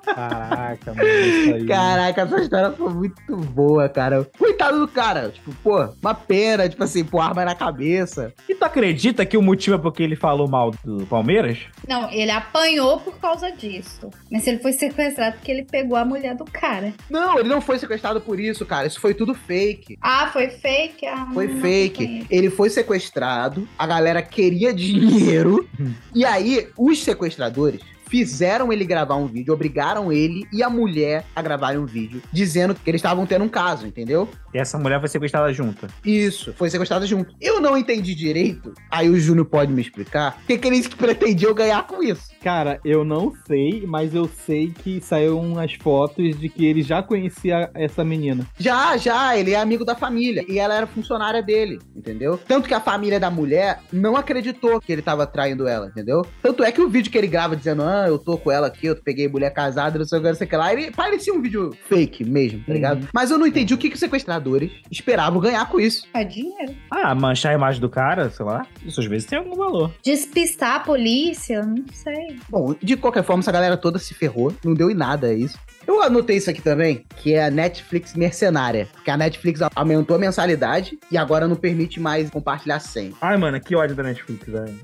Caraca, 0.05 0.93
mano, 0.93 1.09
isso 1.09 1.53
aí. 1.55 1.65
Caraca, 1.65 2.21
essa 2.21 2.41
história 2.41 2.71
foi 2.71 2.89
muito 2.93 3.35
boa, 3.35 3.89
cara. 3.89 4.27
Coitado 4.37 4.79
do 4.79 4.87
cara. 4.87 5.29
Tipo, 5.29 5.53
pô, 5.63 5.89
uma 6.01 6.13
pena, 6.13 6.67
tipo 6.69 6.83
assim, 6.83 7.03
pô, 7.03 7.19
arma 7.19 7.43
na 7.45 7.55
cabeça. 7.55 8.33
E 8.47 8.55
tu 8.55 8.63
acredita 8.63 9.25
que 9.25 9.37
o 9.37 9.41
motivo 9.41 9.75
é 9.75 9.79
porque 9.79 10.03
ele 10.03 10.15
falou 10.15 10.47
mal 10.47 10.71
do 10.83 11.05
Palmeiras? 11.07 11.59
Não, 11.87 12.11
ele 12.11 12.31
apanhou 12.31 12.99
por 12.99 13.17
causa 13.19 13.51
disso. 13.51 14.09
Mas 14.31 14.45
ele 14.47 14.59
foi 14.59 14.73
sequestrado 14.73 15.37
porque 15.37 15.51
ele 15.51 15.63
pegou 15.63 15.97
a 15.97 16.05
mulher 16.05 16.35
do 16.35 16.45
cara. 16.45 16.93
Não, 17.09 17.39
ele 17.39 17.49
não 17.49 17.61
foi 17.61 17.79
sequestrado 17.79 18.21
por 18.21 18.39
isso, 18.39 18.65
cara. 18.65 18.87
Isso 18.87 18.99
foi 18.99 19.13
tudo 19.13 19.33
fake. 19.33 19.97
Ah, 20.01 20.29
foi 20.31 20.49
fake? 20.49 21.05
Ah, 21.07 21.27
Foi 21.33 21.47
não 21.47 21.61
fake. 21.61 22.27
Ele 22.29 22.49
foi 22.49 22.69
sequestrado, 22.69 23.67
a 23.77 23.87
galera 23.87 24.21
queria 24.21 24.73
dinheiro, 24.73 25.67
e 26.13 26.25
aí 26.25 26.67
os 26.77 27.03
sequestradores 27.03 27.81
fizeram 28.13 28.71
ele 28.71 28.85
gravar 28.85 29.15
um 29.15 29.25
vídeo, 29.25 29.51
obrigaram 29.51 30.11
ele 30.13 30.45
e 30.53 30.61
a 30.61 30.69
mulher 30.69 31.25
a 31.35 31.41
gravarem 31.41 31.79
um 31.79 31.85
vídeo, 31.87 32.21
dizendo 32.31 32.75
que 32.75 32.87
eles 32.87 32.99
estavam 32.99 33.25
tendo 33.25 33.43
um 33.43 33.49
caso, 33.49 33.87
entendeu? 33.87 34.29
E 34.53 34.59
essa 34.59 34.77
mulher 34.77 34.99
foi 34.99 35.09
sequestrada 35.09 35.51
junto. 35.51 35.87
Isso, 36.05 36.53
foi 36.53 36.69
sequestrada 36.69 37.07
junto. 37.07 37.33
Eu 37.41 37.59
não 37.59 37.75
entendi 37.75 38.13
direito, 38.13 38.71
aí 38.91 39.09
o 39.09 39.19
Júnior 39.19 39.47
pode 39.47 39.73
me 39.73 39.81
explicar, 39.81 40.37
o 40.43 40.45
que, 40.45 40.59
que 40.59 40.67
eles 40.67 40.87
pretendiam 40.87 41.55
ganhar 41.55 41.87
com 41.87 42.03
isso. 42.03 42.29
Cara, 42.43 42.79
eu 42.85 43.03
não 43.03 43.33
sei, 43.47 43.83
mas 43.87 44.13
eu 44.13 44.29
sei 44.45 44.71
que 44.71 45.01
saíram 45.01 45.39
umas 45.39 45.73
fotos 45.73 46.37
de 46.37 46.49
que 46.49 46.65
ele 46.65 46.83
já 46.83 47.01
conhecia 47.01 47.71
essa 47.73 48.03
menina. 48.03 48.45
Já, 48.59 48.95
já, 48.95 49.35
ele 49.35 49.53
é 49.53 49.59
amigo 49.59 49.83
da 49.83 49.95
família. 49.95 50.45
E 50.47 50.59
ela 50.59 50.75
era 50.75 50.85
funcionária 50.85 51.41
dele, 51.41 51.79
entendeu? 51.95 52.37
Tanto 52.37 52.67
que 52.67 52.73
a 52.73 52.81
família 52.81 53.19
da 53.19 53.31
mulher 53.31 53.79
não 53.91 54.15
acreditou 54.15 54.79
que 54.79 54.91
ele 54.91 55.01
tava 55.01 55.25
traindo 55.25 55.67
ela, 55.67 55.87
entendeu? 55.87 56.23
Tanto 56.41 56.63
é 56.63 56.71
que 56.71 56.81
o 56.81 56.89
vídeo 56.89 57.11
que 57.11 57.17
ele 57.17 57.27
grava 57.27 57.55
dizendo, 57.55 57.81
ah, 57.81 58.02
eu 58.07 58.17
tô 58.17 58.37
com 58.37 58.51
ela 58.51 58.67
aqui, 58.67 58.87
eu 58.87 58.95
peguei 58.95 59.27
mulher 59.27 59.51
casada, 59.51 59.97
não 59.97 60.05
sei 60.05 60.19
o 60.19 60.21
que, 60.21 60.27
não 60.27 60.35
sei 60.35 60.47
o 60.47 60.49
que 60.49 60.55
lá, 60.55 60.73
ele 60.73 60.91
parecia 60.91 61.33
um 61.33 61.41
vídeo 61.41 61.71
fake 61.87 62.23
mesmo, 62.23 62.63
tá 62.65 62.73
ligado? 62.73 63.07
Mas 63.13 63.31
eu 63.31 63.37
não 63.37 63.47
entendi 63.47 63.73
o 63.73 63.77
que, 63.77 63.89
que 63.89 63.95
os 63.95 63.99
sequestradores 63.99 64.71
esperavam 64.91 65.39
ganhar 65.39 65.69
com 65.69 65.79
isso. 65.79 66.07
É 66.13 66.23
dinheiro. 66.23 66.73
Ah, 66.91 67.13
manchar 67.15 67.51
a 67.51 67.55
imagem 67.55 67.81
do 67.81 67.89
cara, 67.89 68.29
sei 68.29 68.45
lá. 68.45 68.65
Isso 68.85 68.99
às 68.99 69.05
vezes 69.07 69.27
tem 69.27 69.39
algum 69.39 69.55
valor. 69.55 69.91
Despistar 70.03 70.75
a 70.75 70.79
polícia, 70.79 71.63
não 71.63 71.83
sei. 71.91 72.37
Bom, 72.49 72.75
de 72.81 72.95
qualquer 72.95 73.23
forma, 73.23 73.41
essa 73.41 73.51
galera 73.51 73.77
toda 73.77 73.99
se 73.99 74.13
ferrou, 74.13 74.53
não 74.63 74.73
deu 74.73 74.89
em 74.89 74.95
nada 74.95 75.31
é 75.31 75.33
isso. 75.33 75.57
Eu 75.85 76.01
anotei 76.01 76.37
isso 76.37 76.49
aqui 76.49 76.61
também, 76.61 77.05
que 77.17 77.33
é 77.33 77.45
a 77.45 77.51
Netflix 77.51 78.13
mercenária. 78.15 78.87
Porque 78.93 79.11
a 79.11 79.17
Netflix 79.17 79.59
aumentou 79.75 80.15
a 80.15 80.19
mensalidade 80.19 80.97
e 81.11 81.17
agora 81.17 81.47
não 81.47 81.55
permite 81.55 81.99
mais 81.99 82.29
compartilhar 82.29 82.79
senha. 82.79 83.11
Ai, 83.21 83.37
mano, 83.37 83.59
que 83.59 83.75
ódio 83.75 83.95
da 83.95 84.03
Netflix, 84.03 84.47
velho. 84.47 84.79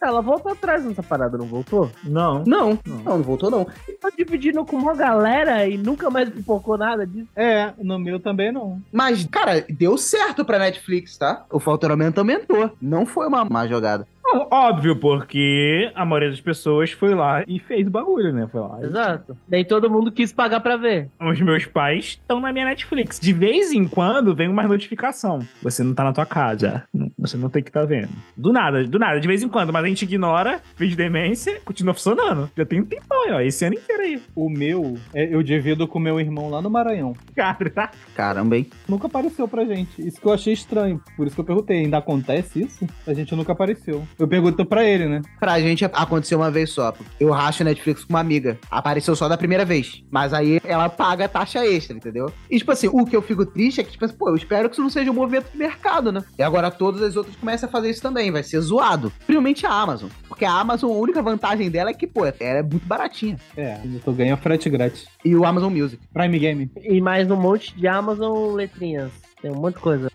Ela 0.00 0.20
voltou 0.20 0.52
atrás 0.52 0.84
nessa 0.84 1.02
parada, 1.02 1.36
não 1.36 1.46
voltou? 1.46 1.90
Não. 2.04 2.44
Não, 2.46 2.78
não, 2.84 2.98
não 3.04 3.22
voltou 3.22 3.50
não. 3.50 3.64
Tá 4.00 4.10
dividindo 4.16 4.64
com 4.64 4.76
uma 4.76 4.94
galera 4.94 5.66
e 5.66 5.76
nunca 5.76 6.08
mais 6.10 6.28
pipocou 6.28 6.78
nada 6.78 7.06
disso. 7.06 7.28
É, 7.34 7.72
no 7.78 7.98
meu 7.98 8.20
também 8.20 8.52
não. 8.52 8.80
Mas, 8.92 9.24
cara, 9.24 9.64
deu 9.68 9.98
certo 9.98 10.44
pra 10.44 10.58
Netflix, 10.58 11.16
tá? 11.16 11.44
O 11.50 11.58
faturamento 11.58 12.20
aumentou. 12.20 12.70
Não 12.80 13.04
foi 13.04 13.26
uma 13.26 13.44
má 13.44 13.66
jogada. 13.66 14.06
Não, 14.30 14.46
óbvio, 14.50 14.94
porque 14.96 15.90
a 15.94 16.04
maioria 16.04 16.28
das 16.28 16.40
pessoas 16.40 16.92
foi 16.92 17.14
lá 17.14 17.42
e 17.48 17.58
fez 17.58 17.86
o 17.86 17.90
bagulho, 17.90 18.30
né? 18.30 18.46
Foi 18.52 18.60
lá. 18.60 18.78
Exato. 18.82 19.34
Nem 19.48 19.64
todo 19.64 19.88
mundo 19.90 20.12
quis 20.12 20.32
pagar 20.32 20.60
pra 20.60 20.76
ver. 20.76 21.08
Os 21.18 21.40
meus 21.40 21.64
pais 21.64 22.18
estão 22.20 22.38
na 22.38 22.52
minha 22.52 22.66
Netflix. 22.66 23.18
De 23.18 23.32
vez 23.32 23.72
em 23.72 23.88
quando 23.88 24.34
vem 24.34 24.48
uma 24.48 24.64
notificação. 24.64 25.38
Você 25.62 25.82
não 25.82 25.94
tá 25.94 26.04
na 26.04 26.12
tua 26.12 26.26
casa. 26.26 26.84
Você 27.18 27.38
não 27.38 27.48
tem 27.48 27.62
que 27.62 27.70
estar 27.70 27.86
vendo. 27.86 28.10
Do 28.36 28.52
nada, 28.52 28.84
do 28.84 28.98
nada, 28.98 29.18
de 29.18 29.26
vez 29.26 29.42
em 29.42 29.48
quando. 29.48 29.72
Mas 29.72 29.82
a 29.84 29.88
gente 29.88 30.02
ignora, 30.02 30.60
fez 30.76 30.94
demência, 30.94 31.60
continua 31.64 31.94
funcionando. 31.94 32.50
Já 32.54 32.66
tem 32.66 32.82
um 32.82 32.84
tempão 32.84 33.24
aí, 33.24 33.32
ó. 33.32 33.40
Esse 33.40 33.64
ano 33.64 33.76
inteiro 33.76 34.02
aí. 34.02 34.22
O 34.36 34.50
meu, 34.50 34.98
é, 35.14 35.34
eu 35.34 35.42
divido 35.42 35.88
com 35.88 35.98
meu 35.98 36.20
irmão 36.20 36.50
lá 36.50 36.60
no 36.60 36.68
Maranhão. 36.68 37.14
Cara, 37.34 37.90
Caramba, 38.14 38.58
hein? 38.58 38.66
Nunca 38.86 39.06
apareceu 39.06 39.48
pra 39.48 39.64
gente. 39.64 40.06
Isso 40.06 40.20
que 40.20 40.26
eu 40.26 40.32
achei 40.34 40.52
estranho. 40.52 41.00
Por 41.16 41.26
isso 41.26 41.34
que 41.34 41.40
eu 41.40 41.44
perguntei, 41.46 41.78
ainda 41.78 41.96
acontece 41.96 42.62
isso? 42.62 42.86
A 43.06 43.14
gente 43.14 43.34
nunca 43.34 43.52
apareceu. 43.52 44.06
Eu 44.18 44.26
pergunto 44.26 44.64
pra 44.64 44.84
ele, 44.84 45.06
né? 45.06 45.22
Pra 45.38 45.60
gente 45.60 45.84
aconteceu 45.84 46.38
uma 46.38 46.50
vez 46.50 46.70
só. 46.70 46.92
Eu 47.20 47.30
racho 47.30 47.62
Netflix 47.62 48.04
com 48.04 48.12
uma 48.12 48.20
amiga. 48.20 48.58
Apareceu 48.70 49.14
só 49.14 49.28
da 49.28 49.36
primeira 49.36 49.64
vez. 49.64 50.02
Mas 50.10 50.34
aí 50.34 50.60
ela 50.64 50.88
paga 50.88 51.26
a 51.26 51.28
taxa 51.28 51.64
extra, 51.64 51.96
entendeu? 51.96 52.32
E, 52.50 52.58
tipo 52.58 52.72
assim, 52.72 52.88
o 52.88 53.04
que 53.04 53.14
eu 53.14 53.22
fico 53.22 53.46
triste 53.46 53.80
é 53.80 53.84
que, 53.84 53.92
tipo 53.92 54.04
assim, 54.04 54.16
pô, 54.16 54.28
eu 54.30 54.36
espero 54.36 54.68
que 54.68 54.74
isso 54.74 54.82
não 54.82 54.90
seja 54.90 55.10
um 55.10 55.14
movimento 55.14 55.52
de 55.52 55.58
mercado, 55.58 56.10
né? 56.10 56.22
E 56.36 56.42
agora 56.42 56.70
todas 56.70 57.00
as 57.02 57.16
outras 57.16 57.36
começam 57.36 57.68
a 57.68 57.72
fazer 57.72 57.90
isso 57.90 58.02
também. 58.02 58.30
Vai 58.30 58.42
ser 58.42 58.60
zoado. 58.60 59.12
Principalmente 59.18 59.66
a 59.66 59.70
Amazon. 59.70 60.08
Porque 60.26 60.44
a 60.44 60.52
Amazon, 60.52 60.90
a 60.90 60.98
única 60.98 61.22
vantagem 61.22 61.70
dela 61.70 61.90
é 61.90 61.94
que, 61.94 62.06
pô, 62.06 62.26
ela 62.26 62.34
é 62.40 62.62
muito 62.62 62.86
baratinha. 62.86 63.36
É, 63.56 63.78
tu 64.04 64.12
ganha 64.12 64.36
frete 64.36 64.68
grátis. 64.68 65.06
E 65.24 65.34
o 65.36 65.44
Amazon 65.44 65.72
Music. 65.72 66.02
Prime 66.12 66.38
Game. 66.38 66.70
E 66.82 67.00
mais 67.00 67.30
um 67.30 67.36
monte 67.36 67.76
de 67.76 67.86
Amazon 67.86 68.54
letrinhas. 68.54 69.10
Tem 69.40 69.50
um 69.50 69.56
monte 69.56 69.76
de 69.76 69.80
coisa. 69.80 70.10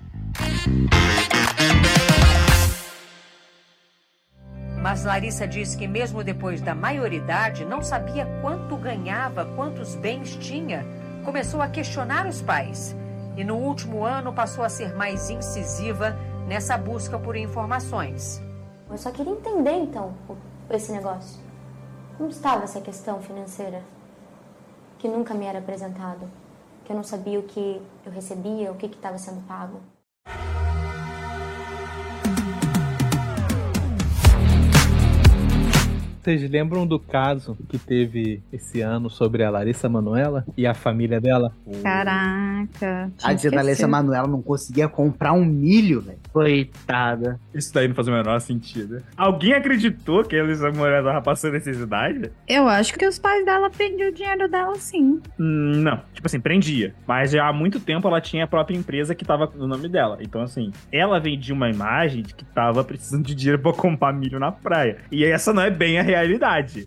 Mas 4.84 5.06
Larissa 5.06 5.48
diz 5.48 5.76
que 5.76 5.88
mesmo 5.88 6.26
depois 6.26 6.60
da 6.60 6.76
maioridade 6.76 7.64
não 7.64 7.82
sabia 7.82 8.28
quanto 8.42 8.76
ganhava, 8.76 9.46
quantos 9.56 9.96
bens 9.96 10.36
tinha. 10.36 10.86
Começou 11.24 11.62
a 11.62 11.70
questionar 11.70 12.28
os 12.28 12.42
pais. 12.42 12.94
E 13.38 13.46
no 13.46 13.56
último 13.56 14.04
ano 14.04 14.34
passou 14.34 14.62
a 14.62 14.68
ser 14.68 14.94
mais 14.94 15.30
incisiva 15.30 16.18
nessa 16.50 16.78
busca 16.78 17.18
por 17.18 17.38
informações. 17.38 18.42
Eu 18.90 18.98
só 18.98 19.10
queria 19.10 19.32
entender 19.32 19.72
então 19.72 20.16
esse 20.70 20.92
negócio. 20.92 21.40
Como 22.18 22.30
estava 22.30 22.66
essa 22.66 22.82
questão 22.82 23.22
financeira? 23.22 23.82
Que 25.00 25.08
nunca 25.08 25.34
me 25.34 25.46
era 25.46 25.60
apresentado. 25.60 26.30
Que 26.84 26.92
eu 26.92 26.98
não 26.98 27.04
sabia 27.06 27.40
o 27.40 27.44
que 27.44 27.82
eu 28.06 28.12
recebia, 28.12 28.70
o 28.70 28.76
que 28.76 28.88
estava 28.88 29.18
sendo 29.18 29.48
pago. 29.48 29.80
Vocês 36.24 36.50
lembram 36.50 36.88
do 36.88 36.98
caso 36.98 37.58
que 37.68 37.78
teve 37.78 38.42
esse 38.52 38.80
ano 38.80 39.10
sobre 39.10 39.44
a 39.44 39.50
Larissa 39.50 39.90
Manoela 39.90 40.46
e 40.56 40.66
a 40.66 40.74
família 40.74 41.20
dela? 41.20 41.52
Caraca. 41.82 43.12
A 43.22 43.36
tia 43.36 43.52
da 43.52 43.60
Alessia 43.60 43.90
Manuela 43.90 44.26
não 44.26 44.42
conseguia 44.42 44.88
comprar 44.88 45.34
um 45.34 45.44
milho, 45.44 46.00
velho. 46.00 46.18
Coitada. 46.32 47.38
Isso 47.54 47.74
daí 47.74 47.90
não 47.90 47.96
faz 47.96 48.08
o 48.08 48.12
menor 48.12 48.40
sentido. 48.40 49.04
Alguém 49.18 49.52
acreditou 49.54 50.24
que 50.24 50.34
a 50.38 50.40
Elisa 50.40 50.72
Moreira 50.72 51.04
tava 51.04 51.22
passando 51.22 51.54
necessidade? 51.56 52.32
Eu 52.48 52.70
acho 52.70 52.94
que 52.94 53.06
os 53.06 53.20
pais 53.20 53.44
dela 53.46 53.70
prendiam 53.70 54.10
o 54.10 54.14
dinheiro 54.14 54.48
dela 54.50 54.76
sim. 54.76 55.20
Hum, 55.38 55.74
Não, 55.84 55.98
tipo 56.14 56.26
assim, 56.26 56.40
prendia. 56.40 56.96
Mas 57.06 57.32
já 57.32 57.46
há 57.50 57.52
muito 57.52 57.82
tempo 57.82 58.08
ela 58.08 58.22
tinha 58.22 58.46
a 58.46 58.48
própria 58.48 58.78
empresa 58.78 59.14
que 59.14 59.26
tava 59.26 59.52
no 59.58 59.68
nome 59.68 59.90
dela. 59.90 60.20
Então, 60.22 60.42
assim, 60.42 60.72
ela 60.90 61.20
vendia 61.20 61.54
uma 61.54 61.70
imagem 61.70 62.22
de 62.24 62.34
que 62.34 62.46
tava 62.46 62.82
precisando 62.82 63.26
de 63.26 63.36
dinheiro 63.36 63.62
pra 63.62 63.74
comprar 63.74 64.14
milho 64.14 64.40
na 64.40 64.54
praia. 64.54 65.00
E 65.12 65.26
essa 65.26 65.52
não 65.52 65.62
é 65.62 65.70
bem 65.70 66.00
a 66.00 66.02
realidade. 66.02 66.13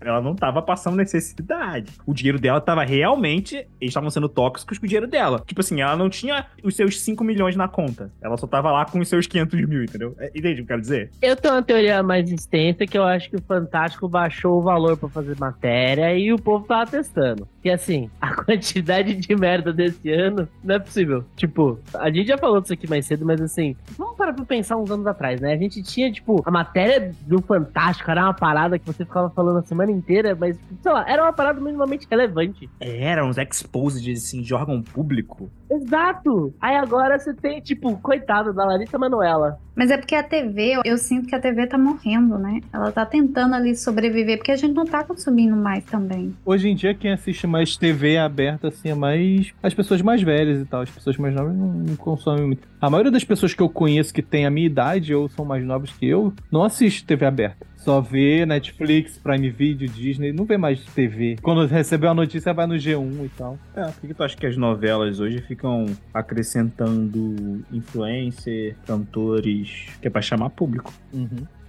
Ela 0.01 0.21
não 0.21 0.35
tava 0.35 0.62
passando 0.62 0.97
necessidade. 0.97 1.93
O 2.07 2.15
dinheiro 2.15 2.39
dela 2.39 2.61
tava 2.61 2.85
realmente. 2.85 3.57
Eles 3.57 3.91
estavam 3.91 4.11
sendo 4.11 4.29
tóxicos 4.29 4.79
com 4.79 4.85
o 4.85 4.89
dinheiro 4.89 5.07
dela. 5.07 5.43
Tipo 5.47 5.61
assim, 5.61 5.81
ela 5.81 5.97
não 5.97 6.09
tinha 6.09 6.47
os 6.62 6.75
seus 6.77 7.01
5 7.01 7.23
milhões 7.25 7.57
na 7.57 7.69
conta. 7.69 8.11
Ela 8.21 8.37
só 8.37 8.47
tava 8.47 8.71
lá 8.71 8.85
com 8.85 8.99
os 8.99 9.09
seus 9.09 9.27
500 9.27 9.67
mil, 9.67 9.85
entendeu? 9.85 10.15
É, 10.19 10.31
Entende 10.35 10.55
o 10.55 10.57
que 10.57 10.62
eu 10.62 10.67
quero 10.67 10.81
dizer? 10.81 11.11
Eu 11.23 11.37
tenho 11.37 11.55
uma 11.55 11.62
teoria 11.62 12.03
mais 12.03 12.31
extensa 12.31 12.87
que 12.87 12.97
eu 12.97 13.05
acho 13.05 13.31
que 13.31 13.37
o 13.37 13.43
Fantástico 13.43 14.09
baixou 14.09 14.59
o 14.59 14.62
valor 14.62 14.97
pra 14.97 15.09
fazer 15.09 15.39
matéria 15.39 16.17
e 16.17 16.33
o 16.33 16.37
povo 16.37 16.67
tava 16.67 16.91
testando. 16.91 17.49
Que 17.66 17.70
assim, 17.72 18.09
a 18.22 18.33
quantidade 18.33 19.16
de 19.16 19.35
merda 19.35 19.72
desse 19.72 20.09
ano 20.12 20.48
não 20.62 20.76
é 20.76 20.79
possível. 20.79 21.24
Tipo, 21.35 21.81
a 21.94 22.09
gente 22.12 22.29
já 22.29 22.38
falou 22.38 22.61
disso 22.61 22.72
aqui 22.72 22.88
mais 22.88 23.05
cedo, 23.07 23.26
mas 23.26 23.40
assim, 23.40 23.74
vamos 23.98 24.16
parar 24.16 24.33
pra 24.33 24.44
pensar 24.44 24.76
uns 24.76 24.88
anos 24.88 25.05
atrás, 25.05 25.40
né? 25.40 25.52
A 25.52 25.57
gente 25.57 25.83
tinha, 25.83 26.12
tipo, 26.12 26.40
a 26.46 26.50
matéria 26.52 27.12
do 27.22 27.42
Fantástico 27.42 28.09
era 28.09 28.22
uma 28.22 28.35
parada 28.35 28.79
que 28.79 28.87
você 28.87 29.05
ficava 29.05 29.29
falando 29.31 29.59
a 29.59 29.62
semana 29.62 29.90
inteira, 29.90 30.37
mas, 30.38 30.57
sei 30.81 30.92
lá, 30.92 31.05
era 31.11 31.24
uma 31.24 31.33
parada 31.33 31.61
minimamente 31.61 32.07
relevante. 32.09 32.70
Era 32.79 33.26
uns 33.26 33.37
exposed, 33.37 34.12
assim, 34.12 34.42
de 34.42 34.55
órgão 34.55 34.81
público. 34.81 35.50
Exato! 35.68 36.55
Aí 36.61 36.76
agora 36.76 37.18
você 37.18 37.35
tem, 37.35 37.61
tipo, 37.61 37.96
coitado 37.98 38.52
da 38.52 38.64
Larissa 38.64 38.96
Manoela. 38.96 39.59
Mas 39.74 39.90
é 39.90 39.98
porque 39.98 40.14
a 40.14 40.22
TV, 40.22 40.81
eu 40.85 40.96
sinto 40.96 41.29
que 41.29 41.35
a 41.35 41.40
TV 41.40 41.66
tá 41.66 41.76
morrendo, 41.76 42.38
né? 42.38 42.61
Ela 42.72 42.90
tá 42.90 43.05
tentando 43.05 43.55
ali 43.55 43.76
sobreviver, 43.76 44.38
porque 44.38 44.50
a 44.50 44.57
gente 44.57 44.72
não 44.72 44.87
tá 44.87 45.05
consumindo 45.05 45.55
mais 45.55 45.85
também. 45.85 46.35
Hoje 46.46 46.70
em 46.70 46.74
dia, 46.74 46.94
quem 46.94 47.12
assiste 47.12 47.46
mais 47.57 47.77
TV 47.77 48.19
aberta, 48.19 48.69
assim, 48.69 48.90
é 48.90 48.95
mais 48.95 49.53
as 49.62 49.73
pessoas 49.73 50.03
mais 50.03 50.23
velhas 50.23 50.61
e 50.61 50.64
tal. 50.66 50.83
As 50.83 50.90
pessoas 50.90 51.16
mais 51.16 51.35
novas 51.35 51.55
não, 51.57 51.73
não 51.73 51.97
consomem 51.97 52.47
muito. 52.47 52.69
A 52.81 52.90
maioria 52.90 53.11
das 53.11 53.25
pessoas 53.25 53.55
que 53.55 53.62
eu 53.62 53.69
conheço 53.69 54.12
que 54.12 54.23
tem 54.23 54.45
a 54.45 54.51
minha 54.51 54.66
idade 54.66 55.14
ou 55.14 55.29
são 55.29 55.45
mais 55.45 55.64
novas 55.64 55.90
que 55.90 56.07
eu, 56.07 56.33
não 56.53 56.62
assiste 56.62 57.05
TV 57.05 57.25
aberta. 57.25 57.66
Só 57.77 58.01
vê 58.01 58.45
Netflix, 58.45 59.16
Prime 59.16 59.49
Video, 59.49 59.88
Disney, 59.88 60.33
não 60.33 60.45
vê 60.45 60.59
mais 60.59 60.85
TV. 60.87 61.37
Quando 61.40 61.64
recebeu 61.66 62.11
a 62.11 62.14
notícia, 62.14 62.53
vai 62.53 62.66
no 62.66 62.75
G1 62.75 63.25
e 63.25 63.29
tal. 63.31 63.59
É, 63.75 63.85
por 63.85 64.01
que 64.07 64.12
tu 64.12 64.23
acha 64.23 64.37
que 64.37 64.47
as 64.47 64.57
novelas 64.57 65.21
hoje 65.21 65.40
ficam 65.42 65.87
acrescentando 66.12 67.64
influencer, 67.73 68.77
cantores, 68.87 69.87
que 70.01 70.09
é 70.09 70.11
pra 70.11 70.21
chamar 70.21 70.51
público? 70.51 70.92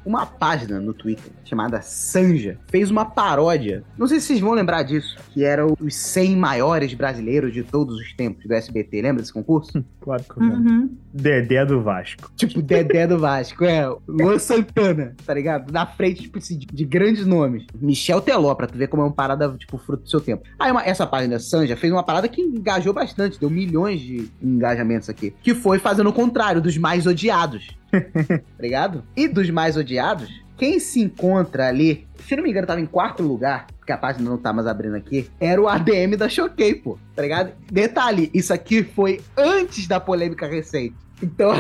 Uma 0.08 0.26
página 0.26 0.80
no 0.80 0.93
Twitter 0.93 1.30
chamada 1.43 1.82
Sanja 1.82 2.58
fez 2.72 2.89
uma 2.89 3.04
paródia. 3.04 3.84
Não 3.98 4.08
sei 4.08 4.22
se 4.22 4.28
vocês 4.28 4.39
vão 4.39 4.54
lembrar 4.54 4.84
disso, 4.84 5.17
que 5.34 5.43
era 5.43 5.65
os 5.67 5.93
100 5.96 6.36
maiores 6.38 6.93
brasileiros 6.93 7.52
de 7.54 7.62
todos 7.62 7.98
os 8.00 8.13
tempos 8.13 8.46
do 8.46 8.54
SBT. 8.54 9.02
Lembra 9.02 9.22
desse 9.22 9.34
concurso? 9.34 9.84
Claro 10.00 10.24
que 10.24 10.32
eu 10.41 10.43
lembro. 10.48 10.89
Dedé 11.13 11.65
do 11.65 11.82
Vasco. 11.82 12.32
Tipo, 12.38 12.62
Dedé 12.62 13.06
do 13.06 13.20
Vasco, 13.20 13.65
é. 13.65 13.86
Luan 14.08 14.39
Santana, 14.39 15.13
tá 15.26 15.34
ligado? 15.34 15.72
Na 15.74 15.86
frente, 15.86 16.22
tipo 16.22 16.38
assim, 16.38 16.58
de, 16.58 16.65
de 16.67 16.86
grandes 16.86 17.26
nomes. 17.26 17.65
Michel 17.76 18.22
Teló, 18.22 18.56
pra 18.56 18.67
tu 18.67 18.78
ver 18.78 18.88
como 18.88 19.04
é 19.04 19.06
uma 19.06 19.12
parada, 19.12 19.54
tipo, 19.58 19.78
fruto 19.78 20.04
do 20.04 20.10
seu 20.10 20.22
tempo. 20.22 20.43
Aí 20.58 20.72
uma- 20.72 20.84
essa 20.86 21.06
página 21.06 21.38
Sanja 21.39 21.76
fez 21.76 21.91
uma 21.91 22.04
parada 22.04 22.30
que 22.30 22.41
engajou 22.41 22.93
bastante, 22.93 23.38
deu 23.39 23.50
milhões 23.50 24.00
de 24.00 24.30
engajamentos 24.41 25.10
aqui. 25.10 25.34
Que 25.43 25.54
foi 25.54 25.80
fazendo 25.80 26.10
o 26.10 26.13
contrário, 26.13 26.62
dos 26.62 26.78
mais 26.78 27.06
odiados. 27.06 27.67
ligado? 28.60 29.04
E 29.15 29.28
dos 29.28 29.50
mais 29.50 29.78
odiados, 29.78 30.30
quem 30.58 30.80
se 30.80 31.02
encontra 31.02 31.67
ali, 31.67 32.08
se 32.17 32.36
não 32.36 32.43
me 32.43 32.50
engano, 32.50 32.67
tava 32.67 32.82
em 32.82 32.86
quarto 32.86 33.23
lugar, 33.23 33.67
porque 33.78 33.91
a 33.91 33.97
página 33.97 34.30
não 34.30 34.38
tá 34.38 34.52
mais 34.52 34.67
abrindo 34.67 34.95
aqui, 34.95 35.30
era 35.39 35.62
o 35.62 35.67
ADM 35.67 36.17
da 36.17 36.28
Choquei, 36.28 36.76
pô. 36.76 36.97
Tá 37.15 37.21
ligado? 37.21 37.52
Detalhe, 37.71 38.30
isso 38.34 38.54
aqui 38.54 38.84
foi 38.84 39.21
antes 39.38 39.88
da 39.88 40.00
polêmica 40.00 40.47
recente. 40.47 40.95
Então 41.21 41.52
a, 41.52 41.56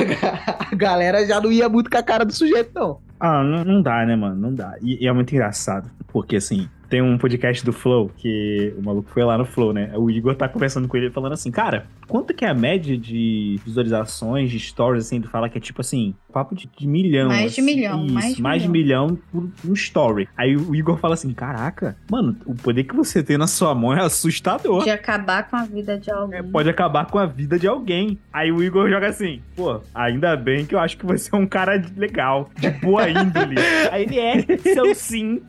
a 0.71 0.75
galera 0.75 1.25
já 1.25 1.39
não 1.39 1.51
ia 1.51 1.69
muito 1.69 1.89
com 1.89 1.97
a 1.97 2.03
cara 2.03 2.25
do 2.25 2.33
sujeito, 2.33 2.71
não. 2.73 2.99
Ah, 3.19 3.43
não, 3.43 3.63
não 3.63 3.81
dá, 3.81 4.05
né, 4.05 4.15
mano? 4.15 4.35
Não 4.35 4.53
dá. 4.53 4.75
E, 4.81 5.03
e 5.03 5.07
é 5.07 5.13
muito 5.13 5.33
engraçado. 5.33 5.89
Porque, 6.07 6.35
assim, 6.35 6.69
tem 6.89 7.01
um 7.01 7.17
podcast 7.17 7.63
do 7.65 7.73
Flow, 7.73 8.11
que 8.17 8.73
o 8.77 8.83
maluco 8.83 9.09
foi 9.09 9.23
lá 9.23 9.37
no 9.37 9.45
Flow, 9.45 9.73
né? 9.73 9.91
O 9.95 10.09
Igor 10.09 10.35
tá 10.35 10.47
conversando 10.47 10.87
com 10.87 10.97
ele 10.97 11.09
falando 11.09 11.33
assim, 11.33 11.51
cara, 11.51 11.87
quanto 12.07 12.33
que 12.33 12.45
é 12.45 12.49
a 12.49 12.53
média 12.53 12.97
de 12.97 13.59
visualizações, 13.65 14.49
de 14.49 14.59
stories, 14.59 15.05
assim, 15.05 15.21
tu 15.21 15.29
fala 15.29 15.49
que 15.49 15.57
é 15.57 15.61
tipo 15.61 15.81
assim, 15.81 16.15
papo 16.31 16.55
de, 16.55 16.69
de 16.77 16.87
milhão. 16.87 17.29
Mais 17.29 17.53
de 17.53 17.61
assim. 17.61 17.61
milhão, 17.61 18.05
Isso, 18.05 18.13
mais 18.13 18.35
de 18.35 18.41
mais 18.41 18.61
de 18.61 18.69
milhão 18.69 19.17
por 19.31 19.49
um 19.65 19.73
story. 19.73 20.27
Aí 20.37 20.55
o 20.55 20.75
Igor 20.75 20.97
fala 20.97 21.15
assim, 21.15 21.33
caraca, 21.33 21.97
mano, 22.09 22.35
o 22.45 22.53
poder 22.53 22.83
que 22.83 22.95
você 22.95 23.23
tem 23.23 23.37
na 23.37 23.47
sua 23.47 23.73
mão 23.73 23.93
é 23.93 24.01
assustador. 24.01 24.83
De 24.83 24.89
acabar 24.89 25.49
com 25.49 25.55
a 25.55 25.63
vida 25.63 25.97
de 25.97 26.11
alguém. 26.11 26.43
Pode 26.43 26.69
acabar 26.69 27.05
com 27.05 27.17
a 27.17 27.25
vida 27.25 27.57
de 27.57 27.67
alguém. 27.67 28.19
Aí 28.31 28.51
o 28.51 28.63
Igor 28.63 28.89
joga 28.89 29.07
assim, 29.07 29.41
pô, 29.55 29.81
ainda 29.93 30.35
bem 30.35 30.65
que 30.65 30.75
eu 30.75 30.79
acho 30.79 30.97
que 30.97 31.05
você 31.05 31.29
é 31.33 31.37
um 31.37 31.47
cara 31.47 31.83
legal, 31.95 32.49
de 32.57 32.69
boa 32.69 33.09
índole. 33.09 33.55
Aí 33.91 34.03
ele 34.03 34.19
é, 34.19 34.57
seu 34.57 34.93
sim. 34.93 35.41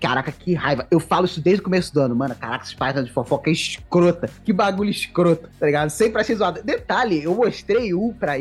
Caraca, 0.00 0.30
que 0.30 0.54
raiva. 0.54 0.86
Eu 0.90 1.00
falo 1.00 1.24
isso 1.24 1.40
desde 1.40 1.60
o 1.60 1.64
começo 1.64 1.92
do 1.92 2.00
ano, 2.00 2.14
mano. 2.14 2.34
Caraca, 2.34 2.64
essas 2.64 2.74
páginas 2.74 3.06
de 3.06 3.12
fofoca 3.12 3.48
é 3.48 3.52
escrota. 3.52 4.28
Que 4.44 4.52
bagulho 4.52 4.90
escroto, 4.90 5.48
tá 5.58 5.66
ligado? 5.66 5.90
Sempre 5.90 6.20
achei 6.20 6.36
zoado. 6.36 6.62
Detalhe, 6.62 7.22
eu 7.22 7.34
mostrei 7.34 7.94
um 7.94 8.12
pra. 8.12 8.36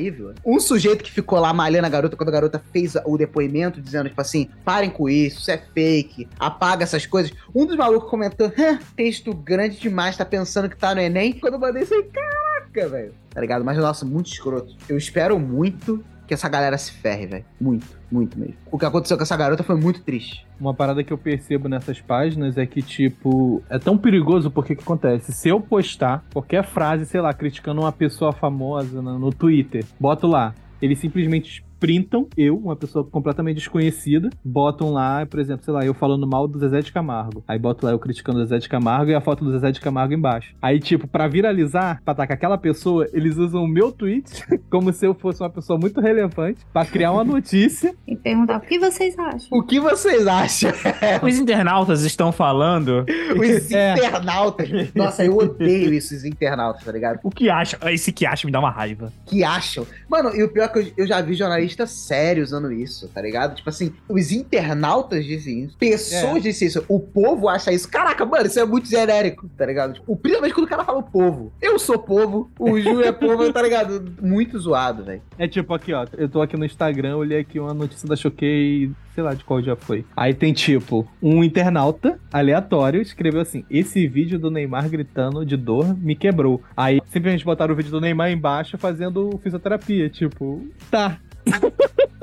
Um 0.46 0.60
sujeito 0.60 1.04
que 1.04 1.12
ficou 1.12 1.40
lá 1.40 1.54
malhando 1.54 1.88
a 1.88 1.90
garota 1.90 2.18
quando 2.18 2.30
a 2.30 2.32
garota 2.34 2.62
fez 2.74 2.96
o 3.06 3.18
depoimento, 3.18 3.82
dizendo, 3.82 4.10
tipo 4.10 4.20
assim, 4.20 4.50
parem 4.66 4.90
com 4.90 5.08
isso, 5.08 5.40
isso 5.40 5.52
é 5.52 5.58
fake, 5.58 6.28
apaga 6.38 6.84
essas 6.84 7.06
coisas. 7.06 7.32
Um 7.54 7.66
dos 7.66 7.78
malucos 7.78 8.10
comentou, 8.10 8.48
"Hã, 8.48 8.78
texto 8.96 9.34
grande 9.34 9.80
demais, 9.80 10.18
tá 10.18 10.26
pensando 10.26 10.70
que 10.70 10.76
tá 10.78 10.94
no 10.94 11.00
Enem. 11.00 11.34
Quando 11.34 11.54
eu 11.54 11.60
mandei 11.60 11.84
isso 11.84 11.94
aí, 11.94 12.04
caraca, 12.04 12.90
velho. 12.90 13.14
Tá 13.30 13.40
ligado? 13.42 13.64
Mas, 13.64 13.78
nossa, 13.78 14.06
muito 14.06 14.28
escroto. 14.28 14.76
Eu 14.90 14.98
espero 14.98 15.40
muito 15.40 16.04
que 16.28 16.34
essa 16.34 16.50
galera 16.50 16.78
se 16.78 16.92
ferre, 16.92 17.28
velho. 17.28 17.46
Muito, 17.60 17.88
muito 18.12 18.38
mesmo. 18.38 18.56
O 18.72 18.78
que 18.78 18.86
aconteceu 18.86 19.18
com 19.18 19.24
essa 19.24 19.38
garota 19.38 19.64
foi 19.64 19.76
muito 19.76 20.02
triste. 20.02 20.46
Uma 20.60 20.74
parada 20.74 21.04
que 21.04 21.12
eu 21.12 21.18
percebo 21.18 21.68
nessas 21.68 22.02
páginas 22.02 22.58
é 22.58 22.66
que, 22.66 22.82
tipo, 22.82 23.64
é 23.70 23.78
tão 23.78 23.98
perigoso 23.98 24.50
porque 24.50 24.76
que 24.76 24.84
acontece? 24.84 25.32
Se 25.32 25.50
eu 25.50 25.60
postar 25.60 26.24
qualquer 26.34 26.64
frase, 26.64 27.06
sei 27.06 27.22
lá, 27.22 27.34
criticando 27.34 27.82
uma 27.82 27.92
pessoa 27.92 28.32
famosa 28.32 29.02
no, 29.02 29.20
no 29.20 29.32
Twitter, 29.32 29.86
boto 30.00 30.28
lá, 30.28 30.54
eles 30.82 31.00
simplesmente 31.00 31.64
printam 31.80 32.28
eu, 32.38 32.58
uma 32.58 32.76
pessoa 32.76 33.04
completamente 33.04 33.58
desconhecida, 33.58 34.30
botam 34.44 34.92
lá, 34.92 35.26
por 35.26 35.40
exemplo, 35.40 35.64
sei 35.64 35.74
lá, 35.74 35.86
eu 35.86 35.94
falando 35.94 36.26
mal 36.28 36.48
do 36.48 36.60
Zezé 36.60 36.82
de 36.82 36.92
Camargo. 36.92 37.44
Aí 37.48 37.60
boto 37.60 37.86
lá 37.86 37.92
eu 37.92 38.00
criticando 38.00 38.40
o 38.40 38.44
Zezé 38.44 38.60
de 38.60 38.70
Camargo 38.70 39.12
e 39.12 39.16
a 39.16 39.22
foto 39.22 39.44
do 39.44 39.52
Zezé 39.52 39.72
de 39.72 39.82
Camargo 39.82 40.14
embaixo. 40.14 40.56
Aí, 40.62 40.80
tipo, 40.80 41.08
pra 41.08 41.28
viralizar, 41.28 42.02
pra 42.04 42.14
atacar 42.14 42.36
aquela 42.36 42.58
pessoa, 42.58 43.08
eles 43.14 43.38
usam 43.38 43.64
o 43.64 43.68
meu 43.68 43.92
tweet 43.92 44.46
como 44.70 44.92
se 44.92 45.06
eu 45.06 45.14
fosse 45.14 45.42
uma 45.42 45.50
pessoa 45.50 45.80
muito 45.80 46.00
relevante 46.00 46.66
pra 46.72 46.86
criar 46.86 47.12
uma 47.12 47.24
notícia. 47.24 47.96
E 48.08 48.16
perguntar 48.16 48.58
o 48.58 48.62
que 48.62 48.80
vocês 48.80 49.18
acham. 49.18 49.48
O 49.52 49.64
que 49.64 49.80
vocês 49.80 50.28
acham? 50.28 50.72
Os 51.22 51.38
internautas 51.38 52.04
estão 52.04 52.32
falando. 52.32 53.06
Os 53.38 53.72
internautas. 53.72 54.70
Nossa, 54.94 55.24
eu 55.24 55.38
odeio 55.38 55.94
isso, 55.94 56.16
os 56.16 56.24
internautas, 56.24 56.84
tá 56.84 56.92
ligado? 56.92 57.20
O 57.24 57.30
que 57.30 57.50
acham? 57.50 57.80
Esse 57.90 58.12
que 58.12 58.26
acha 58.26 58.48
me 58.48 58.52
dá 58.52 58.60
uma 58.60 58.70
raiva. 58.70 59.12
Que 59.26 59.44
acham. 59.44 59.86
Mano, 60.10 60.36
e 60.36 60.44
o 60.44 60.50
pior 60.50 60.66
é 60.66 60.68
que 60.68 60.80
eu, 60.80 60.92
eu 60.98 61.08
já 61.08 61.22
vi 61.22 61.34
jornalista 61.34 61.65
sério 61.88 62.44
usando 62.44 62.72
isso, 62.72 63.08
tá 63.10 63.22
ligado? 63.22 63.56
Tipo 63.56 63.70
assim, 63.70 63.94
os 64.08 64.32
internautas 64.32 65.26
dizem 65.26 65.64
isso, 65.66 65.78
pessoas 65.78 66.38
É. 66.38 66.40
dizem 66.40 66.68
isso, 66.68 66.84
o 66.88 67.00
povo 67.00 67.48
acha 67.50 67.72
isso. 67.72 67.90
Caraca, 67.90 68.26
mano, 68.26 68.46
isso 68.46 68.60
é 68.60 68.66
muito 68.66 68.90
genérico, 68.90 69.50
tá 69.58 69.66
ligado? 69.66 69.94
Tipo, 69.94 70.16
principalmente 70.16 70.54
quando 70.54 70.66
o 70.66 70.70
cara 70.70 70.84
fala 70.84 71.00
o 71.00 71.04
povo. 71.04 71.52
Eu 71.62 71.78
sou 71.80 71.98
povo, 72.00 72.50
o 72.60 72.80
Ju 72.80 73.02
é 73.02 73.12
povo, 73.12 73.52
tá 73.52 73.62
ligado? 73.62 74.14
Muito 74.22 74.58
zoado, 74.60 75.04
velho. 75.04 75.22
É 75.38 75.48
tipo 75.48 75.74
aqui, 75.74 75.94
ó. 75.94 76.06
Eu 76.18 76.30
tô 76.30 76.42
aqui 76.42 76.56
no 76.58 76.66
Instagram, 76.66 77.18
olhei 77.18 77.40
aqui 77.40 77.60
uma 77.60 77.74
notícia 77.74 78.08
da 78.08 78.16
Choquei, 78.16 78.92
sei 79.14 79.24
lá 79.24 79.34
de 79.34 79.44
qual 79.44 79.62
dia 79.62 79.76
foi. 79.76 80.06
Aí 80.16 80.34
tem 80.34 80.54
tipo, 80.54 81.08
um 81.22 81.44
internauta 81.44 82.20
aleatório 82.32 83.02
escreveu 83.02 83.42
assim: 83.42 83.64
Esse 83.70 84.08
vídeo 84.08 84.38
do 84.40 84.52
Neymar 84.52 84.90
gritando 84.90 85.46
de 85.46 85.56
dor 85.58 85.96
me 85.98 86.16
quebrou. 86.16 86.62
Aí 86.76 87.02
simplesmente 87.08 87.46
botaram 87.46 87.74
o 87.74 87.78
vídeo 87.78 87.92
do 87.92 88.02
Neymar 88.02 88.32
embaixo 88.32 88.78
fazendo 88.78 89.40
fisioterapia. 89.42 90.10
Tipo, 90.10 90.66
tá. 90.92 91.18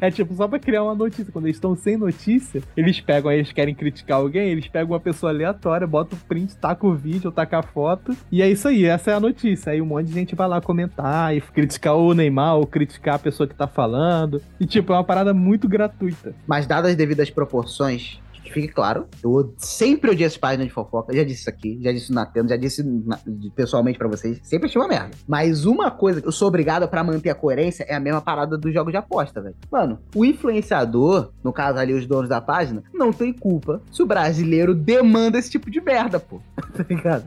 É 0.00 0.10
tipo, 0.10 0.34
só 0.34 0.46
pra 0.46 0.58
criar 0.58 0.82
uma 0.82 0.94
notícia. 0.94 1.32
Quando 1.32 1.46
eles 1.46 1.56
estão 1.56 1.74
sem 1.74 1.96
notícia, 1.96 2.62
eles 2.76 3.00
pegam, 3.00 3.30
aí 3.30 3.38
eles 3.38 3.52
querem 3.52 3.74
criticar 3.74 4.18
alguém, 4.18 4.50
eles 4.50 4.68
pegam 4.68 4.92
uma 4.92 5.00
pessoa 5.00 5.32
aleatória, 5.32 5.86
botam 5.86 6.18
o 6.18 6.26
print, 6.26 6.56
taca 6.56 6.86
o 6.86 6.94
vídeo, 6.94 7.32
taca 7.32 7.58
a 7.58 7.62
foto. 7.62 8.16
E 8.30 8.42
é 8.42 8.48
isso 8.48 8.68
aí, 8.68 8.84
essa 8.84 9.10
é 9.10 9.14
a 9.14 9.20
notícia. 9.20 9.72
Aí 9.72 9.80
um 9.80 9.86
monte 9.86 10.08
de 10.08 10.12
gente 10.12 10.34
vai 10.34 10.48
lá 10.48 10.60
comentar 10.60 11.34
e 11.34 11.40
criticar 11.40 11.96
o 11.96 12.12
Neymar 12.12 12.56
ou 12.56 12.66
criticar 12.66 13.14
a 13.14 13.18
pessoa 13.18 13.46
que 13.46 13.54
tá 13.54 13.66
falando. 13.66 14.42
E 14.60 14.66
tipo, 14.66 14.92
é 14.92 14.96
uma 14.96 15.04
parada 15.04 15.32
muito 15.32 15.68
gratuita. 15.68 16.34
Mas 16.46 16.66
dadas 16.66 16.90
as 16.90 16.96
devidas 16.96 17.30
proporções, 17.30 18.20
Que 18.46 18.52
fique 18.52 18.68
claro, 18.68 19.06
eu 19.24 19.52
sempre 19.58 20.10
odiei 20.10 20.24
essas 20.26 20.38
páginas 20.38 20.68
de 20.68 20.72
fofoca. 20.72 21.14
Já 21.14 21.24
disse 21.24 21.40
isso 21.40 21.50
aqui, 21.50 21.78
já 21.82 21.90
disse 21.90 22.12
na 22.12 22.24
tela, 22.24 22.46
já 22.46 22.56
disse 22.56 22.82
na- 22.82 23.18
pessoalmente 23.56 23.98
pra 23.98 24.06
vocês. 24.06 24.38
Sempre 24.44 24.68
achei 24.68 24.80
uma 24.80 24.86
merda. 24.86 25.10
Mas 25.26 25.64
uma 25.66 25.90
coisa 25.90 26.20
que 26.22 26.28
eu 26.28 26.32
sou 26.32 26.46
obrigado 26.48 26.86
pra 26.88 27.02
manter 27.02 27.30
a 27.30 27.34
coerência 27.34 27.84
é 27.88 27.94
a 27.94 28.00
mesma 28.00 28.20
parada 28.20 28.56
dos 28.56 28.72
jogos 28.72 28.92
de 28.92 28.96
aposta, 28.96 29.40
velho. 29.42 29.56
Mano, 29.70 29.98
o 30.14 30.24
influenciador, 30.24 31.32
no 31.42 31.52
caso 31.52 31.78
ali 31.78 31.92
os 31.92 32.06
donos 32.06 32.28
da 32.28 32.40
página, 32.40 32.82
não 32.94 33.12
tem 33.12 33.32
culpa 33.32 33.82
se 33.90 34.02
o 34.02 34.06
brasileiro 34.06 34.74
demanda 34.74 35.38
esse 35.38 35.50
tipo 35.50 35.70
de 35.70 35.80
merda, 35.80 36.20
pô. 36.20 36.40
tá 36.72 36.84
ligado? 36.88 37.24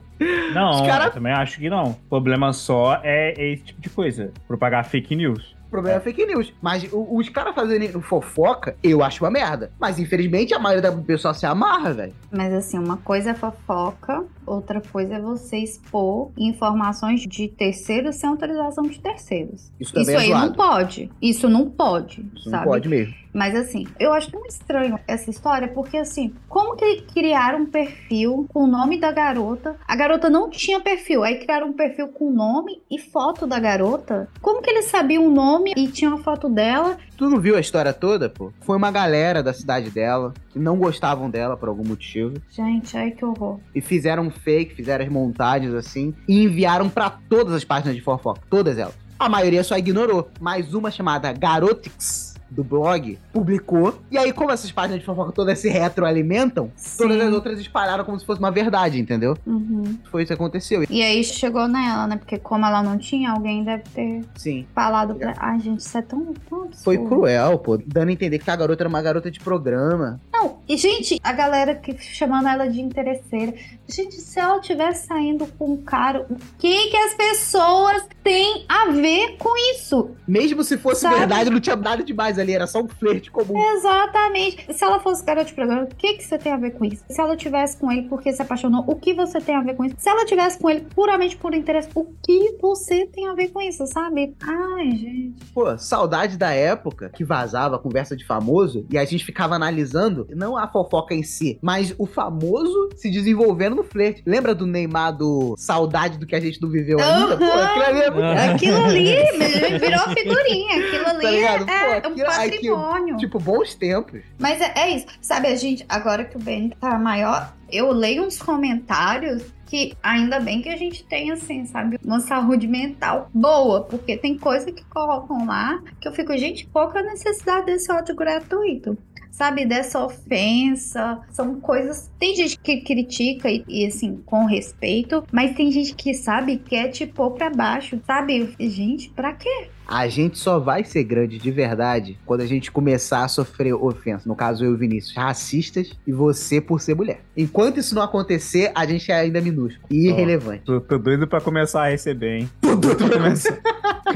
Não, 0.54 0.86
cara- 0.86 1.06
eu 1.08 1.12
também 1.12 1.34
acho 1.34 1.60
que 1.60 1.70
não. 1.70 1.92
O 1.92 2.10
problema 2.10 2.54
só 2.54 3.00
é 3.04 3.34
esse 3.54 3.64
tipo 3.64 3.82
de 3.82 3.90
coisa. 3.90 4.32
Propagar 4.48 4.86
fake 4.86 5.16
news. 5.16 5.56
O 5.70 5.72
problema 5.72 5.98
é 5.98 6.00
fake 6.02 6.26
news. 6.26 6.52
Mas 6.60 6.92
o- 6.92 7.16
os 7.16 7.30
caras 7.30 7.54
fazendo 7.54 8.02
fofoca, 8.02 8.76
eu 8.82 9.04
acho 9.04 9.24
uma 9.24 9.30
merda. 9.30 9.72
Mas 9.80 10.00
infelizmente 10.00 10.52
a 10.52 10.58
maioria 10.58 10.90
do 10.92 11.04
pessoal 11.04 11.32
se 11.36 11.46
amarra, 11.46 11.94
velho. 11.94 12.14
Mas 12.32 12.52
assim, 12.52 12.80
uma 12.80 12.98
coisa 12.98 13.30
é 13.30 13.34
fofoca, 13.36 14.24
outra 14.50 14.82
coisa 14.82 15.16
é 15.16 15.20
você 15.22 15.58
expor 15.58 16.32
informações 16.38 17.22
de 17.22 17.48
terceiros 17.48 18.16
sem 18.16 18.30
autorização 18.30 18.84
de 18.84 19.00
terceiros. 19.00 19.72
Isso 19.80 19.94
também 19.94 20.16
é 20.16 20.18
aí 20.20 20.28
zoado. 20.28 20.48
não 20.48 20.54
pode. 20.54 21.12
Isso 21.22 21.50
não 21.50 21.70
pode, 21.70 22.26
Isso 22.36 22.50
sabe? 22.50 22.66
não 22.66 22.72
pode 22.72 22.90
mesmo. 22.90 23.14
Mas 23.32 23.56
assim, 23.56 23.86
eu 24.00 24.12
acho 24.12 24.32
tão 24.32 24.44
estranho 24.46 25.00
essa 25.08 25.30
história, 25.30 25.68
porque 25.68 25.98
assim, 25.98 26.34
como 26.48 26.76
que 26.76 27.02
criaram 27.14 27.60
um 27.60 27.66
perfil 27.68 28.48
com 28.52 28.64
o 28.64 28.68
nome 28.68 29.00
da 29.00 29.12
garota? 29.12 29.76
A 29.88 29.96
garota 29.96 30.30
não 30.32 30.50
tinha 30.50 30.80
perfil, 30.80 31.24
aí 31.24 31.36
criaram 31.38 31.68
um 31.68 31.74
perfil 31.74 32.08
com 32.08 32.26
o 32.30 32.34
nome 32.34 32.82
e 32.90 32.98
foto 32.98 33.46
da 33.46 33.60
garota. 33.60 34.28
Como 34.42 34.62
que 34.64 34.70
eles 34.72 34.86
sabiam 34.86 35.28
o 35.28 35.32
nome 35.32 35.74
e 35.78 35.88
tinham 35.88 36.16
a 36.16 36.18
foto 36.18 36.50
dela? 36.50 36.98
Tu 37.20 37.30
não 37.30 37.38
viu 37.38 37.58
a 37.58 37.60
história 37.60 37.92
toda, 37.92 38.30
pô? 38.30 38.54
Foi 38.62 38.78
uma 38.78 38.90
galera 38.90 39.44
da 39.44 39.52
cidade 39.52 39.90
dela 39.90 40.34
que 40.52 40.58
não 40.58 40.78
gostavam 40.78 41.30
dela 41.30 41.58
por 41.58 41.68
algum 41.68 41.86
motivo. 41.86 42.36
Gente, 42.50 42.96
ai 42.96 43.12
que 43.12 43.26
horror. 43.26 43.60
E 43.76 43.82
fizeram 43.82 44.28
um 44.28 44.32
fake, 44.32 44.74
fizeram 44.74 45.04
as 45.04 45.12
montagens 45.12 45.74
assim. 45.74 46.16
E 46.26 46.42
enviaram 46.42 46.88
pra 46.88 47.10
todas 47.10 47.54
as 47.54 47.66
páginas 47.66 47.98
de 47.98 48.02
fofoca. 48.02 48.40
Todas 48.50 48.78
elas. 48.78 48.96
A 49.20 49.28
maioria 49.28 49.66
só 49.66 49.78
ignorou. 49.78 50.32
Mas 50.40 50.74
uma 50.74 50.90
chamada 50.90 51.34
Garotix. 51.34 52.29
Do 52.50 52.64
blog, 52.64 53.18
publicou. 53.32 54.00
E 54.12 54.18
aí, 54.18 54.34
como 54.34 54.52
essas 54.52 54.72
páginas 54.72 55.00
de 55.00 55.06
fofoca 55.06 55.32
todas 55.32 55.60
se 55.60 55.70
retroalimentam, 55.70 56.72
todas 56.98 57.20
as 57.22 57.34
outras 57.34 57.60
espalharam 57.60 58.04
como 58.04 58.20
se 58.20 58.26
fosse 58.26 58.40
uma 58.40 58.52
verdade, 58.52 59.00
entendeu? 59.00 59.38
Uhum. 59.46 59.98
Foi 60.10 60.24
isso 60.24 60.30
que 60.30 60.34
aconteceu. 60.34 60.84
E 60.90 61.02
aí 61.04 61.24
chegou 61.24 61.68
nela, 61.68 62.08
né? 62.08 62.18
Porque 62.18 62.38
como 62.38 62.66
ela 62.66 62.82
não 62.82 62.98
tinha, 62.98 63.32
alguém 63.32 63.64
deve 63.64 63.84
ter 63.94 64.26
Sim. 64.36 64.66
falado 64.74 65.16
pra. 65.16 65.34
Ai, 65.38 65.60
gente, 65.60 65.80
isso 65.80 65.98
é 65.98 66.02
tão, 66.02 66.34
tão 66.50 66.64
absurdo. 66.64 66.84
Foi 66.84 66.98
cruel, 66.98 67.60
pô. 67.60 67.78
Dando 67.78 68.10
a 68.10 68.12
entender 68.12 68.40
que 68.40 68.50
a 68.50 68.56
garota 68.56 68.84
era 68.84 68.90
uma 68.90 69.02
garota 69.02 69.30
de 69.30 69.40
programa. 69.40 70.20
Não, 70.34 70.60
e 70.68 70.78
gente, 70.78 71.20
a 71.24 71.34
galera 71.34 71.76
que 71.76 71.98
chamando 71.98 72.48
ela 72.48 72.68
de 72.68 72.82
interesseira. 72.82 73.54
Gente, 73.88 74.16
se 74.16 74.40
ela 74.40 74.60
tivesse 74.60 75.08
saindo 75.08 75.46
com 75.58 75.74
um 75.74 75.78
cara, 75.78 76.26
o 76.30 76.36
que 76.58 76.88
que 76.88 76.98
as 76.98 77.14
pessoas 77.14 78.08
têm 78.24 78.66
a 78.68 78.92
ver 78.92 79.38
com 79.38 79.50
isso? 79.74 80.12
Mesmo 80.28 80.64
se 80.64 80.78
fosse 80.78 81.02
Sabe? 81.02 81.18
verdade, 81.18 81.50
não 81.50 81.60
tinha 81.60 81.76
nada 81.76 82.04
demais 82.04 82.38
ali. 82.42 82.54
Era 82.54 82.68
só 82.68 82.82
um 82.82 82.88
flerte 82.88 83.32
comum. 83.32 83.60
Exatamente. 83.74 84.74
Se 84.74 84.84
ela 84.84 85.00
fosse 85.00 85.24
garota 85.24 85.46
de 85.46 85.54
programa, 85.54 85.84
o 85.84 85.88
que 85.88 86.16
que 86.16 86.24
você 86.24 86.38
tem 86.38 86.52
a 86.52 86.58
ver 86.58 86.72
com 86.72 86.86
isso? 86.86 87.04
Se 87.10 87.20
ela 87.20 87.36
tivesse 87.36 87.78
com 87.78 87.92
ele 87.92 88.08
porque 88.08 88.32
se 88.32 88.42
apaixonou, 88.42 88.84
o 88.88 88.96
que 88.96 89.14
você 89.14 89.40
tem 89.40 89.56
a 89.56 89.62
ver 89.62 89.76
com 89.76 89.86
isso? 89.86 89.96
Se 89.98 90.10
ela 90.10 90.26
tivesse 90.26 90.60
com 90.60 90.70
ele 90.70 90.82
puramente 90.94 91.38
por 91.38 91.54
interesse, 91.54 91.90
o 91.96 92.06
que 92.24 92.58
você 92.62 93.06
tem 93.06 93.28
a 93.28 93.34
ver 93.34 93.50
com 93.50 93.62
isso, 93.62 93.86
sabe? 93.88 94.36
Ai, 94.42 94.92
gente. 94.92 95.46
Pô, 95.54 95.78
saudade 95.78 96.38
da 96.38 96.52
época 96.52 97.10
que 97.10 97.24
vazava 97.24 97.76
a 97.76 97.80
conversa 97.80 98.16
de 98.16 98.26
famoso 98.26 98.86
e 98.90 98.98
a 98.98 99.06
gente 99.06 99.26
ficava 99.26 99.56
analisando 99.56 100.28
não 100.36 100.58
a 100.58 100.68
fofoca 100.68 101.14
em 101.14 101.24
si, 101.24 101.58
mas 101.62 101.94
o 101.98 102.06
famoso 102.06 102.90
se 102.96 103.10
desenvolvendo 103.10 103.76
no 103.76 103.84
flerte. 103.84 104.24
Lembra 104.26 104.54
do 104.54 104.66
Neymar 104.66 105.16
do 105.16 105.56
saudade 105.58 106.18
do 106.18 106.26
que 106.26 106.36
a 106.36 106.40
gente 106.40 106.62
não 106.62 106.70
viveu 106.70 107.00
ainda? 107.00 107.38
Pô, 107.38 107.44
aquilo 107.44 107.86
ali 107.86 108.00
é. 108.02 108.50
Aquilo 108.50 108.86
ali 108.86 109.80
virou 109.80 110.10
figurinha. 110.16 110.88
Aquilo 110.88 111.08
ali 111.08 111.22
Tá 111.22 111.32
ligado? 111.32 111.66
Pô, 111.66 111.72
é, 111.72 111.98
é 111.98 112.10
patrimônio. 112.36 113.18
Tipo, 113.18 113.40
bons 113.40 113.76
tempos. 113.76 114.22
Mas 114.38 114.62
é, 114.62 114.74
é 114.76 114.90
isso. 114.92 115.08
Sabe, 115.22 115.48
a 115.48 115.56
gente, 115.56 115.86
agora 115.88 116.26
que 116.26 116.38
o 116.38 116.40
Ben 116.40 116.70
tá 116.70 116.98
maior, 116.98 117.54
eu 117.72 117.92
leio 117.92 118.26
uns 118.26 118.42
comentários 118.42 119.44
que 119.70 119.96
ainda 120.02 120.40
bem 120.40 120.62
que 120.64 120.70
a 120.70 120.76
gente 120.76 121.04
tem, 121.04 121.32
assim, 121.32 121.64
sabe, 121.66 122.00
uma 122.04 122.20
saúde 122.20 122.68
mental 122.68 123.30
boa, 123.32 123.84
porque 123.84 124.18
tem 124.18 124.36
coisa 124.36 124.72
que 124.72 124.84
colocam 124.86 125.46
lá 125.46 125.80
que 126.02 126.08
eu 126.08 126.12
fico, 126.12 126.36
gente, 126.36 126.66
qual 126.68 126.92
que 126.92 126.98
é 126.98 127.02
a 127.02 127.04
necessidade 127.04 127.68
desse 127.68 127.92
ódio 127.92 128.16
gratuito? 128.16 128.98
Sabe, 129.32 129.66
dessa 129.66 130.04
ofensa, 130.04 131.20
são 131.32 131.60
coisas. 131.60 132.12
Tem 132.20 132.36
gente 132.36 132.60
que 132.60 132.82
critica 132.82 133.50
e, 133.50 133.64
e, 133.68 133.86
assim, 133.86 134.22
com 134.26 134.46
respeito, 134.46 135.24
mas 135.32 135.56
tem 135.56 135.72
gente 135.72 135.96
que, 135.96 136.14
sabe, 136.14 136.58
quer 136.58 136.90
te 136.90 137.06
pôr 137.06 137.32
pra 137.32 137.50
baixo, 137.50 138.00
sabe? 138.06 138.56
Gente, 138.60 139.10
pra 139.10 139.34
quê? 139.34 139.70
A 139.90 140.08
gente 140.08 140.38
só 140.38 140.60
vai 140.60 140.84
ser 140.84 141.04
grande 141.04 141.40
de 141.40 141.50
verdade 141.50 142.16
quando 142.24 142.42
a 142.42 142.46
gente 142.46 142.70
começar 142.72 143.24
a 143.24 143.28
sofrer 143.28 143.74
ofensa. 143.74 144.30
No 144.30 144.36
caso, 144.36 144.64
eu 144.64 144.72
e 144.72 144.74
o 144.76 144.78
Vinícius, 144.78 145.16
racistas 145.16 145.92
e 146.06 146.12
você 146.12 146.62
por 146.62 146.80
ser 146.80 146.96
mulher. 146.96 147.22
Enquanto 147.36 147.80
isso 147.80 147.96
não 147.96 148.04
acontecer, 148.04 148.72
a 148.76 148.86
gente 148.86 149.12
é 149.12 149.16
ainda 149.16 149.42
minúsculo 149.42 149.88
e 149.90 150.10
irrelevante. 150.10 150.64
Tô, 150.64 150.80
tô 150.80 151.00
doido 151.00 151.28
pra 151.28 151.42
começar 151.42 151.86
a 151.86 151.90
receber, 151.90 152.42
hein? 152.42 152.50
Tô 152.62 152.76
doido 152.76 152.98
pra 152.98 153.18
começar. 153.18 153.58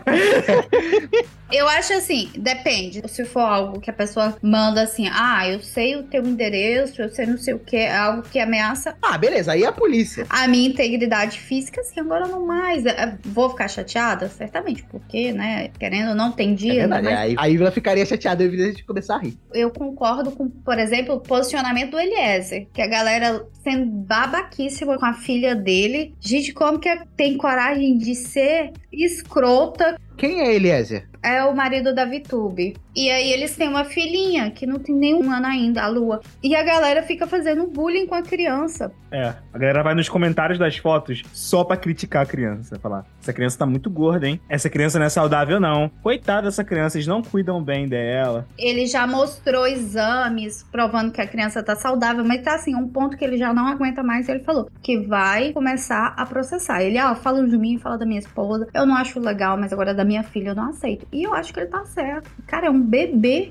Eu 1.52 1.68
acho 1.68 1.94
assim, 1.94 2.32
depende. 2.36 3.04
Se 3.08 3.24
for 3.26 3.42
algo 3.42 3.80
que 3.80 3.90
a 3.90 3.94
pessoa 3.94 4.36
manda 4.42 4.82
assim, 4.82 5.08
ah, 5.12 5.48
eu 5.48 5.62
sei 5.62 5.96
o 5.96 6.02
teu 6.02 6.26
endereço, 6.26 7.00
eu 7.00 7.10
sei 7.10 7.28
não 7.28 7.38
sei 7.38 7.54
o 7.54 7.60
que, 7.60 7.76
é 7.78 7.96
algo 7.96 8.24
que 8.24 8.40
ameaça 8.40 8.96
Ah, 9.00 9.20
beleza, 9.20 9.52
aí 9.52 9.64
é 9.64 9.68
a 9.68 9.72
polícia. 9.72 10.26
a 10.30 10.48
minha 10.48 10.68
integridade 10.68 11.40
física, 11.40 11.82
assim, 11.82 12.00
agora 12.00 12.28
não 12.28 12.48
mais. 12.48 12.84
É, 12.88 13.16
Vou 13.24 13.52
ficar 13.52 13.68
chateada? 13.68 14.28
Certamente, 14.30 14.84
porque, 14.90 15.32
né, 15.32 15.68
querendo 15.80 16.10
ou 16.10 16.16
não, 16.16 16.32
tem 16.32 16.54
É 16.54 16.56
dia, 16.56 16.74
verdade, 16.88 17.04
mas 17.04 17.20
aí, 17.20 17.36
aí 17.38 17.56
ela 17.56 17.72
ficaria 17.72 18.06
chateada 18.06 18.44
e 18.44 18.48
a 18.48 18.68
gente 18.68 18.84
começar 18.84 19.18
a 19.18 19.20
rir. 19.20 19.38
eu 19.54 19.70
concordo 19.70 20.32
com, 20.32 20.50
por 20.50 20.80
exemplo, 20.80 21.16
o 21.16 21.20
posicionamento 21.20 21.92
do 21.92 22.00
Eliezer, 22.00 22.68
que 22.74 22.82
a 22.82 22.88
galera 22.88 23.46
sendo 23.64 23.86
babaquíssima 23.86 24.98
com 24.98 25.06
a 25.06 25.14
filha 25.14 25.54
dele. 25.56 26.16
Gente, 26.20 26.52
como 26.52 26.80
que 26.80 26.90
tem 27.16 27.38
coragem 27.38 27.98
de 27.98 28.16
ser 28.16 28.72
escrota 28.92 29.93
Quem 30.18 30.42
é 30.42 30.54
Eliezer? 30.54 31.08
é 31.24 31.44
o 31.44 31.56
marido 31.56 31.96
da 31.96 32.06
Vitube. 32.06 32.76
E 32.96 33.10
aí 33.10 33.32
eles 33.32 33.56
têm 33.56 33.68
uma 33.68 33.86
filhinha 33.86 34.52
que 34.52 34.66
não 34.66 34.80
tem 34.80 34.96
nenhum 34.96 35.32
ano 35.32 35.48
ainda, 35.48 35.84
a 35.84 35.88
Lua. 35.88 36.22
E 36.44 36.56
a 36.56 36.64
galera 36.64 37.02
fica 37.02 37.26
fazendo 37.26 37.66
bullying 37.68 38.06
com 38.06 38.16
a 38.16 38.22
criança. 38.22 38.92
É, 39.12 39.34
a 39.54 39.58
galera 39.58 39.84
vai 39.84 39.96
nos 39.96 40.10
comentários 40.10 40.60
das 40.60 40.78
fotos 40.78 41.22
só 41.34 41.64
pra 41.64 41.78
criticar 41.78 42.24
a 42.24 42.26
criança. 42.26 42.80
Falar, 42.80 43.06
essa 43.22 43.34
criança 43.34 43.58
tá 43.58 43.66
muito 43.66 43.90
gorda, 43.90 44.28
hein? 44.28 44.40
Essa 44.50 44.70
criança 44.70 45.00
não 45.00 45.06
é 45.06 45.10
saudável, 45.10 45.60
não. 45.60 45.90
Coitada 46.02 46.44
dessa 46.44 46.64
criança, 46.64 46.98
eles 46.98 47.08
não 47.08 47.22
cuidam 47.22 47.64
bem 47.64 47.88
dela. 47.88 48.48
Ele 48.58 48.86
já 48.86 49.08
mostrou 49.08 49.68
exames 49.68 50.64
provando 50.72 51.12
que 51.12 51.22
a 51.22 51.28
criança 51.28 51.64
tá 51.64 51.76
saudável, 51.76 52.24
mas 52.24 52.42
tá 52.42 52.56
assim, 52.56 52.76
um 52.76 52.88
ponto 52.88 53.18
que 53.18 53.24
ele 53.24 53.38
já 53.38 53.54
não 53.54 53.68
aguenta 53.68 54.04
mais. 54.04 54.30
Ele 54.30 54.40
falou 54.40 54.70
que 54.82 54.98
vai 54.98 55.52
começar 55.52 56.14
a 56.18 56.26
processar. 56.26 56.82
Ele, 56.84 56.98
ah, 56.98 57.16
fala 57.16 57.48
de 57.48 57.58
mim, 57.58 57.78
fala 57.78 57.98
da 57.98 58.06
minha 58.06 58.20
esposa. 58.20 58.68
Eu 58.74 58.86
não 58.86 58.96
acho 58.96 59.20
legal, 59.20 59.58
mas 59.58 59.72
agora 59.74 59.94
da 59.94 60.06
minha 60.06 60.24
filha 60.24 60.50
eu 60.50 60.56
não 60.56 60.70
aceito. 60.70 61.08
E 61.12 61.24
eu 61.24 61.34
acho 61.34 61.54
que 61.54 61.60
ele 61.60 61.68
tá 61.68 61.86
certo. 61.86 62.30
Cara, 62.48 62.68
é 62.68 62.70
um 62.70 62.83
bebê. 62.84 63.50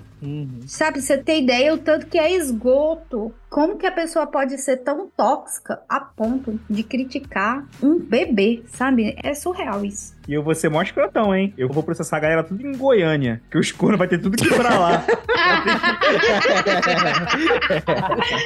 Sabe, 0.66 1.03
você 1.03 1.18
tem 1.18 1.43
ideia 1.43 1.75
o 1.75 1.79
tanto 1.79 2.07
que 2.07 2.16
é 2.18 2.33
esgoto. 2.33 3.35
Como 3.51 3.77
que 3.77 3.87
a 3.87 3.93
pessoa 3.93 4.27
pode 4.27 4.57
ser 4.59 4.79
tão 4.79 5.09
tóxica 5.09 5.83
a 5.89 6.01
ponto 6.01 6.59
de 6.70 6.83
criticar 6.83 7.66
um 7.83 7.99
bebê, 7.99 8.62
sabe? 8.68 9.16
É 9.23 9.35
surreal 9.35 9.85
isso. 9.85 10.16
E 10.29 10.35
eu 10.35 10.43
vou 10.43 10.55
ser 10.55 10.68
mó 10.68 10.81
escrotão, 10.81 11.35
hein? 11.35 11.53
Eu 11.59 11.68
vou 11.68 11.83
processar 11.83 12.18
a 12.18 12.20
galera 12.20 12.45
tudo 12.45 12.64
em 12.64 12.73
Goiânia. 12.77 13.43
Que 13.51 13.59
os 13.59 13.73
cornos 13.73 13.99
vai 13.99 14.07
ter 14.07 14.18
tudo 14.18 14.37
que 14.37 14.47
ir 14.47 14.55
pra 14.55 14.79
lá. 14.79 15.05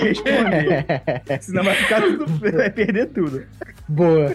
Responder. 0.00 0.86
Senão 1.40 1.62
vai 1.62 1.74
ficar 1.74 2.00
tudo. 2.00 2.26
Vai 2.56 2.70
perder 2.70 3.06
tudo. 3.12 3.44
Boa. 3.86 4.34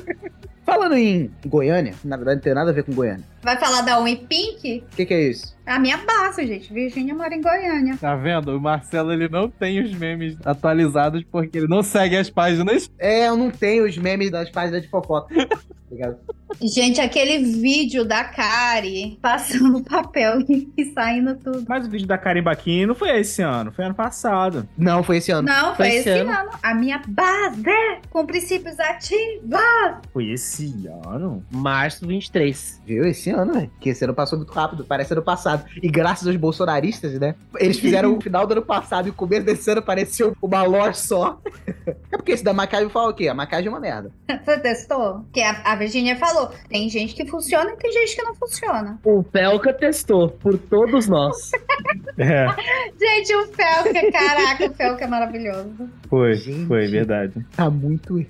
Falando 0.64 0.96
em 0.96 1.30
Goiânia, 1.46 1.94
na 2.06 2.16
verdade 2.16 2.36
não 2.38 2.44
tem 2.44 2.54
nada 2.54 2.70
a 2.70 2.74
ver 2.74 2.84
com 2.84 2.94
Goiânia. 2.94 3.26
Vai 3.42 3.58
falar 3.58 3.82
da 3.82 4.00
Oi 4.00 4.16
Pink? 4.16 4.86
O 4.92 4.96
que, 4.96 5.06
que 5.06 5.14
é 5.14 5.22
isso? 5.30 5.58
A 5.66 5.80
minha 5.80 5.98
base, 5.98 6.46
gente. 6.46 6.72
Virgínia 6.72 7.16
mora 7.32 7.36
em 7.36 7.42
Goiânia. 7.42 7.98
Tá 7.98 8.16
vendo? 8.16 8.56
O 8.56 8.60
Marcelo 8.60 9.12
ele 9.14 9.30
não 9.30 9.50
tem 9.50 9.82
os 9.82 9.94
memes 9.94 10.36
atualizados 10.44 11.24
porque 11.32 11.58
ele 11.58 11.68
não 11.68 11.82
segue 11.82 12.18
as 12.18 12.30
páginas. 12.30 12.92
É, 13.00 13.28
eu 13.28 13.38
não 13.38 13.50
tenho 13.50 13.86
os 13.86 13.98
memes 13.98 14.30
das 14.30 14.50
páginas 14.50 14.82
de 14.82 14.90
fofoca. 14.90 15.34
Obrigado. 15.92 16.18
Gente, 16.62 17.02
aquele 17.02 17.40
vídeo 17.40 18.06
da 18.06 18.24
Kari 18.24 19.18
passando 19.22 19.84
papel 19.84 20.40
e 20.78 20.86
saindo 20.94 21.36
tudo. 21.36 21.66
Mas 21.68 21.86
o 21.86 21.90
vídeo 21.90 22.08
da 22.08 22.18
Karen 22.18 22.42
Baquini 22.42 22.86
não 22.86 22.96
foi 22.96 23.20
esse 23.20 23.42
ano, 23.42 23.72
foi 23.72 23.86
ano 23.86 23.96
passado. 23.96 24.68
Não, 24.78 25.04
foi 25.04 25.18
esse 25.18 25.32
ano. 25.32 25.48
Não, 25.48 25.76
foi, 25.76 25.88
Foi 25.88 25.88
esse 25.90 26.10
esse 26.10 26.20
ano. 26.20 26.32
ano. 26.32 26.50
A 26.64 26.74
minha 26.74 27.02
base 27.08 27.64
com 28.10 28.26
princípios 28.26 28.80
ativos. 28.80 29.60
Foi 30.14 30.30
esse 30.30 30.88
ano? 31.06 31.44
Março 31.52 32.08
23. 32.08 32.82
Viu? 32.86 33.06
Esse 33.06 33.30
ano, 33.30 33.54
velho. 33.54 33.72
Que 33.80 33.90
esse 33.90 34.04
ano 34.04 34.14
passou 34.14 34.38
muito 34.38 34.54
rápido, 34.54 34.86
parece 34.86 35.14
ano 35.14 35.22
passado. 35.24 35.66
E 35.82 35.90
graças 35.90 36.28
aos 36.28 36.38
bolsonaristas, 36.38 37.20
né? 37.20 37.36
Eles 37.60 37.80
fizeram 37.80 38.16
o 38.16 38.22
final 38.22 38.48
do 38.48 38.54
ano 38.54 38.62
passado 38.62 39.08
e 39.08 39.12
o 39.12 39.14
começo 39.14 39.46
desse 39.46 39.70
ano 39.70 39.82
pareceu 39.82 40.36
uma 40.42 40.64
lore 40.64 40.96
só. 40.96 41.40
É 42.12 42.18
porque 42.18 42.34
esse 42.34 42.44
da 42.44 42.54
maquiagem 42.54 42.90
fala 42.90 43.10
o 43.10 43.14
quê? 43.14 43.30
A 43.30 43.34
maquiagem 43.34 43.68
é 43.68 43.70
uma 43.70 43.80
merda. 43.80 44.12
Você 44.28 44.60
testou? 44.60 45.26
Que 45.34 45.42
a, 45.42 45.62
a 45.64 45.76
Virginia 45.82 46.16
falou: 46.16 46.52
tem 46.70 46.90
gente 46.90 47.16
que 47.16 47.26
funciona 47.26 47.72
e 47.72 47.76
tem 47.76 47.92
gente 47.92 48.16
que 48.16 48.24
não 48.24 48.36
funciona. 48.36 49.00
O 49.04 49.24
Pelca 49.24 49.74
testou 49.74 50.30
por 50.30 50.58
todos 50.58 51.08
nós. 51.08 51.52
É, 52.18 52.46
Gente, 53.00 53.34
o 53.36 53.48
Felca, 53.48 54.12
caraca, 54.12 54.66
o 54.68 54.74
Felca 54.74 55.06
é 55.06 55.08
maravilhoso. 55.08 55.90
foi, 56.10 56.36
Gente. 56.36 56.68
foi, 56.68 56.88
verdade. 56.88 57.34
Tá 57.56 57.70
muito. 57.70 58.20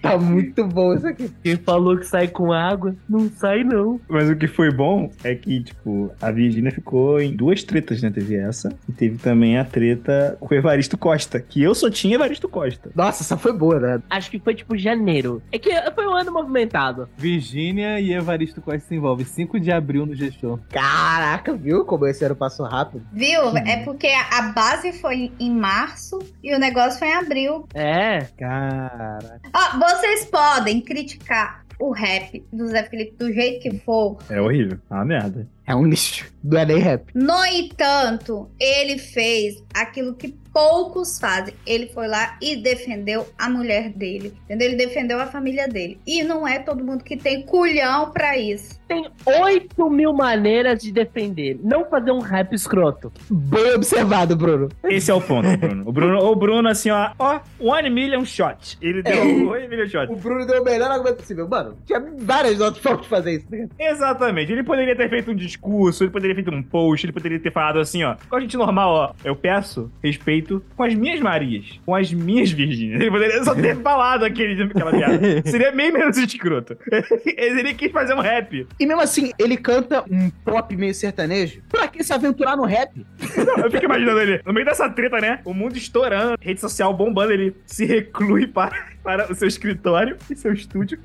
tá 0.00 0.18
muito 0.18 0.64
bom 0.66 0.94
isso 0.94 1.06
aqui. 1.06 1.30
Quem 1.42 1.56
falou 1.56 1.96
que 1.96 2.06
sai 2.06 2.28
com 2.28 2.52
água, 2.52 2.94
não 3.08 3.28
sai 3.30 3.64
não. 3.64 4.00
Mas 4.08 4.30
o 4.30 4.36
que 4.36 4.46
foi 4.46 4.72
bom 4.72 5.10
é 5.24 5.34
que, 5.34 5.62
tipo, 5.62 6.10
a 6.20 6.30
Virgínia 6.30 6.70
ficou 6.70 7.20
em 7.20 7.34
duas 7.34 7.62
tretas, 7.62 8.02
né? 8.02 8.10
Teve 8.10 8.36
essa. 8.36 8.72
E 8.88 8.92
teve 8.92 9.18
também 9.18 9.58
a 9.58 9.64
treta 9.64 10.36
com 10.40 10.54
o 10.54 10.56
Evaristo 10.56 10.96
Costa, 10.96 11.40
que 11.40 11.62
eu 11.62 11.74
só 11.74 11.90
tinha 11.90 12.14
Evaristo 12.14 12.48
Costa. 12.48 12.90
Nossa, 12.94 13.22
essa 13.22 13.36
foi 13.36 13.52
boa, 13.52 13.78
né? 13.80 14.02
Acho 14.08 14.30
que 14.30 14.37
foi 14.40 14.54
tipo 14.54 14.76
janeiro. 14.76 15.42
É 15.52 15.58
que 15.58 15.70
foi 15.92 16.06
um 16.06 16.14
ano 16.14 16.32
movimentado. 16.32 17.08
Virgínia 17.16 18.00
e 18.00 18.12
Evaristo 18.12 18.60
Costa 18.60 18.80
se 18.80 18.94
envolvem. 18.94 19.24
5 19.24 19.60
de 19.60 19.70
abril 19.70 20.06
no 20.06 20.14
gestor. 20.14 20.58
Caraca, 20.70 21.54
viu 21.54 21.84
como 21.84 22.06
esse 22.06 22.24
ano 22.24 22.36
passou 22.36 22.66
rápido? 22.66 23.04
Viu? 23.12 23.56
É 23.56 23.84
porque 23.84 24.08
a 24.08 24.42
base 24.52 24.92
foi 24.92 25.32
em 25.38 25.50
março 25.50 26.18
e 26.42 26.54
o 26.54 26.58
negócio 26.58 26.98
foi 26.98 27.08
em 27.08 27.14
abril. 27.14 27.66
É. 27.74 28.20
Caraca. 28.36 29.40
Ó, 29.54 29.78
vocês 29.78 30.24
podem 30.26 30.80
criticar 30.80 31.64
o 31.78 31.92
rap 31.92 32.44
do 32.52 32.66
Zé 32.66 32.82
Felipe 32.84 33.16
do 33.16 33.32
jeito 33.32 33.62
que 33.62 33.78
for. 33.78 34.18
É 34.28 34.40
horrível. 34.40 34.78
Ah, 34.90 35.04
merda. 35.04 35.46
É 35.68 35.74
um 35.74 35.84
lixo. 35.86 36.24
Não 36.42 36.58
é 36.58 36.64
nem 36.64 36.78
rap. 36.78 37.10
No 37.14 37.44
entanto, 37.44 38.48
ele 38.58 38.96
fez 38.98 39.62
aquilo 39.74 40.14
que 40.14 40.34
poucos 40.52 41.18
fazem. 41.20 41.52
Ele 41.66 41.88
foi 41.88 42.08
lá 42.08 42.36
e 42.40 42.56
defendeu 42.56 43.26
a 43.38 43.50
mulher 43.50 43.90
dele. 43.90 44.32
Entendeu? 44.44 44.68
Ele 44.68 44.76
defendeu 44.76 45.20
a 45.20 45.26
família 45.26 45.68
dele. 45.68 46.00
E 46.06 46.22
não 46.22 46.46
é 46.48 46.58
todo 46.58 46.84
mundo 46.84 47.04
que 47.04 47.16
tem 47.16 47.42
culhão 47.42 48.10
pra 48.12 48.38
isso. 48.38 48.78
Tem 48.88 49.06
8 49.26 49.90
mil 49.90 50.12
maneiras 50.14 50.80
de 50.80 50.90
defender. 50.90 51.58
Não 51.62 51.84
fazer 51.90 52.10
um 52.12 52.20
rap 52.20 52.54
escroto. 52.54 53.12
Bem 53.28 53.74
observado, 53.74 54.34
Bruno. 54.34 54.68
Esse 54.84 55.10
é 55.10 55.14
o 55.14 55.20
ponto, 55.20 55.54
Bruno. 55.58 55.84
O 55.86 55.92
Bruno, 55.92 56.18
o 56.24 56.34
Bruno 56.36 56.68
assim, 56.68 56.90
ó, 56.90 57.10
ó, 57.18 57.40
one 57.60 57.90
million 57.90 58.24
shot. 58.24 58.78
Ele 58.80 59.02
deu 59.02 59.22
one 59.50 59.68
million 59.68 59.86
shot. 59.86 60.10
O 60.10 60.16
Bruno 60.16 60.46
deu 60.46 60.62
o 60.62 60.64
melhor 60.64 60.90
argumento 60.90 61.16
possível. 61.18 61.46
Mano, 61.46 61.76
tinha 61.84 62.02
várias 62.18 62.58
outras 62.60 62.82
formas 62.82 63.02
de 63.02 63.08
fazer 63.08 63.32
isso. 63.32 63.46
né? 63.50 63.68
Exatamente. 63.78 64.50
Ele 64.52 64.62
poderia 64.64 64.96
ter 64.96 65.10
feito 65.10 65.30
um 65.30 65.36
discurso, 65.36 65.57
ele 65.62 66.10
poderia 66.10 66.34
ter 66.34 66.42
feito 66.42 66.54
um 66.54 66.62
post, 66.62 67.06
ele 67.06 67.12
poderia 67.12 67.38
ter 67.38 67.52
falado 67.52 67.78
assim, 67.78 68.02
ó. 68.02 68.16
Com 68.28 68.36
a 68.36 68.40
gente 68.40 68.56
normal, 68.56 68.90
ó. 68.90 69.14
Eu 69.24 69.36
peço 69.36 69.90
respeito 70.02 70.62
com 70.76 70.82
as 70.82 70.94
minhas 70.94 71.20
Marias, 71.20 71.80
com 71.84 71.94
as 71.94 72.12
minhas 72.12 72.50
Virgínias. 72.50 73.00
Ele 73.00 73.10
poderia 73.10 73.42
só 73.44 73.54
ter 73.54 73.76
falado 73.82 74.24
aquele, 74.24 74.62
aquela 74.62 74.90
piada. 74.90 75.42
Seria 75.44 75.72
bem 75.72 75.92
menos 75.92 76.16
escroto. 76.16 76.76
Ele 77.26 77.74
quis 77.74 77.90
fazer 77.92 78.14
um 78.14 78.20
rap. 78.20 78.66
E 78.78 78.86
mesmo 78.86 79.00
assim, 79.00 79.30
ele 79.38 79.56
canta 79.56 80.04
um 80.10 80.30
pop 80.44 80.74
meio 80.76 80.94
sertanejo. 80.94 81.62
Pra 81.68 81.88
que 81.88 82.02
se 82.02 82.12
aventurar 82.12 82.56
no 82.56 82.64
rap? 82.64 83.04
Não, 83.36 83.64
eu 83.64 83.70
fico 83.70 83.84
imaginando 83.84 84.20
ele, 84.20 84.40
no 84.44 84.52
meio 84.52 84.66
dessa 84.66 84.88
treta, 84.88 85.20
né? 85.20 85.40
O 85.44 85.54
mundo 85.54 85.76
estourando, 85.76 86.36
rede 86.40 86.60
social 86.60 86.92
bombando, 86.94 87.32
ele 87.32 87.54
se 87.66 87.84
reclui 87.84 88.46
para, 88.46 88.88
para 89.08 89.32
o 89.32 89.34
seu 89.34 89.48
escritório 89.48 90.18
e 90.28 90.36
seu 90.36 90.52
estúdio. 90.52 90.98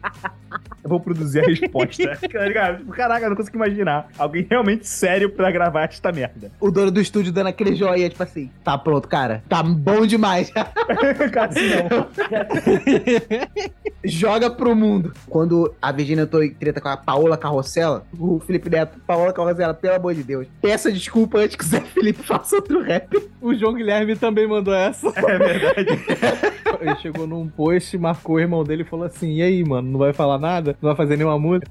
Eu 0.83 0.89
vou 0.89 0.99
produzir 0.99 1.39
a 1.39 1.47
resposta. 1.47 2.03
Tá? 2.03 2.75
Tipo, 2.75 2.91
Caraca, 2.91 3.25
eu 3.25 3.29
não 3.29 3.35
consigo 3.37 3.55
imaginar 3.55 4.09
alguém 4.17 4.45
realmente 4.49 4.87
sério 4.87 5.29
pra 5.29 5.49
gravar 5.51 5.83
esta 5.83 6.11
merda. 6.11 6.51
O 6.59 6.69
dono 6.69 6.91
do 6.91 6.99
estúdio 6.99 7.31
dando 7.31 7.47
aquele 7.47 7.75
joinha, 7.75 8.09
tipo 8.09 8.21
assim, 8.21 8.51
tá 8.63 8.77
pronto, 8.77 9.07
cara. 9.07 9.43
Tá 9.47 9.63
bom 9.63 10.05
demais. 10.05 10.51
Cara, 11.31 11.49
assim, 11.49 11.69
não. 11.89 12.07
Joga 14.03 14.49
pro 14.49 14.75
mundo. 14.75 15.13
Quando 15.27 15.73
a 15.81 15.91
Virginia 15.91 16.23
entrou 16.23 16.43
em 16.43 16.53
treta 16.53 16.81
com 16.81 16.89
a 16.89 16.97
Paola 16.97 17.37
Carrossela, 17.37 18.05
o 18.17 18.39
Felipe 18.39 18.69
Neto, 18.69 18.99
Paola 19.05 19.31
Carrossela, 19.31 19.73
pelo 19.73 19.95
amor 19.95 20.13
de 20.13 20.23
Deus, 20.23 20.47
peça 20.61 20.91
desculpa 20.91 21.37
antes 21.39 21.55
que 21.55 21.63
o 21.63 21.67
Zé 21.67 21.81
Felipe 21.81 22.23
faça 22.23 22.55
outro 22.55 22.81
rap. 22.81 23.17
O 23.41 23.53
João 23.53 23.73
Guilherme 23.73 24.15
também 24.15 24.47
mandou 24.47 24.73
essa. 24.73 25.07
É 25.15 25.37
verdade. 25.37 25.87
Ele 26.81 26.95
chegou 26.97 27.27
num 27.27 27.47
post, 27.47 27.92
marcou 27.97 28.35
o 28.35 28.39
irmão 28.39 28.63
dele 28.63 28.83
e 28.83 28.85
falou 28.85 29.05
assim: 29.05 29.33
E 29.33 29.41
aí, 29.41 29.63
mano, 29.63 29.91
não 29.91 29.99
vai 29.99 30.13
falar 30.13 30.37
nada? 30.37 30.77
Não 30.81 30.89
vai 30.89 30.95
fazer 30.95 31.17
nenhuma 31.17 31.39
música? 31.39 31.69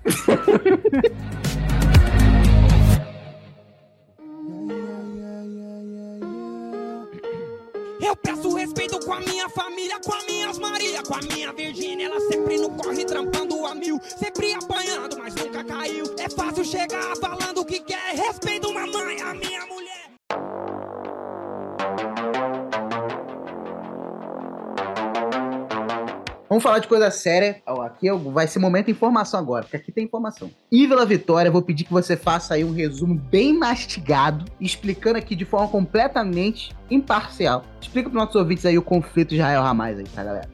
Eu 8.01 8.17
peço 8.17 8.55
respeito 8.57 8.99
com 9.01 9.13
a 9.13 9.21
minha 9.21 9.49
família, 9.49 9.99
com 10.05 10.13
as 10.13 10.27
minhas 10.27 10.59
Maria, 10.59 11.03
com 11.03 11.15
a 11.15 11.21
minha 11.21 11.53
Virgínia. 11.53 12.07
Ela 12.07 12.21
sempre 12.21 12.59
no 12.59 12.71
corre, 12.71 13.05
trampando 13.05 13.65
a 13.65 13.75
mil, 13.75 14.01
sempre 14.03 14.53
apanhando, 14.55 15.17
mas 15.19 15.35
nunca 15.35 15.63
caiu. 15.65 16.05
É 16.19 16.29
fácil 16.29 16.65
chegar 16.65 17.17
falando 17.17 17.59
o 17.59 17.65
que 17.65 17.81
quer. 17.81 18.15
Respeito 18.15 18.73
mamãe, 18.75 19.21
a 19.23 19.35
minha 19.35 19.61
mulher. 19.67 19.72
Vamos 26.53 26.65
falar 26.65 26.81
de 26.81 26.87
coisa 26.87 27.11
séria. 27.11 27.63
Aqui 27.65 28.11
é 28.11 28.13
vai 28.13 28.47
ser 28.47 28.59
momento 28.59 28.85
de 28.85 28.93
informação 28.93 29.41
agora, 29.41 29.63
porque 29.63 29.79
aqui 29.79 29.91
tem 29.91 30.05
informação. 30.05 30.51
Ívila 30.71 31.07
Vitória, 31.07 31.51
vou 31.51 31.63
pedir 31.63 31.85
que 31.85 31.91
você 31.91 32.15
faça 32.15 32.53
aí 32.53 32.63
um 32.63 32.75
resumo 32.75 33.15
bem 33.15 33.59
mastigado, 33.59 34.45
explicando 34.61 35.17
aqui 35.17 35.35
de 35.35 35.47
forma 35.47 35.69
completamente 35.69 36.77
imparcial. 36.91 37.65
Explica 37.81 38.11
para 38.11 38.21
nossos 38.21 38.37
ouvintes 38.37 38.67
aí 38.67 38.77
o 38.77 38.83
conflito 38.83 39.31
de 39.31 39.37
Israel 39.37 39.63
Hamas 39.63 39.99
aí, 39.99 40.05
tá, 40.05 40.23
galera? 40.23 40.51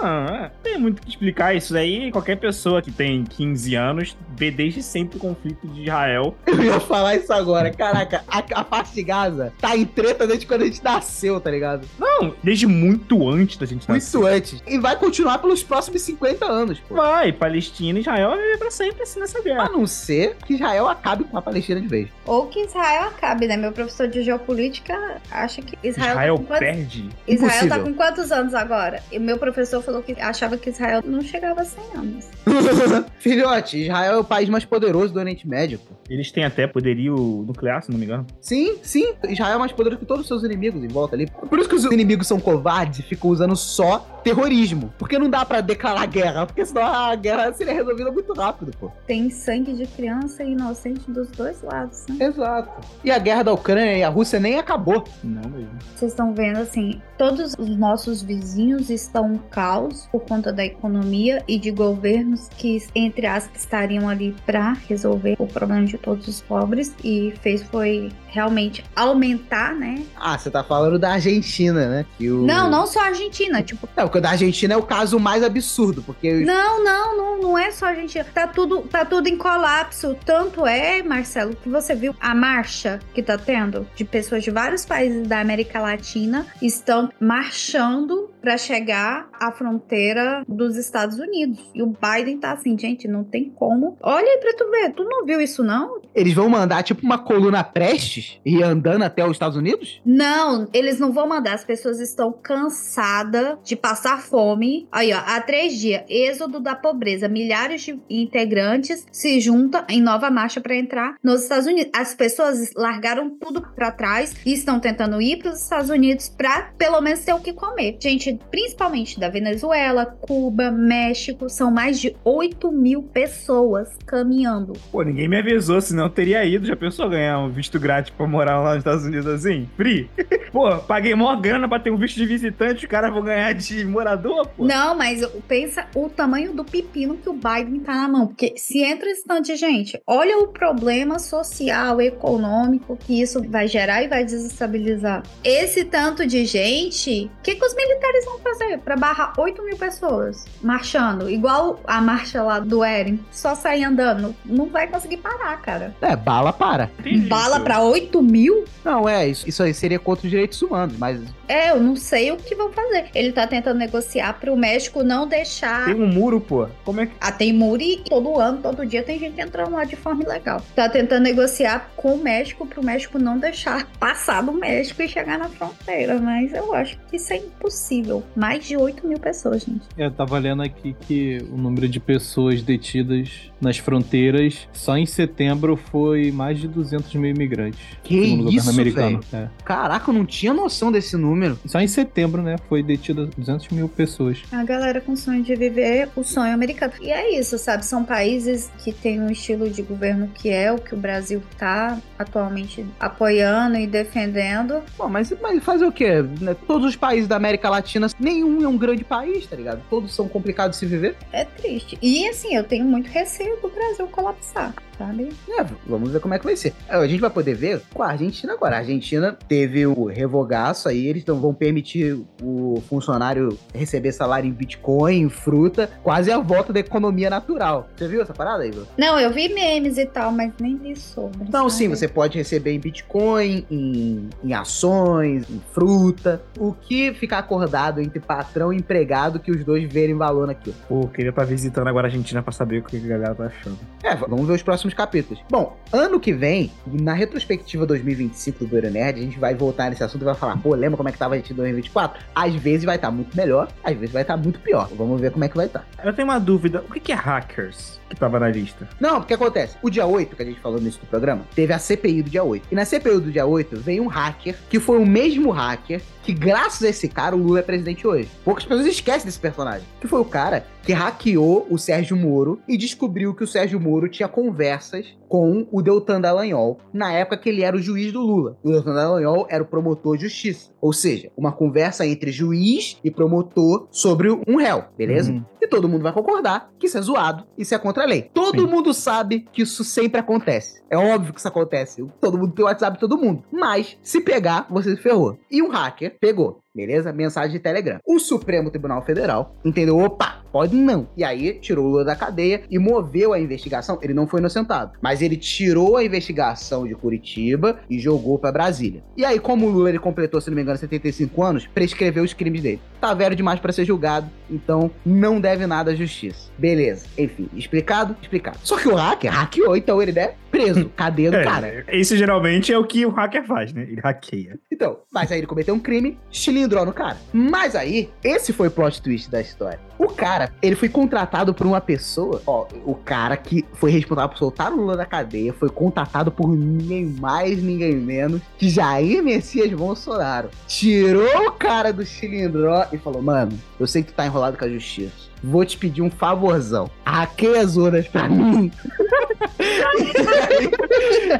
Não, 0.00 0.26
é, 0.32 0.52
tem 0.76 0.82
muito 0.82 0.98
o 0.98 1.02
que 1.02 1.08
explicar 1.08 1.54
isso 1.54 1.76
aí. 1.76 2.10
Qualquer 2.12 2.36
pessoa 2.36 2.82
que 2.82 2.90
tem 2.90 3.24
15 3.24 3.74
anos 3.74 4.16
vê 4.36 4.50
desde 4.50 4.82
sempre 4.82 5.16
o 5.16 5.20
conflito 5.20 5.66
de 5.66 5.82
Israel. 5.82 6.34
Eu 6.46 6.62
ia 6.62 6.80
falar 6.80 7.16
isso 7.16 7.32
agora. 7.32 7.70
Caraca, 7.70 8.22
a, 8.28 8.38
a 8.38 8.64
parte 8.64 8.94
de 8.94 9.02
Gaza 9.02 9.52
tá 9.60 9.76
em 9.76 9.84
treta 9.84 10.26
desde 10.26 10.46
quando 10.46 10.62
a 10.62 10.66
gente 10.66 10.84
nasceu, 10.84 11.40
tá 11.40 11.50
ligado? 11.50 11.88
Não, 11.98 12.34
desde 12.42 12.66
muito 12.66 13.28
antes 13.28 13.56
da 13.56 13.66
gente 13.66 13.88
nascer. 13.88 14.18
Muito 14.18 14.34
antes. 14.34 14.62
E 14.66 14.78
vai 14.78 14.96
continuar 14.96 15.38
pelos 15.38 15.62
próximos 15.62 16.02
50 16.02 16.44
anos, 16.44 16.78
pô. 16.80 16.94
Vai, 16.94 17.32
Palestina 17.32 17.98
e 17.98 18.02
Israel 18.02 18.30
vai 18.30 18.38
viver 18.38 18.58
pra 18.58 18.70
sempre 18.70 19.02
assim 19.02 19.20
nessa 19.20 19.38
A 19.38 19.42
guerra. 19.42 19.68
não 19.70 19.86
ser 19.86 20.36
que 20.46 20.54
Israel 20.54 20.88
acabe 20.88 21.24
com 21.24 21.38
a 21.38 21.42
Palestina 21.42 21.80
de 21.80 21.88
vez. 21.88 22.08
Ou 22.26 22.46
que 22.46 22.60
Israel 22.60 23.04
acabe, 23.04 23.46
né? 23.46 23.56
Meu 23.56 23.72
professor 23.72 24.08
de 24.08 24.22
geopolítica 24.22 25.20
acha 25.30 25.62
que 25.62 25.76
Israel, 25.82 26.10
Israel 26.10 26.38
tá 26.38 26.44
quantos... 26.44 26.58
perde. 26.58 27.08
Israel 27.26 27.50
tá 27.50 27.64
Impossível. 27.66 27.84
com 27.84 27.94
quantos 27.94 28.32
anos 28.32 28.54
agora? 28.54 29.02
E 29.10 29.18
meu 29.18 29.38
professor 29.38 29.82
falou 29.82 30.02
que 30.02 30.12
achava 30.20 30.56
que 30.56 30.65
Israel 30.70 31.02
não 31.04 31.20
chegava 31.20 31.60
a 31.60 31.64
100 31.64 31.84
anos. 31.96 32.28
Filhote, 33.18 33.82
Israel 33.82 34.14
é 34.14 34.18
o 34.18 34.24
país 34.24 34.48
mais 34.48 34.64
poderoso 34.64 35.12
do 35.12 35.18
Oriente 35.18 35.48
Médio, 35.48 35.78
pô. 35.78 35.94
Eles 36.08 36.30
têm 36.30 36.44
até 36.44 36.66
poderio 36.66 37.44
nuclear, 37.46 37.82
se 37.82 37.90
não 37.90 37.98
me 37.98 38.04
engano. 38.04 38.26
Sim, 38.40 38.76
sim. 38.82 39.14
Israel 39.28 39.56
é 39.56 39.58
mais 39.58 39.72
poderoso 39.72 40.00
que 40.00 40.06
todos 40.06 40.22
os 40.22 40.28
seus 40.28 40.44
inimigos 40.44 40.82
em 40.82 40.88
volta 40.88 41.16
ali. 41.16 41.26
Por 41.26 41.58
isso 41.58 41.68
que 41.68 41.74
os 41.74 41.84
inimigos 41.84 42.26
são 42.26 42.38
covardes 42.38 43.00
e 43.00 43.02
ficam 43.02 43.30
usando 43.30 43.56
só 43.56 43.98
terrorismo. 44.22 44.92
Porque 44.98 45.18
não 45.18 45.28
dá 45.28 45.44
pra 45.44 45.60
declarar 45.60 46.06
guerra, 46.06 46.46
porque 46.46 46.64
senão 46.64 46.82
a 46.84 47.14
guerra 47.14 47.52
seria 47.52 47.74
resolvida 47.74 48.10
muito 48.10 48.32
rápido, 48.32 48.72
pô. 48.78 48.90
Tem 49.06 49.30
sangue 49.30 49.72
de 49.72 49.86
criança 49.86 50.42
inocente 50.44 51.10
dos 51.10 51.28
dois 51.30 51.62
lados, 51.62 52.06
né? 52.08 52.26
Exato. 52.26 52.86
E 53.04 53.10
a 53.10 53.18
guerra 53.18 53.44
da 53.44 53.52
Ucrânia 53.52 53.96
e 53.96 54.02
a 54.02 54.08
Rússia 54.08 54.38
nem 54.38 54.58
acabou. 54.58 55.04
Não 55.22 55.48
mesmo. 55.48 55.70
Vocês 55.94 56.12
estão 56.12 56.34
vendo 56.34 56.58
assim, 56.58 57.00
todos 57.18 57.54
os 57.58 57.76
nossos 57.76 58.22
vizinhos 58.22 58.90
estão 58.90 59.26
um 59.32 59.38
caos 59.38 60.06
por 60.10 60.20
conta 60.20 60.52
da 60.56 60.64
economia 60.64 61.44
e 61.46 61.58
de 61.58 61.70
governos 61.70 62.48
que, 62.56 62.82
entre 62.94 63.26
aspas, 63.26 63.60
estariam 63.60 64.08
ali 64.08 64.34
para 64.44 64.72
resolver 64.88 65.36
o 65.38 65.46
problema 65.46 65.84
de 65.84 65.98
todos 65.98 66.26
os 66.26 66.40
pobres 66.40 66.94
e 67.04 67.34
fez 67.42 67.62
foi 67.62 68.10
realmente 68.28 68.84
aumentar, 68.94 69.74
né? 69.74 70.02
Ah, 70.16 70.36
você 70.36 70.50
tá 70.50 70.64
falando 70.64 70.98
da 70.98 71.12
Argentina, 71.12 71.88
né? 71.88 72.06
O... 72.20 72.44
Não, 72.44 72.70
não 72.70 72.86
só 72.86 73.00
a 73.00 73.06
Argentina, 73.06 73.62
tipo, 73.62 73.88
Não, 73.96 74.04
porque 74.04 74.20
da 74.20 74.30
Argentina 74.30 74.74
é 74.74 74.76
o 74.76 74.82
caso 74.82 75.18
mais 75.18 75.42
absurdo, 75.42 76.02
porque... 76.02 76.44
Não, 76.44 76.82
não, 76.82 77.16
não, 77.16 77.40
não 77.40 77.58
é 77.58 77.70
só 77.70 77.86
a 77.86 77.94
gente. 77.94 78.22
Tá 78.34 78.46
tudo, 78.46 78.82
tá 78.82 79.04
tudo 79.04 79.28
em 79.28 79.36
colapso. 79.36 80.16
Tanto 80.24 80.66
é, 80.66 81.02
Marcelo, 81.02 81.54
que 81.56 81.68
você 81.68 81.94
viu 81.94 82.14
a 82.20 82.34
marcha 82.34 83.00
que 83.14 83.22
tá 83.22 83.38
tendo 83.38 83.86
de 83.94 84.04
pessoas 84.04 84.42
de 84.42 84.50
vários 84.50 84.84
países 84.84 85.26
da 85.26 85.40
América 85.40 85.80
Latina 85.80 86.46
estão 86.60 87.10
marchando 87.20 88.30
para 88.40 88.56
chegar 88.56 89.28
à 89.32 89.50
fronteira 89.52 90.44
dos 90.48 90.76
Estados 90.76 91.18
Unidos. 91.18 91.58
E 91.74 91.82
o 91.82 91.86
Biden 91.86 92.38
tá 92.38 92.52
assim, 92.52 92.78
gente, 92.78 93.08
não 93.08 93.24
tem 93.24 93.50
como. 93.50 93.96
Olha 94.00 94.26
aí 94.26 94.38
pra 94.38 94.54
tu 94.54 94.70
ver, 94.70 94.92
tu 94.92 95.04
não 95.04 95.24
viu 95.24 95.40
isso 95.40 95.62
não? 95.62 96.00
Eles 96.14 96.34
vão 96.34 96.48
mandar, 96.48 96.82
tipo, 96.82 97.02
uma 97.02 97.18
coluna 97.18 97.62
Prestes 97.64 98.40
e 98.44 98.62
andando 98.62 99.02
até 99.02 99.24
os 99.24 99.32
Estados 99.32 99.56
Unidos? 99.56 100.00
Não, 100.04 100.68
eles 100.72 100.98
não 100.98 101.12
vão 101.12 101.28
mandar. 101.28 101.54
As 101.54 101.64
pessoas 101.64 102.00
estão 102.00 102.32
cansadas 102.32 103.58
de 103.62 103.76
passar 103.76 104.20
fome. 104.22 104.88
Aí, 104.90 105.12
ó, 105.12 105.18
há 105.18 105.40
três 105.40 105.78
dias, 105.78 106.04
êxodo 106.08 106.60
da 106.60 106.74
pobreza. 106.74 107.28
Milhares 107.28 107.82
de 107.82 107.98
integrantes 108.08 109.06
se 109.10 109.40
juntam 109.40 109.84
em 109.88 110.00
nova 110.00 110.30
marcha 110.30 110.60
para 110.60 110.76
entrar 110.76 111.16
nos 111.22 111.42
Estados 111.42 111.66
Unidos. 111.66 111.90
As 111.94 112.14
pessoas 112.14 112.72
largaram 112.74 113.30
tudo 113.30 113.60
para 113.60 113.90
trás 113.90 114.34
e 114.44 114.52
estão 114.52 114.80
tentando 114.80 115.20
ir 115.20 115.38
para 115.38 115.50
os 115.50 115.62
Estados 115.62 115.90
Unidos 115.90 116.28
para 116.28 116.72
pelo 116.78 117.00
menos 117.00 117.20
ter 117.20 117.32
o 117.32 117.40
que 117.40 117.52
comer. 117.52 117.96
Gente, 118.00 118.35
principalmente 118.50 119.18
da 119.18 119.28
Venezuela, 119.28 120.06
Cuba, 120.06 120.70
México, 120.70 121.48
são 121.48 121.70
mais 121.70 122.00
de 122.00 122.14
8 122.24 122.70
mil 122.72 123.02
pessoas 123.02 123.96
caminhando. 124.06 124.72
Pô, 124.90 125.02
ninguém 125.02 125.28
me 125.28 125.38
avisou, 125.38 125.80
senão 125.80 126.04
eu 126.04 126.10
teria 126.10 126.44
ido. 126.44 126.66
Já 126.66 126.76
pensou 126.76 127.08
ganhar 127.08 127.38
um 127.38 127.50
visto 127.50 127.78
grátis 127.78 128.12
pra 128.16 128.26
morar 128.26 128.60
lá 128.60 128.70
nos 128.70 128.78
Estados 128.78 129.04
Unidos 129.04 129.26
assim? 129.26 129.68
Free? 129.76 130.10
Pô, 130.52 130.76
paguei 130.78 131.14
mó 131.14 131.34
grana 131.36 131.68
pra 131.68 131.78
ter 131.78 131.90
um 131.90 131.96
visto 131.96 132.16
de 132.16 132.26
visitante, 132.26 132.84
os 132.84 132.90
caras 132.90 133.12
vão 133.12 133.22
ganhar 133.22 133.52
de 133.52 133.84
morador, 133.84 134.48
pô. 134.48 134.64
Não, 134.64 134.96
mas 134.96 135.26
pensa 135.46 135.86
o 135.94 136.08
tamanho 136.08 136.52
do 136.54 136.64
pepino 136.64 137.16
que 137.16 137.28
o 137.28 137.34
Biden 137.34 137.80
tá 137.80 137.94
na 137.94 138.08
mão. 138.08 138.26
Porque 138.26 138.54
se 138.56 138.82
entra 138.82 139.10
esse 139.10 139.24
tanto 139.24 139.46
de 139.46 139.56
gente, 139.56 140.00
olha 140.06 140.38
o 140.38 140.48
problema 140.48 141.18
social, 141.18 142.00
econômico 142.00 142.96
que 142.96 143.20
isso 143.20 143.42
vai 143.48 143.68
gerar 143.68 144.02
e 144.02 144.08
vai 144.08 144.24
desestabilizar. 144.24 145.22
Esse 145.44 145.84
tanto 145.84 146.26
de 146.26 146.44
gente, 146.44 147.30
o 147.38 147.42
que, 147.42 147.54
que 147.54 147.64
os 147.64 147.74
militares 147.74 148.15
vão 148.24 148.38
fazer 148.38 148.78
pra 148.78 148.96
barrar 148.96 149.32
8 149.38 149.62
mil 149.64 149.76
pessoas 149.76 150.44
marchando? 150.62 151.28
Igual 151.30 151.80
a 151.86 152.00
marcha 152.00 152.42
lá 152.42 152.58
do 152.58 152.82
Eren, 152.84 153.18
só 153.30 153.54
sair 153.54 153.84
andando. 153.84 154.34
Não 154.44 154.66
vai 154.66 154.86
conseguir 154.86 155.18
parar, 155.18 155.60
cara. 155.60 155.94
É, 156.00 156.14
bala 156.16 156.52
para. 156.52 156.90
Bala 157.28 157.60
pra 157.60 157.80
8 157.82 158.22
mil? 158.22 158.64
Não, 158.84 159.08
é, 159.08 159.26
isso, 159.26 159.48
isso 159.48 159.62
aí 159.62 159.74
seria 159.74 159.98
contra 159.98 160.24
os 160.26 160.30
direitos 160.30 160.60
humanos, 160.62 160.96
mas 160.98 161.20
É, 161.48 161.70
eu 161.70 161.80
não 161.80 161.96
sei 161.96 162.30
o 162.30 162.36
que 162.36 162.54
vão 162.54 162.72
fazer. 162.72 163.06
Ele 163.14 163.32
tá 163.32 163.46
tentando 163.46 163.78
negociar 163.78 164.34
pro 164.34 164.56
México 164.56 165.02
não 165.02 165.26
deixar. 165.26 165.86
Tem 165.86 165.94
um 165.94 166.06
muro, 166.06 166.40
pô. 166.40 166.68
Como 166.84 167.00
é 167.00 167.06
que. 167.06 167.12
Ah, 167.20 167.32
tem 167.32 167.52
muro 167.52 167.82
e 167.82 167.98
todo 168.08 168.38
ano, 168.38 168.58
todo 168.62 168.86
dia 168.86 169.02
tem 169.02 169.18
gente 169.18 169.40
entrando 169.40 169.72
lá 169.72 169.84
de 169.84 169.96
forma 169.96 170.22
ilegal. 170.22 170.62
Tá 170.74 170.88
tentando 170.88 171.22
negociar 171.22 171.90
com 171.96 172.14
o 172.14 172.18
México 172.22 172.66
pro 172.66 172.84
México 172.84 173.18
não 173.18 173.38
deixar 173.38 173.86
passar 173.98 174.42
do 174.42 174.52
México 174.52 175.02
e 175.02 175.08
chegar 175.08 175.38
na 175.38 175.48
fronteira. 175.48 176.18
Mas 176.18 176.52
eu 176.52 176.72
acho 176.74 176.96
que 177.10 177.16
isso 177.16 177.32
é 177.32 177.36
impossível. 177.36 178.05
Mais 178.34 178.64
de 178.64 178.76
8 178.76 179.06
mil 179.06 179.18
pessoas, 179.18 179.62
gente. 179.62 179.82
Eu 179.96 180.10
tava 180.10 180.38
lendo 180.38 180.62
aqui 180.62 180.94
que 181.00 181.38
o 181.50 181.56
número 181.56 181.88
de 181.88 182.00
pessoas 182.00 182.62
detidas 182.62 183.50
nas 183.60 183.78
fronteiras 183.78 184.68
só 184.72 184.96
em 184.96 185.06
setembro 185.06 185.76
foi 185.76 186.30
mais 186.30 186.58
de 186.58 186.68
200 186.68 187.14
mil 187.14 187.30
imigrantes. 187.30 187.80
Que 188.02 188.16
isso, 188.16 188.36
governo 188.44 188.70
americano. 188.70 189.20
É. 189.32 189.48
Caraca, 189.64 190.10
eu 190.10 190.14
não 190.14 190.26
tinha 190.26 190.52
noção 190.52 190.92
desse 190.92 191.16
número. 191.16 191.58
Só 191.66 191.80
em 191.80 191.88
setembro, 191.88 192.42
né? 192.42 192.56
Foi 192.68 192.82
detida 192.82 193.26
200 193.36 193.68
mil 193.68 193.88
pessoas. 193.88 194.42
A 194.52 194.64
galera 194.64 195.00
com 195.00 195.16
sonho 195.16 195.42
de 195.42 195.54
viver 195.54 196.08
o 196.14 196.22
sonho 196.22 196.52
americano. 196.52 196.92
E 197.00 197.10
é 197.10 197.38
isso, 197.38 197.58
sabe? 197.58 197.84
São 197.84 198.04
países 198.04 198.70
que 198.82 198.92
têm 198.92 199.20
um 199.20 199.30
estilo 199.30 199.70
de 199.70 199.82
governo 199.82 200.28
que 200.34 200.50
é 200.50 200.72
o 200.72 200.78
que 200.78 200.94
o 200.94 200.96
Brasil 200.96 201.42
tá 201.56 201.98
atualmente 202.18 202.84
apoiando 203.00 203.76
e 203.76 203.86
defendendo. 203.86 204.82
Bom, 204.98 205.08
mas, 205.08 205.32
mas 205.40 205.62
fazer 205.62 205.86
o 205.86 205.92
quê? 205.92 206.24
Todos 206.66 206.88
os 206.88 206.96
países 206.96 207.26
da 207.26 207.36
América 207.36 207.70
Latina, 207.70 207.95
nenhum 208.18 208.62
é 208.62 208.68
um 208.68 208.76
grande 208.76 209.04
país, 209.04 209.46
tá 209.46 209.56
ligado? 209.56 209.82
Todos 209.88 210.14
são 210.14 210.28
complicados 210.28 210.78
de 210.78 210.80
se 210.80 210.86
viver. 210.86 211.16
É 211.32 211.44
triste. 211.44 211.98
E 212.00 212.28
assim, 212.28 212.54
eu 212.54 212.64
tenho 212.64 212.84
muito 212.84 213.08
receio 213.08 213.60
do 213.60 213.68
Brasil 213.68 214.06
colapsar, 214.08 214.74
sabe? 214.98 215.28
É, 215.48 215.64
vamos 215.86 216.10
ver 216.10 216.20
como 216.20 216.34
é 216.34 216.38
que 216.38 216.44
vai 216.44 216.56
ser. 216.56 216.72
É, 216.88 216.96
A 216.96 217.06
gente 217.06 217.20
vai 217.20 217.30
poder 217.30 217.54
ver 217.54 217.82
com 217.92 218.02
a 218.02 218.08
Argentina 218.08 218.52
agora. 218.52 218.76
A 218.76 218.78
Argentina 218.80 219.36
teve 219.48 219.86
o 219.86 220.04
revogaço 220.04 220.88
aí, 220.88 221.06
eles 221.06 221.24
não 221.24 221.40
vão 221.40 221.54
permitir 221.54 222.18
o 222.42 222.82
funcionário 222.88 223.56
receber 223.74 224.12
salário 224.12 224.48
em 224.48 224.52
Bitcoin, 224.52 225.20
em 225.22 225.28
fruta, 225.28 225.90
quase 226.02 226.30
a 226.30 226.38
volta 226.38 226.72
da 226.72 226.80
economia 226.80 227.30
natural. 227.30 227.88
Você 227.96 228.08
viu 228.08 228.22
essa 228.22 228.32
parada, 228.32 228.66
Igor? 228.66 228.84
Não, 228.98 229.18
eu 229.18 229.30
vi 229.32 229.48
memes 229.48 229.98
e 229.98 230.06
tal, 230.06 230.32
mas 230.32 230.52
nem 230.60 230.74
li 230.76 230.96
sobre. 230.96 231.38
Não, 231.50 231.68
sabe? 231.68 231.72
sim, 231.72 231.88
você 231.88 232.08
pode 232.08 232.38
receber 232.38 232.72
em 232.72 232.80
Bitcoin, 232.80 233.66
em, 233.70 234.28
em 234.44 234.52
ações, 234.54 235.48
em 235.50 235.60
fruta. 235.72 236.42
O 236.58 236.72
que 236.72 237.12
ficar 237.14 237.38
acordado 237.38 238.00
entre 238.00 238.20
patrão 238.20 238.72
e 238.72 238.76
empregado 238.76 239.38
que 239.40 239.50
os 239.50 239.64
dois 239.64 239.90
verem 239.90 240.14
valor 240.16 240.46
naquilo. 240.46 240.76
Pô, 240.88 241.06
queria 241.08 241.30
estar 241.30 241.44
visitando 241.44 241.88
agora 241.88 242.06
a 242.06 242.08
Argentina 242.08 242.42
pra 242.42 242.52
saber 242.52 242.78
o 242.78 242.82
que 242.82 242.96
a 242.96 243.00
galera 243.00 243.34
tá 243.34 243.44
achando. 243.46 243.78
É, 244.02 244.14
vamos 244.14 244.46
ver 244.46 244.54
os 244.54 244.62
próximos 244.62 244.85
capítulos. 244.94 245.42
Bom, 245.50 245.76
ano 245.92 246.18
que 246.20 246.32
vem, 246.32 246.72
na 246.86 247.12
retrospectiva 247.12 247.86
2025 247.86 248.64
do 248.64 248.70
Doido 248.70 248.90
Nerd, 248.90 249.20
a 249.20 249.22
gente 249.22 249.38
vai 249.38 249.54
voltar 249.54 249.90
nesse 249.90 250.02
assunto 250.02 250.22
e 250.22 250.24
vai 250.24 250.34
falar, 250.34 250.56
pô, 250.58 250.74
lembra 250.74 250.96
como 250.96 251.08
é 251.08 251.12
que 251.12 251.18
tava 251.18 251.34
a 251.34 251.36
gente 251.36 251.52
em 251.52 251.56
2024? 251.56 252.20
Às 252.34 252.54
vezes 252.54 252.84
vai 252.84 252.96
estar 252.96 253.10
muito 253.10 253.36
melhor, 253.36 253.68
às 253.82 253.96
vezes 253.96 254.12
vai 254.12 254.22
estar 254.22 254.36
muito 254.36 254.60
pior. 254.60 254.88
Vamos 254.96 255.20
ver 255.20 255.30
como 255.30 255.44
é 255.44 255.48
que 255.48 255.56
vai 255.56 255.66
estar. 255.66 255.86
Eu 256.02 256.12
tenho 256.12 256.28
uma 256.28 256.38
dúvida. 256.38 256.84
O 256.88 256.92
que 256.92 257.12
é 257.12 257.14
hackers 257.14 258.00
que 258.08 258.16
tava 258.16 258.38
na 258.38 258.48
lista? 258.48 258.88
Não, 259.00 259.20
porque 259.20 259.34
acontece, 259.34 259.76
o 259.82 259.90
dia 259.90 260.06
8, 260.06 260.36
que 260.36 260.42
a 260.42 260.46
gente 260.46 260.60
falou 260.60 260.80
nesse 260.80 260.98
do 260.98 261.06
programa, 261.06 261.44
teve 261.54 261.72
a 261.72 261.78
CPI 261.78 262.22
do 262.22 262.30
dia 262.30 262.44
8. 262.44 262.68
E 262.70 262.74
na 262.74 262.84
CPI 262.84 263.20
do 263.20 263.32
dia 263.32 263.46
8 263.46 263.76
veio 263.76 264.02
um 264.02 264.08
hacker, 264.08 264.56
que 264.68 264.78
foi 264.78 264.98
o 264.98 265.06
mesmo 265.06 265.50
hacker 265.50 266.00
que, 266.26 266.32
graças 266.32 266.82
a 266.82 266.88
esse 266.88 267.08
cara, 267.08 267.36
o 267.36 267.38
Lula 267.38 267.60
é 267.60 267.62
presidente 267.62 268.04
hoje. 268.04 268.28
Poucas 268.44 268.64
pessoas 268.64 268.86
esquecem 268.86 269.26
desse 269.26 269.38
personagem. 269.38 269.86
Que 270.00 270.08
foi 270.08 270.20
o 270.20 270.24
cara 270.24 270.66
que 270.86 270.92
hackeou 270.92 271.66
o 271.68 271.76
Sérgio 271.76 272.16
Moro 272.16 272.60
e 272.68 272.78
descobriu 272.78 273.34
que 273.34 273.42
o 273.42 273.46
Sérgio 273.46 273.80
Moro 273.80 274.08
tinha 274.08 274.28
conversas 274.28 275.16
com 275.28 275.66
o 275.72 275.82
Deltan 275.82 276.20
Dallagnol 276.20 276.78
na 276.92 277.12
época 277.12 277.38
que 277.38 277.48
ele 277.48 277.62
era 277.62 277.76
o 277.76 277.82
juiz 277.82 278.12
do 278.12 278.20
Lula. 278.20 278.56
O 278.62 278.70
Deltan 278.70 278.94
Dallagnol 278.94 279.48
era 279.50 279.64
o 279.64 279.66
promotor 279.66 280.16
de 280.16 280.28
justiça. 280.28 280.70
Ou 280.80 280.92
seja, 280.92 281.28
uma 281.36 281.50
conversa 281.50 282.06
entre 282.06 282.30
juiz 282.30 283.00
e 283.02 283.10
promotor 283.10 283.88
sobre 283.90 284.30
um 284.30 284.56
réu, 284.56 284.84
beleza? 284.96 285.32
Uhum. 285.32 285.44
E 285.60 285.66
todo 285.66 285.88
mundo 285.88 286.04
vai 286.04 286.12
concordar 286.12 286.70
que 286.78 286.86
isso 286.86 286.96
é 286.96 287.02
zoado, 287.02 287.44
isso 287.58 287.74
é 287.74 287.78
contra 287.78 288.04
a 288.04 288.06
lei. 288.06 288.30
Todo 288.32 288.60
Sim. 288.60 288.68
mundo 288.68 288.94
sabe 288.94 289.44
que 289.52 289.62
isso 289.62 289.82
sempre 289.82 290.20
acontece. 290.20 290.80
É 290.88 290.96
óbvio 290.96 291.32
que 291.32 291.40
isso 291.40 291.48
acontece. 291.48 292.06
Todo 292.20 292.38
mundo 292.38 292.54
tem 292.54 292.64
o 292.64 292.68
WhatsApp 292.68 293.00
todo 293.00 293.18
mundo. 293.18 293.42
Mas, 293.50 293.98
se 294.00 294.20
pegar, 294.20 294.68
você 294.70 294.94
se 294.94 295.02
ferrou. 295.02 295.36
E 295.50 295.60
um 295.60 295.68
hacker 295.68 296.16
pegou. 296.20 296.60
Beleza? 296.76 297.10
Mensagem 297.10 297.52
de 297.52 297.58
Telegram. 297.58 297.98
O 298.04 298.18
Supremo 298.18 298.70
Tribunal 298.70 299.02
Federal 299.02 299.56
entendeu? 299.64 299.98
Opa, 299.98 300.42
pode 300.52 300.76
não. 300.76 301.08
E 301.16 301.24
aí 301.24 301.54
tirou 301.54 301.86
o 301.86 301.88
Lula 301.88 302.04
da 302.04 302.14
cadeia 302.14 302.64
e 302.70 302.78
moveu 302.78 303.32
a 303.32 303.40
investigação. 303.40 303.98
Ele 304.02 304.12
não 304.12 304.26
foi 304.26 304.40
inocentado, 304.40 304.92
mas 305.00 305.22
ele 305.22 305.38
tirou 305.38 305.96
a 305.96 306.04
investigação 306.04 306.86
de 306.86 306.94
Curitiba 306.94 307.80
e 307.88 307.98
jogou 307.98 308.38
pra 308.38 308.52
Brasília. 308.52 309.02
E 309.16 309.24
aí, 309.24 309.40
como 309.40 309.66
o 309.66 309.70
Lula 309.70 309.88
ele 309.88 309.98
completou, 309.98 310.38
se 310.38 310.50
não 310.50 310.56
me 310.56 310.62
engano, 310.62 310.76
75 310.76 311.42
anos, 311.42 311.66
prescreveu 311.66 312.22
os 312.22 312.34
crimes 312.34 312.60
dele. 312.60 312.80
Tá 313.06 313.14
velho 313.14 313.36
demais 313.36 313.60
pra 313.60 313.70
ser 313.70 313.84
julgado, 313.84 314.28
então 314.50 314.90
não 315.04 315.40
deve 315.40 315.64
nada 315.64 315.92
à 315.92 315.94
justiça. 315.94 316.50
Beleza. 316.58 317.06
Enfim, 317.16 317.48
explicado? 317.54 318.16
Explicado. 318.20 318.58
Só 318.64 318.76
que 318.76 318.88
o 318.88 318.96
hacker 318.96 319.30
hackeou, 319.30 319.76
então 319.76 320.02
ele 320.02 320.18
é 320.18 320.34
preso. 320.50 320.88
Cadeia 320.96 321.30
do 321.30 321.40
cara. 321.44 321.84
É, 321.86 321.96
isso 321.96 322.16
geralmente 322.16 322.72
é 322.72 322.78
o 322.78 322.84
que 322.84 323.06
o 323.06 323.10
hacker 323.10 323.46
faz, 323.46 323.72
né? 323.72 323.82
Ele 323.82 324.00
hackeia. 324.00 324.58
Então, 324.72 324.98
mas 325.12 325.30
aí 325.30 325.38
ele 325.38 325.46
cometeu 325.46 325.72
um 325.72 325.78
crime, 325.78 326.18
cilindrou 326.32 326.84
no 326.84 326.92
cara. 326.92 327.16
Mas 327.32 327.76
aí, 327.76 328.10
esse 328.24 328.52
foi 328.52 328.66
o 328.66 328.72
plot 328.72 329.00
twist 329.00 329.30
da 329.30 329.40
história. 329.40 329.78
O 329.98 330.08
cara, 330.08 330.52
ele 330.60 330.76
foi 330.76 330.88
contratado 330.88 331.54
por 331.54 331.66
uma 331.66 331.80
pessoa, 331.80 332.42
ó, 332.46 332.66
o 332.84 332.94
cara 332.94 333.36
que 333.36 333.64
foi 333.74 333.90
responsável 333.90 334.30
por 334.30 334.38
soltar 334.38 334.72
o 334.72 334.76
Lula 334.76 334.96
da 334.96 335.06
cadeia, 335.06 335.52
foi 335.52 335.68
contratado 335.68 336.30
por 336.30 336.48
ninguém 336.48 337.06
mais, 337.06 337.62
ninguém 337.62 337.96
menos 337.96 338.42
que 338.58 338.68
Jair 338.68 339.22
Messias 339.22 339.72
Bolsonaro. 339.72 340.50
Tirou 340.66 341.48
o 341.48 341.52
cara 341.52 341.92
do 341.92 342.04
cilindró 342.04 342.86
e 342.92 342.98
falou, 342.98 343.22
mano, 343.22 343.58
eu 343.80 343.86
sei 343.86 344.02
que 344.02 344.12
tu 344.12 344.16
tá 344.16 344.26
enrolado 344.26 344.56
com 344.58 344.64
a 344.64 344.68
justiça. 344.68 345.25
Vou 345.42 345.64
te 345.64 345.76
pedir 345.76 346.02
um 346.02 346.10
favorzão. 346.10 346.90
Hackeia 347.04 347.60
as 347.60 347.76
urnas 347.76 348.08
pra 348.08 348.28
mim. 348.28 348.70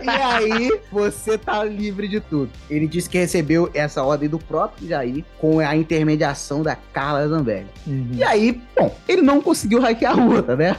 e 0.02 0.08
aí, 0.08 0.80
você 0.90 1.36
tá 1.38 1.64
livre 1.64 2.08
de 2.08 2.20
tudo. 2.20 2.50
Ele 2.70 2.86
disse 2.86 3.08
que 3.08 3.18
recebeu 3.18 3.70
essa 3.74 4.02
ordem 4.02 4.28
do 4.28 4.38
próprio 4.38 4.88
Jair 4.88 5.24
com 5.38 5.60
a 5.60 5.76
intermediação 5.76 6.62
da 6.62 6.76
Carla 6.76 7.28
Zambelli. 7.28 7.66
E 7.86 8.22
aí, 8.22 8.60
bom, 8.76 8.94
ele 9.08 9.22
não 9.22 9.40
conseguiu 9.40 9.80
hackear 9.80 10.18
a 10.18 10.24
outra, 10.24 10.56
né? 10.56 10.76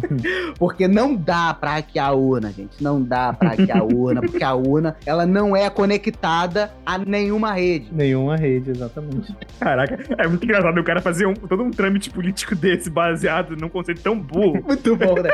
porque 0.58 0.86
não 0.88 1.14
dá 1.14 1.52
pra 1.54 1.72
hackear 1.74 2.08
a 2.08 2.12
urna, 2.12 2.52
gente. 2.52 2.82
Não 2.82 3.02
dá 3.02 3.32
pra 3.32 3.50
hackear 3.50 3.78
a 3.78 3.84
urna, 3.84 4.20
porque 4.20 4.42
a 4.44 4.54
urna, 4.54 4.96
ela 5.04 5.26
não 5.26 5.54
é 5.56 5.68
conectada 5.70 6.72
a 6.84 6.98
nenhuma 6.98 7.52
rede. 7.52 7.88
Nenhuma 7.92 8.36
rede, 8.36 8.70
exatamente. 8.70 9.34
Caraca, 9.58 9.98
é 10.18 10.26
muito 10.28 10.44
engraçado 10.44 10.78
o 10.78 10.84
cara 10.84 11.00
fazer 11.00 11.26
um- 11.26 11.34
todo 11.34 11.62
um 11.62 11.70
trâmite 11.70 12.10
político 12.10 12.54
desse 12.54 12.88
baseado 12.90 13.56
num 13.56 13.68
conceito 13.68 14.00
tão 14.02 14.18
burro. 14.18 14.62
Muito 14.66 14.96
bom, 14.96 15.14
né? 15.14 15.30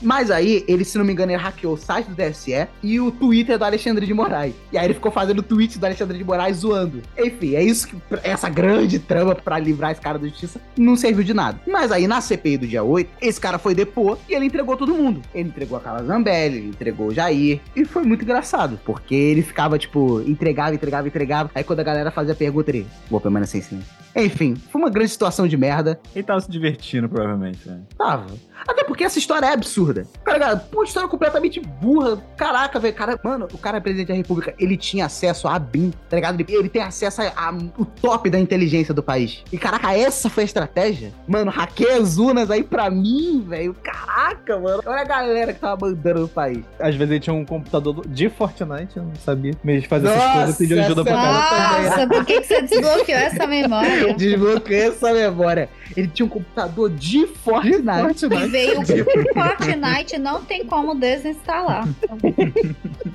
Mas 0.00 0.30
aí, 0.30 0.64
ele, 0.68 0.84
se 0.84 0.98
não 0.98 1.04
me 1.04 1.12
engano, 1.12 1.32
ele 1.32 1.40
hackeou 1.40 1.74
o 1.74 1.76
site 1.76 2.06
do 2.08 2.14
TSE 2.16 2.66
e 2.82 3.00
o 3.00 3.10
Twitter 3.10 3.58
do 3.58 3.64
Alexandre 3.64 4.04
de 4.06 4.12
Moraes. 4.14 4.54
E 4.72 4.78
aí 4.78 4.84
ele 4.86 4.94
ficou 4.94 5.10
fazendo 5.12 5.42
tweets 5.42 5.78
do 5.78 5.84
Alexandre 5.86 6.18
de 6.18 6.24
Moraes 6.24 6.58
zoando. 6.58 7.00
Enfim, 7.18 7.54
é 7.54 7.62
isso 7.62 7.88
que. 7.88 7.96
Essa 8.22 8.48
grande 8.48 8.98
trama 8.98 9.34
pra 9.34 9.58
livrar 9.58 9.92
esse 9.92 10.00
cara 10.00 10.18
da 10.18 10.26
justiça 10.26 10.60
não 10.76 10.96
serviu 10.96 11.24
de 11.24 11.32
nada. 11.34 11.60
Mas 11.66 11.90
aí, 11.92 12.06
na 12.06 12.20
CPI 12.20 12.58
do 12.58 12.66
dia 12.66 12.82
8, 12.82 13.10
esse 13.20 13.40
cara 13.40 13.58
foi 13.62 13.74
depor 13.74 14.18
e 14.28 14.34
ele 14.34 14.46
entregou 14.46 14.76
todo 14.76 14.94
mundo. 14.94 15.22
Ele 15.34 15.48
entregou 15.48 15.78
a 15.78 15.80
Carla 15.80 16.02
Zambelli, 16.04 16.56
ele 16.58 16.68
entregou 16.68 17.08
o 17.08 17.14
Jair. 17.14 17.60
E 17.76 17.84
foi 17.84 18.02
muito 18.02 18.22
engraçado, 18.24 18.78
porque 18.84 19.14
ele 19.14 19.42
ficava, 19.42 19.78
tipo, 19.78 20.20
entregava, 20.22 20.74
entregava, 20.74 21.06
entregava. 21.08 21.50
Aí 21.54 21.64
quando 21.64 21.80
a 21.80 21.84
galera 21.84 22.10
fazia 22.10 22.34
pergunta, 22.34 22.70
ele. 22.70 22.86
Vou 23.10 23.20
permanecer 23.20 23.60
em 23.60 23.64
silêncio. 23.64 24.02
Enfim, 24.14 24.54
foi 24.70 24.78
uma 24.80 24.90
grande 24.90 25.08
situação 25.10 25.48
de 25.48 25.56
merda. 25.56 25.98
Ele 26.14 26.22
tava 26.22 26.40
se 26.40 26.50
divertindo, 26.50 27.08
provavelmente, 27.08 27.66
né? 27.66 27.80
Tava. 27.96 28.26
Até 28.68 28.84
porque 28.84 29.02
essa 29.04 29.18
história 29.18 29.46
é 29.46 29.52
absurda. 29.52 30.06
Cara, 30.22 30.38
cara, 30.38 30.56
pô, 30.56 30.84
história 30.84 31.08
completamente 31.08 31.58
burra. 31.60 32.22
Caraca, 32.36 32.78
velho. 32.78 32.94
Cara, 32.94 33.18
mano, 33.24 33.48
o 33.52 33.58
cara 33.58 33.78
é 33.78 33.80
presidente 33.80 34.08
da 34.08 34.14
república, 34.14 34.54
ele 34.58 34.76
tinha 34.76 35.06
acesso 35.06 35.48
a 35.48 35.58
BIM, 35.58 35.92
tá 36.10 36.16
ligado? 36.16 36.38
Ele, 36.38 36.54
ele 36.54 36.68
tem 36.68 36.82
acesso 36.82 37.22
a, 37.22 37.32
a- 37.34 37.58
o 37.78 37.84
top 37.86 38.28
da 38.28 38.38
inteligência 38.38 38.92
do 38.92 39.02
país. 39.02 39.42
E 39.50 39.56
caraca, 39.56 39.92
essa 39.96 40.28
foi 40.28 40.42
a 40.42 40.46
estratégia? 40.46 41.10
Mano, 41.26 41.50
hackeia 41.50 41.96
as 41.98 42.18
urnas 42.18 42.50
aí 42.50 42.62
pra 42.62 42.90
mim, 42.90 43.41
velho. 43.42 43.74
Caraca, 43.82 44.58
mano. 44.58 44.82
Olha 44.84 45.00
a 45.00 45.04
galera 45.04 45.52
que 45.52 45.60
tava 45.60 45.86
mandando 45.86 46.20
no 46.20 46.28
país. 46.28 46.64
Às 46.78 46.94
vezes 46.94 47.10
ele 47.10 47.20
tinha 47.20 47.34
um 47.34 47.44
computador 47.44 48.06
de 48.06 48.28
Fortnite, 48.28 48.96
eu 48.96 49.04
não 49.04 49.14
sabia. 49.16 49.52
Mas 49.62 49.84
fazer 49.84 50.08
essas 50.08 50.32
coisas 50.32 50.56
pediu 50.58 50.80
ajuda 50.80 51.04
pra 51.04 51.12
cara. 51.12 51.82
Nossa, 51.82 52.06
por 52.06 52.24
que, 52.24 52.40
que 52.40 52.46
você 52.46 52.62
desbloqueou 52.62 53.18
essa 53.18 53.46
memória? 53.46 54.14
Desbloqueei 54.14 54.88
essa 54.88 55.12
memória. 55.12 55.68
Ele 55.96 56.08
tinha 56.08 56.26
um 56.26 56.28
computador 56.28 56.90
de 56.90 57.26
Fortnite. 57.26 58.28
Veio 58.50 58.76
com 58.76 58.84
Fortnite, 59.34 60.18
não 60.18 60.42
tem 60.42 60.64
como 60.64 60.94
desinstalar. 60.94 61.88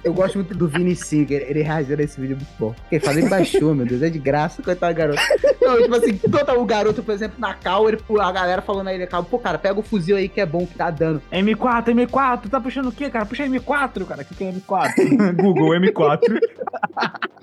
Eu 0.04 0.14
gosto 0.14 0.36
muito 0.36 0.54
do 0.54 0.68
Vini 0.68 0.96
Singer, 0.96 1.46
ele 1.48 1.62
reagindo 1.62 2.02
a 2.02 2.06
esse 2.06 2.20
vídeo 2.20 2.38
muito 2.38 2.54
bom. 2.60 2.76
Ele 2.92 3.04
fala, 3.04 3.20
ele 3.20 3.30
baixou, 3.30 3.74
meu 3.74 3.86
Deus, 3.86 4.02
é 4.02 4.10
de 4.10 4.20
graça, 4.20 4.62
coitado 4.62 4.94
do 4.94 4.98
garoto. 4.98 5.22
Não, 5.62 5.82
tipo 5.82 5.96
assim, 5.96 6.18
todo 6.18 6.60
o 6.60 6.66
garoto, 6.66 7.04
por 7.04 7.14
exemplo, 7.14 7.40
na 7.40 7.54
cal, 7.54 7.88
ele, 7.88 7.98
a 8.20 8.32
galera 8.32 8.62
falando 8.62 8.88
aí, 8.88 9.08
cal, 9.08 9.24
pô, 9.24 9.40
cara, 9.40 9.58
pega 9.58 9.80
o 9.80 9.84
fuzil 9.84 10.17
aí 10.18 10.28
que 10.30 10.42
é 10.42 10.46
bom, 10.46 10.66
que 10.66 10.76
tá 10.76 10.90
dando. 10.92 11.22
M4, 11.32 11.86
M4, 11.86 12.50
tá 12.50 12.60
puxando 12.60 12.88
o 12.88 12.92
quê, 12.92 13.10
cara? 13.10 13.26
Puxa 13.26 13.46
M4, 13.48 14.06
cara. 14.06 14.22
O 14.22 14.26
que, 14.26 14.36
que 14.36 14.44
é 14.44 14.52
M4? 14.52 15.36
Google 15.42 15.70
M4. 15.80 16.20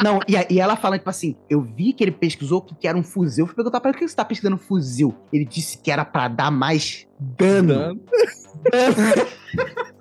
Não, 0.03 0.20
e, 0.29 0.37
a- 0.37 0.47
e 0.51 0.61
ela 0.61 0.77
falando, 0.77 0.99
tipo 0.99 1.11
assim, 1.11 1.37
eu 1.49 1.61
vi 1.62 1.93
que 1.93 2.05
ele 2.05 2.11
pesquisou 2.12 2.61
que 2.61 2.75
que 2.75 2.87
era 2.89 2.97
um 2.99 3.03
fuzil. 3.03 3.45
Eu 3.45 3.47
fui 3.47 3.55
perguntar 3.57 3.81
pra 3.81 3.91
ele, 3.91 3.99
por 3.99 4.01
que 4.05 4.09
você 4.09 4.16
tá 4.16 4.25
pesquisando 4.25 4.59
fuzil? 4.59 5.14
Ele 5.33 5.45
disse 5.45 5.79
que 5.79 5.91
era 5.91 6.05
pra 6.05 6.29
dar 6.29 6.51
mais 6.51 7.07
dano. 7.18 8.01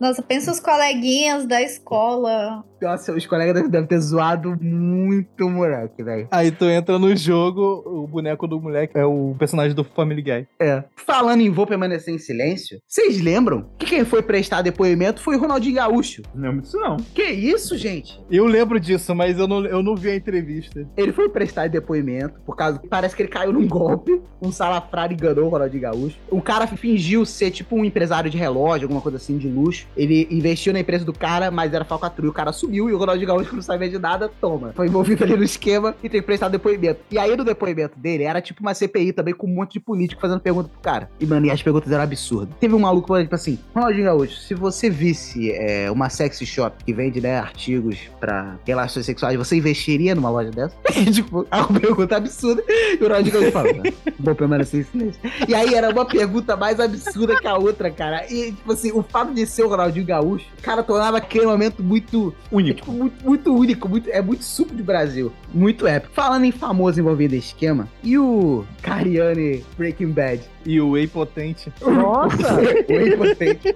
Nossa, 0.00 0.22
pensa 0.22 0.50
os 0.50 0.60
coleguinhas 0.60 1.46
da 1.46 1.60
escola. 1.62 2.64
Nossa, 2.80 3.12
os 3.12 3.26
colegas 3.26 3.68
devem- 3.68 3.86
ter 3.86 3.98
zoado 4.00 4.56
muito 4.62 5.44
o 5.44 5.50
moleque, 5.50 6.02
velho. 6.02 6.26
Aí 6.30 6.50
tu 6.50 6.64
entra 6.64 6.98
no 6.98 7.14
jogo, 7.14 7.82
o 7.84 8.06
boneco 8.06 8.46
do 8.48 8.58
moleque 8.60 8.96
é 8.96 9.04
o 9.04 9.34
personagem 9.38 9.74
do 9.74 9.84
Family 9.84 10.22
Guy. 10.22 10.46
É. 10.58 10.84
Falando 10.96 11.42
em 11.42 11.50
vou 11.50 11.66
permanecer 11.66 12.14
em 12.14 12.18
silêncio, 12.18 12.78
vocês 12.88 13.20
lembram 13.20 13.68
que 13.78 13.84
quem 13.84 14.04
foi 14.04 14.22
prestar 14.22 14.62
depoimento 14.62 15.20
foi 15.20 15.36
o 15.36 15.40
Ronaldinho 15.40 15.74
Gaúcho? 15.76 16.22
Não 16.34 16.42
lembro 16.48 16.62
disso, 16.62 16.78
não. 16.78 16.96
Que 16.96 17.24
isso, 17.24 17.76
gente? 17.76 18.18
Eu 18.30 18.46
lembro 18.46 18.80
disso, 18.80 19.14
mas 19.14 19.38
eu 19.38 19.46
não, 19.46 19.66
eu 19.66 19.82
não 19.82 19.94
vi 19.94 20.10
a 20.10 20.16
entrevista. 20.16 20.88
Ele 20.96 21.12
foi 21.12 21.28
prestar 21.28 21.68
depoimento, 21.68 22.40
por 22.46 22.56
causa 22.56 22.80
parece 22.88 23.14
que 23.14 23.22
ele 23.22 23.28
caiu 23.30 23.52
num 23.52 23.68
golpe. 23.68 24.22
Um 24.42 24.50
salafrário 24.50 25.12
enganou 25.14 25.44
o 25.46 25.48
Ronaldinho 25.50 25.82
Gaúcho. 25.82 26.16
O 26.30 26.40
cara 26.40 26.66
fingiu 26.66 27.26
ser 27.26 27.50
tipo 27.50 27.76
um 27.76 27.84
empresário 27.84 28.30
de 28.30 28.38
relógio, 28.38 28.86
alguma 28.86 29.02
coisa 29.02 29.18
assim, 29.18 29.36
de 29.36 29.48
luxo. 29.48 29.86
Ele 29.96 30.26
investiu 30.30 30.72
na 30.72 30.80
empresa 30.80 31.04
do 31.04 31.12
cara, 31.12 31.50
mas 31.50 31.72
era 31.72 31.84
falcatrua. 31.84 32.30
O 32.30 32.34
cara 32.34 32.52
sumiu 32.52 32.88
e 32.88 32.92
o 32.92 32.98
Ronaldinho 32.98 33.28
Gaúcho, 33.28 33.54
não 33.54 33.62
sabia 33.62 33.88
de 33.88 33.98
nada, 33.98 34.30
toma. 34.40 34.72
Foi 34.74 34.86
envolvido 34.86 35.24
ali 35.24 35.36
no 35.36 35.44
esquema 35.44 35.94
e 36.02 36.08
tem 36.08 36.20
que 36.20 36.26
prestar 36.26 36.48
depoimento. 36.48 37.00
E 37.10 37.18
aí, 37.18 37.36
no 37.36 37.44
depoimento 37.44 37.98
dele, 37.98 38.24
era 38.24 38.40
tipo 38.40 38.60
uma 38.60 38.74
CPI 38.74 39.12
também, 39.12 39.34
com 39.34 39.46
um 39.46 39.54
monte 39.54 39.74
de 39.74 39.80
político 39.80 40.20
fazendo 40.20 40.40
pergunta 40.40 40.68
pro 40.68 40.80
cara. 40.80 41.10
E, 41.18 41.26
mano, 41.26 41.46
e 41.46 41.50
as 41.50 41.62
perguntas 41.62 41.90
eram 41.90 42.04
absurdas. 42.04 42.54
Teve 42.60 42.74
um 42.74 42.78
maluco 42.78 43.08
falando, 43.08 43.24
tipo 43.24 43.34
assim, 43.34 43.58
Ronaldinho 43.74 44.04
Gaúcho, 44.04 44.36
se 44.40 44.54
você 44.54 44.88
visse 44.88 45.50
é, 45.52 45.90
uma 45.90 46.08
sexy 46.08 46.46
shop 46.46 46.84
que 46.84 46.92
vende, 46.92 47.20
né, 47.20 47.38
artigos 47.38 47.98
pra 48.18 48.56
relações 48.66 49.06
sexuais, 49.06 49.36
você 49.36 49.56
investiria 49.56 50.14
numa 50.14 50.30
loja 50.30 50.50
dessa? 50.50 50.74
Tipo, 51.10 51.46
é 51.50 51.56
uma 51.56 51.80
pergunta 51.80 52.16
absurda. 52.16 52.62
E 52.68 52.98
o 53.00 53.02
Ronaldinho 53.02 53.32
Gaúcho 53.32 53.52
fala, 53.52 53.72
"Não, 53.72 53.82
vou 54.18 54.34
permanecer 54.34 54.80
em 54.80 54.84
silêncio. 54.84 55.20
E 55.48 55.54
aí 55.54 55.74
era 55.74 55.90
uma 55.90 56.04
pergunta 56.04 56.56
mais 56.56 56.78
absurda 56.78 57.36
que 57.40 57.46
a 57.46 57.56
outra, 57.56 57.90
cara. 57.90 58.26
E, 58.30 58.52
tipo 58.52 58.72
assim, 58.72 58.92
o 58.92 59.02
fato 59.02 59.32
de 59.34 59.46
ser 59.46 59.64
o 59.64 59.68
Ronaldinho 59.80 60.06
Gaúcho, 60.06 60.46
cara, 60.62 60.82
tornava 60.82 61.16
aquele 61.18 61.46
momento 61.46 61.82
muito 61.82 62.34
Único. 62.50 62.80
tipo, 62.80 62.92
muito, 62.92 63.24
muito 63.24 63.54
único, 63.54 63.88
muito, 63.88 64.10
é 64.10 64.20
muito 64.20 64.44
suco 64.44 64.74
de 64.74 64.82
Brasil. 64.82 65.32
Muito 65.52 65.86
épico. 65.86 66.14
Falando 66.14 66.44
em 66.44 66.52
famoso 66.52 67.00
envolvido 67.00 67.34
em 67.34 67.38
esquema, 67.38 67.88
e 68.02 68.16
o 68.18 68.64
Cariani 68.82 69.64
Breaking 69.76 70.10
Bad? 70.10 70.42
E 70.66 70.80
o 70.80 70.90
Whey 70.90 71.06
Potente. 71.06 71.72
Nossa! 71.80 72.60
O 72.90 73.06
impotente. 73.06 73.74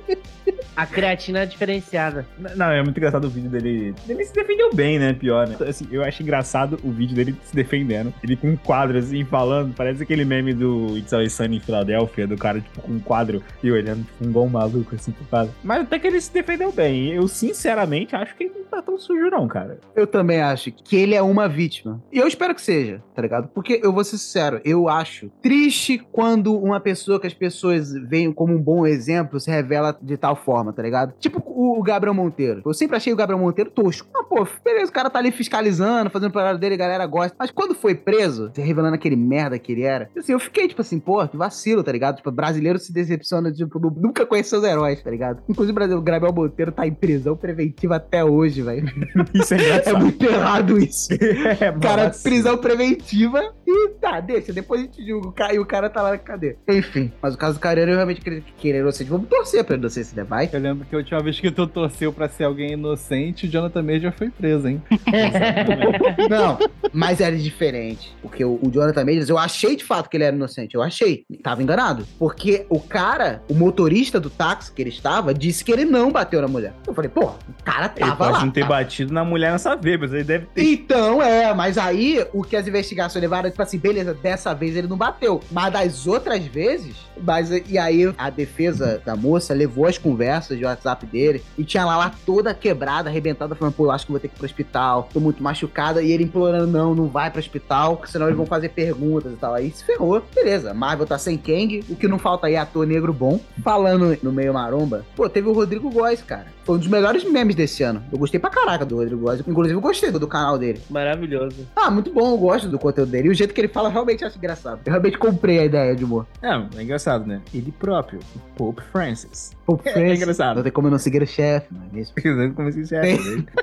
A 0.76 0.86
creatina 0.86 1.40
é 1.40 1.46
diferenciada. 1.46 2.26
Não, 2.56 2.66
é 2.70 2.82
muito 2.82 2.96
engraçado 2.96 3.26
o 3.26 3.30
vídeo 3.30 3.48
dele. 3.48 3.94
Ele 4.08 4.24
se 4.24 4.34
defendeu 4.34 4.74
bem, 4.74 4.98
né? 4.98 5.12
Pior, 5.12 5.46
né? 5.46 5.56
Assim, 5.66 5.86
eu 5.90 6.02
acho 6.02 6.22
engraçado 6.22 6.78
o 6.82 6.90
vídeo 6.90 7.14
dele 7.14 7.34
se 7.44 7.54
defendendo. 7.54 8.12
Ele 8.22 8.36
com 8.36 8.48
um 8.48 8.56
quadro 8.56 8.98
assim, 8.98 9.24
falando. 9.24 9.72
Parece 9.74 10.02
aquele 10.02 10.24
meme 10.24 10.52
do 10.52 10.98
It's 10.98 11.12
Always 11.12 11.32
Sunny 11.32 11.56
em 11.56 11.60
Filadélfia, 11.60 12.26
do 12.26 12.36
cara, 12.36 12.60
tipo, 12.60 12.80
com 12.82 12.92
um 12.92 12.98
quadro 12.98 13.42
e 13.62 13.70
olhando, 13.70 14.04
tipo, 14.04 14.24
um 14.24 14.28
igual 14.28 14.44
um 14.46 14.50
maluco, 14.50 14.94
assim, 14.94 15.12
pro 15.12 15.24
quadro. 15.26 15.54
Mas 15.62 15.86
até 15.94 15.98
que 16.00 16.06
ele 16.08 16.20
se 16.20 16.32
defendeu 16.32 16.72
bem. 16.72 17.12
Eu, 17.12 17.28
sinceramente, 17.28 18.16
acho 18.16 18.34
que 18.36 18.44
ele 18.44 18.54
não 18.58 18.64
tá 18.64 18.82
tão 18.82 18.98
sujo, 18.98 19.30
não, 19.30 19.46
cara. 19.46 19.78
Eu 19.94 20.06
também 20.06 20.40
acho 20.40 20.72
que 20.72 20.96
ele 20.96 21.14
é 21.14 21.22
uma 21.22 21.48
vítima. 21.48 22.02
E 22.12 22.18
eu 22.18 22.26
espero 22.26 22.54
que 22.54 22.60
seja, 22.62 23.02
tá 23.14 23.22
ligado? 23.22 23.48
Porque 23.54 23.80
eu 23.82 23.92
vou 23.92 24.02
ser 24.02 24.18
sincero, 24.18 24.60
eu 24.64 24.88
acho 24.88 25.30
triste 25.40 25.98
quando 26.10 26.56
uma 26.58 26.80
pessoa 26.80 27.20
que 27.20 27.26
as 27.26 27.34
pessoas 27.34 27.92
veem 27.92 28.32
como 28.32 28.52
um 28.54 28.60
bom 28.60 28.84
exemplo 28.86 29.38
se 29.38 29.50
revela 29.50 29.96
de 30.02 30.16
tal 30.16 30.34
forma, 30.36 30.72
tá 30.72 30.82
ligado? 30.82 31.14
Tipo 31.18 31.42
o, 31.46 31.82
Gabriel 31.82 32.14
Monteiro. 32.14 32.62
Eu 32.64 32.74
sempre 32.74 32.96
achei 32.96 33.12
o 33.12 33.16
Gabriel 33.16 33.38
Monteiro 33.38 33.70
tosco. 33.70 34.08
Ah, 34.14 34.24
pô, 34.24 34.46
beleza, 34.64 34.90
o 34.90 34.94
cara 34.94 35.08
tá 35.10 35.18
ali 35.18 35.30
fiscalizando, 35.30 36.10
fazendo 36.10 36.30
o 36.30 36.32
trabalho 36.32 36.58
dele, 36.58 36.74
a 36.74 36.78
galera 36.78 37.06
gosta. 37.06 37.36
Mas 37.38 37.50
quando 37.50 37.74
foi 37.74 37.94
preso, 37.94 38.50
se 38.54 38.60
revelando 38.60 38.94
aquele 38.94 39.16
merda 39.16 39.58
que 39.58 39.72
ele 39.72 39.82
era, 39.82 40.10
assim, 40.16 40.32
eu 40.32 40.40
fiquei 40.40 40.66
tipo 40.66 40.80
assim, 40.80 40.98
pô, 40.98 41.26
que 41.28 41.36
vacilo, 41.36 41.84
tá 41.84 41.92
ligado? 41.92 42.16
Tipo, 42.16 42.30
brasileiro 42.32 42.78
se 42.78 42.92
decepciona, 42.92 43.52
tipo, 43.52 43.78
nu- 43.78 43.94
nunca 43.96 44.26
conheceu 44.26 44.58
os 44.58 44.64
heróis, 44.64 45.02
tá 45.02 45.10
ligado? 45.10 45.42
Inclusive, 45.48 45.74
Brasil- 45.86 45.98
o 45.98 46.02
Gabriel 46.02 46.34
Monteiro 46.34 46.72
tá 46.72 46.86
em 46.86 46.92
prisão 46.94 47.36
preventiva 47.36 47.96
até 47.96 48.24
hoje, 48.24 48.62
velho. 48.62 48.84
Isso 49.34 49.54
é 49.54 49.58
É 49.58 49.60
engraçado. 49.64 49.98
muito 50.00 50.24
errado 50.24 50.78
isso. 50.78 51.08
É, 51.60 51.72
Cara, 51.80 52.06
massa. 52.06 52.22
prisão 52.22 52.56
preventiva 52.58 53.40
e 53.66 53.88
tá, 54.00 54.20
deixa, 54.20 54.52
depois 54.52 54.80
a 54.80 54.84
gente 54.84 55.04
julga. 55.06 55.52
E 55.52 55.58
o 55.58 55.64
cara 55.66 55.88
tá 55.90 56.02
lá 56.02 56.10
na 56.10 56.18
cadeia. 56.18 56.56
Enfim, 56.68 57.12
mas 57.22 57.34
o 57.34 57.38
caso 57.38 57.54
do 57.54 57.60
Careiro 57.60 57.90
eu 57.90 57.96
realmente 57.96 58.20
acredito 58.20 58.52
que 58.56 58.68
ele 58.68 58.78
é 58.78 58.80
inocente. 58.80 59.08
Vamos 59.10 59.28
torcer 59.28 59.62
pra 59.64 59.74
ele 59.74 59.82
inocência, 59.82 60.16
né? 60.16 60.24
Vai. 60.28 60.48
Eu 60.52 60.60
lembro 60.60 60.86
que 60.86 60.94
a 60.94 60.98
última 60.98 61.20
vez 61.22 61.38
que 61.38 61.50
tu 61.50 61.66
torceu 61.66 62.12
pra 62.12 62.28
ser 62.28 62.44
alguém 62.44 62.72
inocente, 62.72 63.46
o 63.46 63.50
Jonathan 63.50 63.82
Major 63.82 64.12
foi 64.12 64.30
preso, 64.30 64.68
hein? 64.68 64.82
Não, 66.30 66.58
mas 66.92 67.20
era 67.20 67.36
diferente. 67.36 68.14
Porque 68.22 68.44
o, 68.44 68.58
o 68.62 68.70
Jonathan 68.70 69.04
Majors, 69.04 69.28
eu 69.28 69.38
achei 69.38 69.76
de 69.76 69.84
fato 69.84 70.08
que 70.08 70.16
ele 70.16 70.24
era 70.24 70.34
inocente. 70.36 70.74
Eu 70.74 70.82
achei. 70.82 71.24
Tava 71.42 71.62
enganado. 71.62 72.06
Porque 72.18 72.66
o 72.68 72.80
cara, 72.80 73.42
o 73.48 73.54
motorista 73.54 74.18
do 74.20 74.30
táxi 74.30 74.72
que 74.72 74.82
ele 74.82 74.90
estava, 74.90 75.32
disse 75.34 75.64
que 75.64 75.72
ele 75.74 75.84
não 75.84 76.10
bateu 76.10 76.40
na 76.40 76.48
mulher. 76.48 76.72
Eu 76.86 76.94
falei, 76.94 77.10
pô, 77.10 77.26
o 77.26 77.34
cara 77.64 77.86
Ele 77.96 78.00
tava 78.06 78.16
pode 78.16 78.32
lá. 78.32 78.44
não 78.44 78.50
ter 78.50 78.60
tava- 78.62 78.74
batido 78.74 79.12
na 79.12 79.24
mulher 79.24 79.52
nessa 79.52 79.74
vez, 79.76 79.98
mas 80.00 80.12
ele 80.12 80.24
deve 80.24 80.46
ter. 80.46 80.62
Então, 80.64 81.22
é, 81.22 81.52
mas 81.54 81.76
aí 81.78 82.24
o 82.32 82.42
que 82.42 82.56
as 82.56 82.66
investigações 82.66 83.20
levaram, 83.20 83.50
tipo 83.50 83.62
assim, 83.62 83.78
beleza, 83.78 84.14
dessa 84.14 84.54
vez 84.54 84.76
ele 84.76 84.86
não 84.88 84.96
bateu. 84.96 85.40
Mas 85.50 85.72
das 85.72 86.06
outras 86.06 86.44
vezes, 86.44 86.96
mas 87.22 87.50
e 87.50 87.78
aí 87.78 88.12
a 88.18 88.30
defesa 88.30 89.00
da 89.04 89.14
moça 89.16 89.54
levou 89.54 89.86
as 89.86 89.98
conversas 89.98 90.58
de 90.58 90.64
WhatsApp 90.64 91.06
dele 91.06 91.42
e 91.58 91.64
tinha 91.64 91.84
lá, 91.84 91.96
lá 91.96 92.12
toda 92.26 92.54
quebrada, 92.54 93.08
arrebentada, 93.08 93.54
falando, 93.54 93.74
pô, 93.74 93.86
eu 93.86 93.90
acho 93.90 94.06
que 94.06 94.12
vou 94.12 94.20
ter 94.20 94.28
que 94.28 94.34
ir 94.34 94.38
pro 94.38 94.46
hospital, 94.46 95.08
tô 95.12 95.20
muito 95.20 95.42
machucada, 95.42 96.02
e 96.02 96.10
ele 96.12 96.24
implorando, 96.24 96.66
não, 96.66 96.94
não 96.94 97.06
vai 97.08 97.30
pro 97.30 97.40
hospital, 97.40 98.00
senão 98.06 98.26
eles 98.26 98.36
vão 98.36 98.46
fazer 98.46 98.68
perguntas 98.70 99.32
e 99.32 99.36
tal. 99.36 99.54
Aí 99.54 99.70
se 99.70 99.84
ferrou, 99.84 100.22
beleza. 100.34 100.74
Marvel 100.74 101.06
tá 101.06 101.18
sem 101.18 101.36
Kang, 101.38 101.84
o 101.88 101.96
que 101.96 102.08
não 102.08 102.18
falta 102.18 102.46
aí 102.46 102.54
é 102.54 102.58
ator 102.58 102.86
negro 102.86 103.12
bom. 103.12 103.40
Falando 103.62 104.16
no 104.22 104.32
meio 104.32 104.52
maromba, 104.54 105.04
pô, 105.16 105.28
teve 105.28 105.48
o 105.48 105.53
Rodrigo 105.54 105.90
Góes, 105.90 106.22
cara. 106.22 106.46
Foi 106.64 106.76
um 106.76 106.78
dos 106.78 106.88
melhores 106.88 107.24
memes 107.24 107.54
desse 107.54 107.82
ano. 107.82 108.02
Eu 108.12 108.18
gostei 108.18 108.38
pra 108.40 108.50
caraca 108.50 108.84
do 108.84 108.96
Rodrigo 108.96 109.20
Góes. 109.22 109.40
Inclusive, 109.46 109.76
eu 109.76 109.80
gostei 109.80 110.10
do, 110.10 110.18
do 110.18 110.26
canal 110.28 110.58
dele. 110.58 110.80
Maravilhoso. 110.90 111.66
Ah, 111.76 111.90
muito 111.90 112.12
bom, 112.12 112.32
eu 112.32 112.38
gosto 112.38 112.68
do 112.68 112.78
conteúdo 112.78 113.10
dele. 113.10 113.28
E 113.28 113.30
o 113.30 113.34
jeito 113.34 113.52
que 113.54 113.60
ele 113.60 113.68
fala, 113.68 113.88
realmente 113.88 114.24
acho 114.24 114.36
engraçado. 114.38 114.80
Eu 114.84 114.90
realmente 114.92 115.18
comprei 115.18 115.58
a 115.60 115.64
ideia 115.64 115.94
de 115.94 116.04
humor. 116.04 116.26
É, 116.42 116.48
é 116.78 116.82
engraçado, 116.82 117.26
né? 117.26 117.40
Ele 117.52 117.72
próprio, 117.72 118.20
o 118.34 118.38
Pope 118.56 118.82
Francis. 118.92 119.52
Pope 119.66 119.88
É 119.88 119.92
Francis. 119.92 120.20
engraçado. 120.22 120.56
Não 120.56 120.62
tem 120.62 120.72
como 120.72 120.86
eu 120.88 120.90
não 120.92 120.98
seguir 120.98 121.22
o 121.22 121.26
chefe, 121.26 121.66
não 121.72 121.82
é 121.82 121.96
mesmo? 121.96 122.14
Como 122.54 122.68
assim, 122.68 122.84
chefe? 122.84 123.44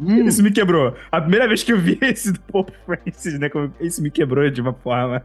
Hum. 0.00 0.28
Isso 0.28 0.44
me 0.44 0.52
quebrou. 0.52 0.94
A 1.10 1.20
primeira 1.20 1.48
vez 1.48 1.64
que 1.64 1.72
eu 1.72 1.76
vi 1.80 1.98
esse 2.02 2.30
do 2.32 2.38
Pope 2.42 2.72
Francis, 2.86 3.36
né? 3.36 3.50
Isso 3.80 4.00
me 4.00 4.12
quebrou 4.12 4.48
de 4.48 4.60
uma 4.60 4.72
forma. 4.72 5.20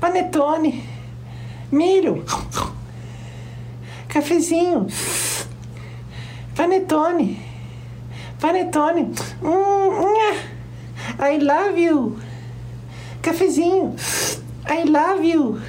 Panetone, 0.00 0.82
milho, 1.72 2.22
cafezinho, 4.08 4.86
panetone, 6.54 7.36
panetone, 8.38 9.14
hum. 9.42 10.36
I 11.18 11.38
love 11.38 11.78
you, 11.78 12.20
cafezinho, 13.22 13.96
I 14.66 14.84
love 14.84 15.24
you. 15.24 15.60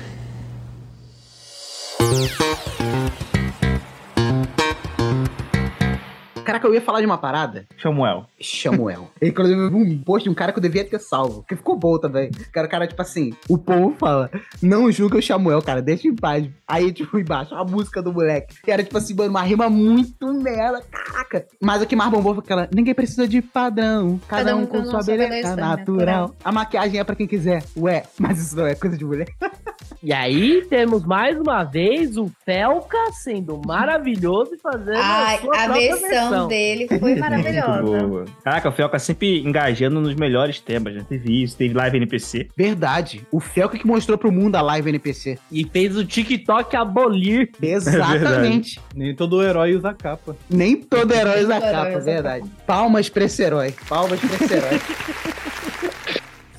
Caraca, 6.48 6.66
eu 6.66 6.74
ia 6.74 6.80
falar 6.80 7.02
de 7.02 7.06
uma 7.06 7.18
parada. 7.18 7.66
Samuel. 7.78 8.26
Samuel. 8.42 9.10
Inclusive, 9.22 9.60
eu 9.60 9.70
vi 9.70 9.76
um 9.76 10.02
post 10.02 10.24
de 10.24 10.30
um 10.30 10.34
cara 10.34 10.54
que 10.54 10.60
eu 10.60 10.62
devia 10.62 10.86
ter 10.86 10.98
salvo. 10.98 11.44
Que 11.44 11.58
ficou 11.58 11.76
bom 11.78 12.00
também. 12.00 12.32
Que 12.32 12.58
era 12.58 12.66
o 12.66 12.72
cara, 12.72 12.88
tipo 12.88 13.02
assim, 13.02 13.34
o 13.50 13.58
povo 13.58 13.94
fala, 14.00 14.32
não 14.62 14.90
julga 14.90 15.18
o 15.18 15.22
Samuel, 15.22 15.62
cara, 15.62 15.82
deixa 15.82 16.08
em 16.08 16.16
paz. 16.16 16.48
Aí, 16.66 16.94
tipo, 16.94 17.20
embaixo, 17.20 17.54
a 17.54 17.66
música 17.66 18.02
do 18.02 18.14
moleque. 18.14 18.62
Que 18.64 18.72
era, 18.72 18.82
tipo 18.82 18.98
assim, 18.98 19.14
mano, 19.14 19.30
uma 19.30 19.42
rima 19.42 19.70
muito 19.70 20.34
merda, 20.36 20.82
caraca. 20.90 21.46
Mas 21.62 21.82
o 21.82 21.86
que 21.86 21.98
mais 21.98 22.10
bombou 22.10 22.34
foi 22.34 22.44
aquela, 22.46 22.70
ninguém 22.74 22.94
precisa 22.94 23.28
de 23.28 23.42
padrão, 23.42 24.18
cada, 24.26 24.56
um 24.56 24.66
com 24.66 24.86
sua 24.86 25.04
beleza 25.04 25.54
natural. 25.54 26.34
A 26.46 26.52
maquiagem 26.54 26.98
é 26.98 27.04
pra 27.04 27.14
quem 27.14 27.28
quiser. 27.28 27.62
Ué, 27.76 28.04
mas 28.18 28.40
isso 28.40 28.56
não 28.56 28.66
é 28.66 28.74
coisa 28.74 28.98
de 28.98 29.04
mulher. 29.04 29.28
E 30.04 30.14
aí 30.14 30.64
temos 30.70 31.04
mais 31.04 31.40
uma 31.40 31.64
vez 31.64 32.18
o 32.18 32.32
Felca 32.46 33.12
sendo 33.14 33.60
maravilhoso 33.66 34.54
e 34.54 34.58
fazendo 34.58 35.00
Ai, 35.02 35.36
a 35.36 35.40
sua 35.40 35.56
a 35.56 35.66
própria 35.66 35.96
versão 35.96 36.37
dele 36.46 36.88
foi 37.00 37.16
maravilhosa. 37.16 37.82
Muito 37.82 38.08
boa. 38.08 38.26
Caraca, 38.44 38.70
o 38.70 38.72
Felca 38.72 39.00
sempre 39.00 39.40
engajando 39.40 40.00
nos 40.02 40.14
melhores 40.16 40.60
temas, 40.60 40.94
já 40.96 41.04
teve 41.04 41.44
isso, 41.44 41.58
teve 41.58 41.74
live 41.74 41.98
NPC. 41.98 42.50
Verdade. 42.56 43.26
O 43.32 43.40
Felca 43.40 43.78
que 43.78 43.88
mostrou 43.88 44.18
pro 44.18 44.32
mundo 44.32 44.56
a 44.56 44.62
live 44.62 44.90
NPC. 44.90 45.40
E 45.52 45.66
fez 45.66 45.96
o 45.96 46.06
TikTok 46.06 46.76
abolir. 46.76 47.50
Exatamente. 47.62 48.80
Nem 48.96 49.16
todo 49.16 49.42
herói 49.42 49.76
usa 49.76 49.94
capa. 49.94 50.36
Nem 50.50 50.76
todo 50.76 51.14
herói 51.14 51.44
usa 51.44 51.54
Nem 51.54 51.60
todo 51.60 51.70
herói 51.70 51.86
capa, 51.86 51.98
usa 51.98 52.12
verdade. 52.12 52.52
Palmas 52.66 53.10
pra 53.10 53.24
esse 53.24 53.42
herói. 53.42 53.74
Palmas 53.88 54.20
pra 54.20 54.46
esse 54.46 54.54
herói. 54.54 54.82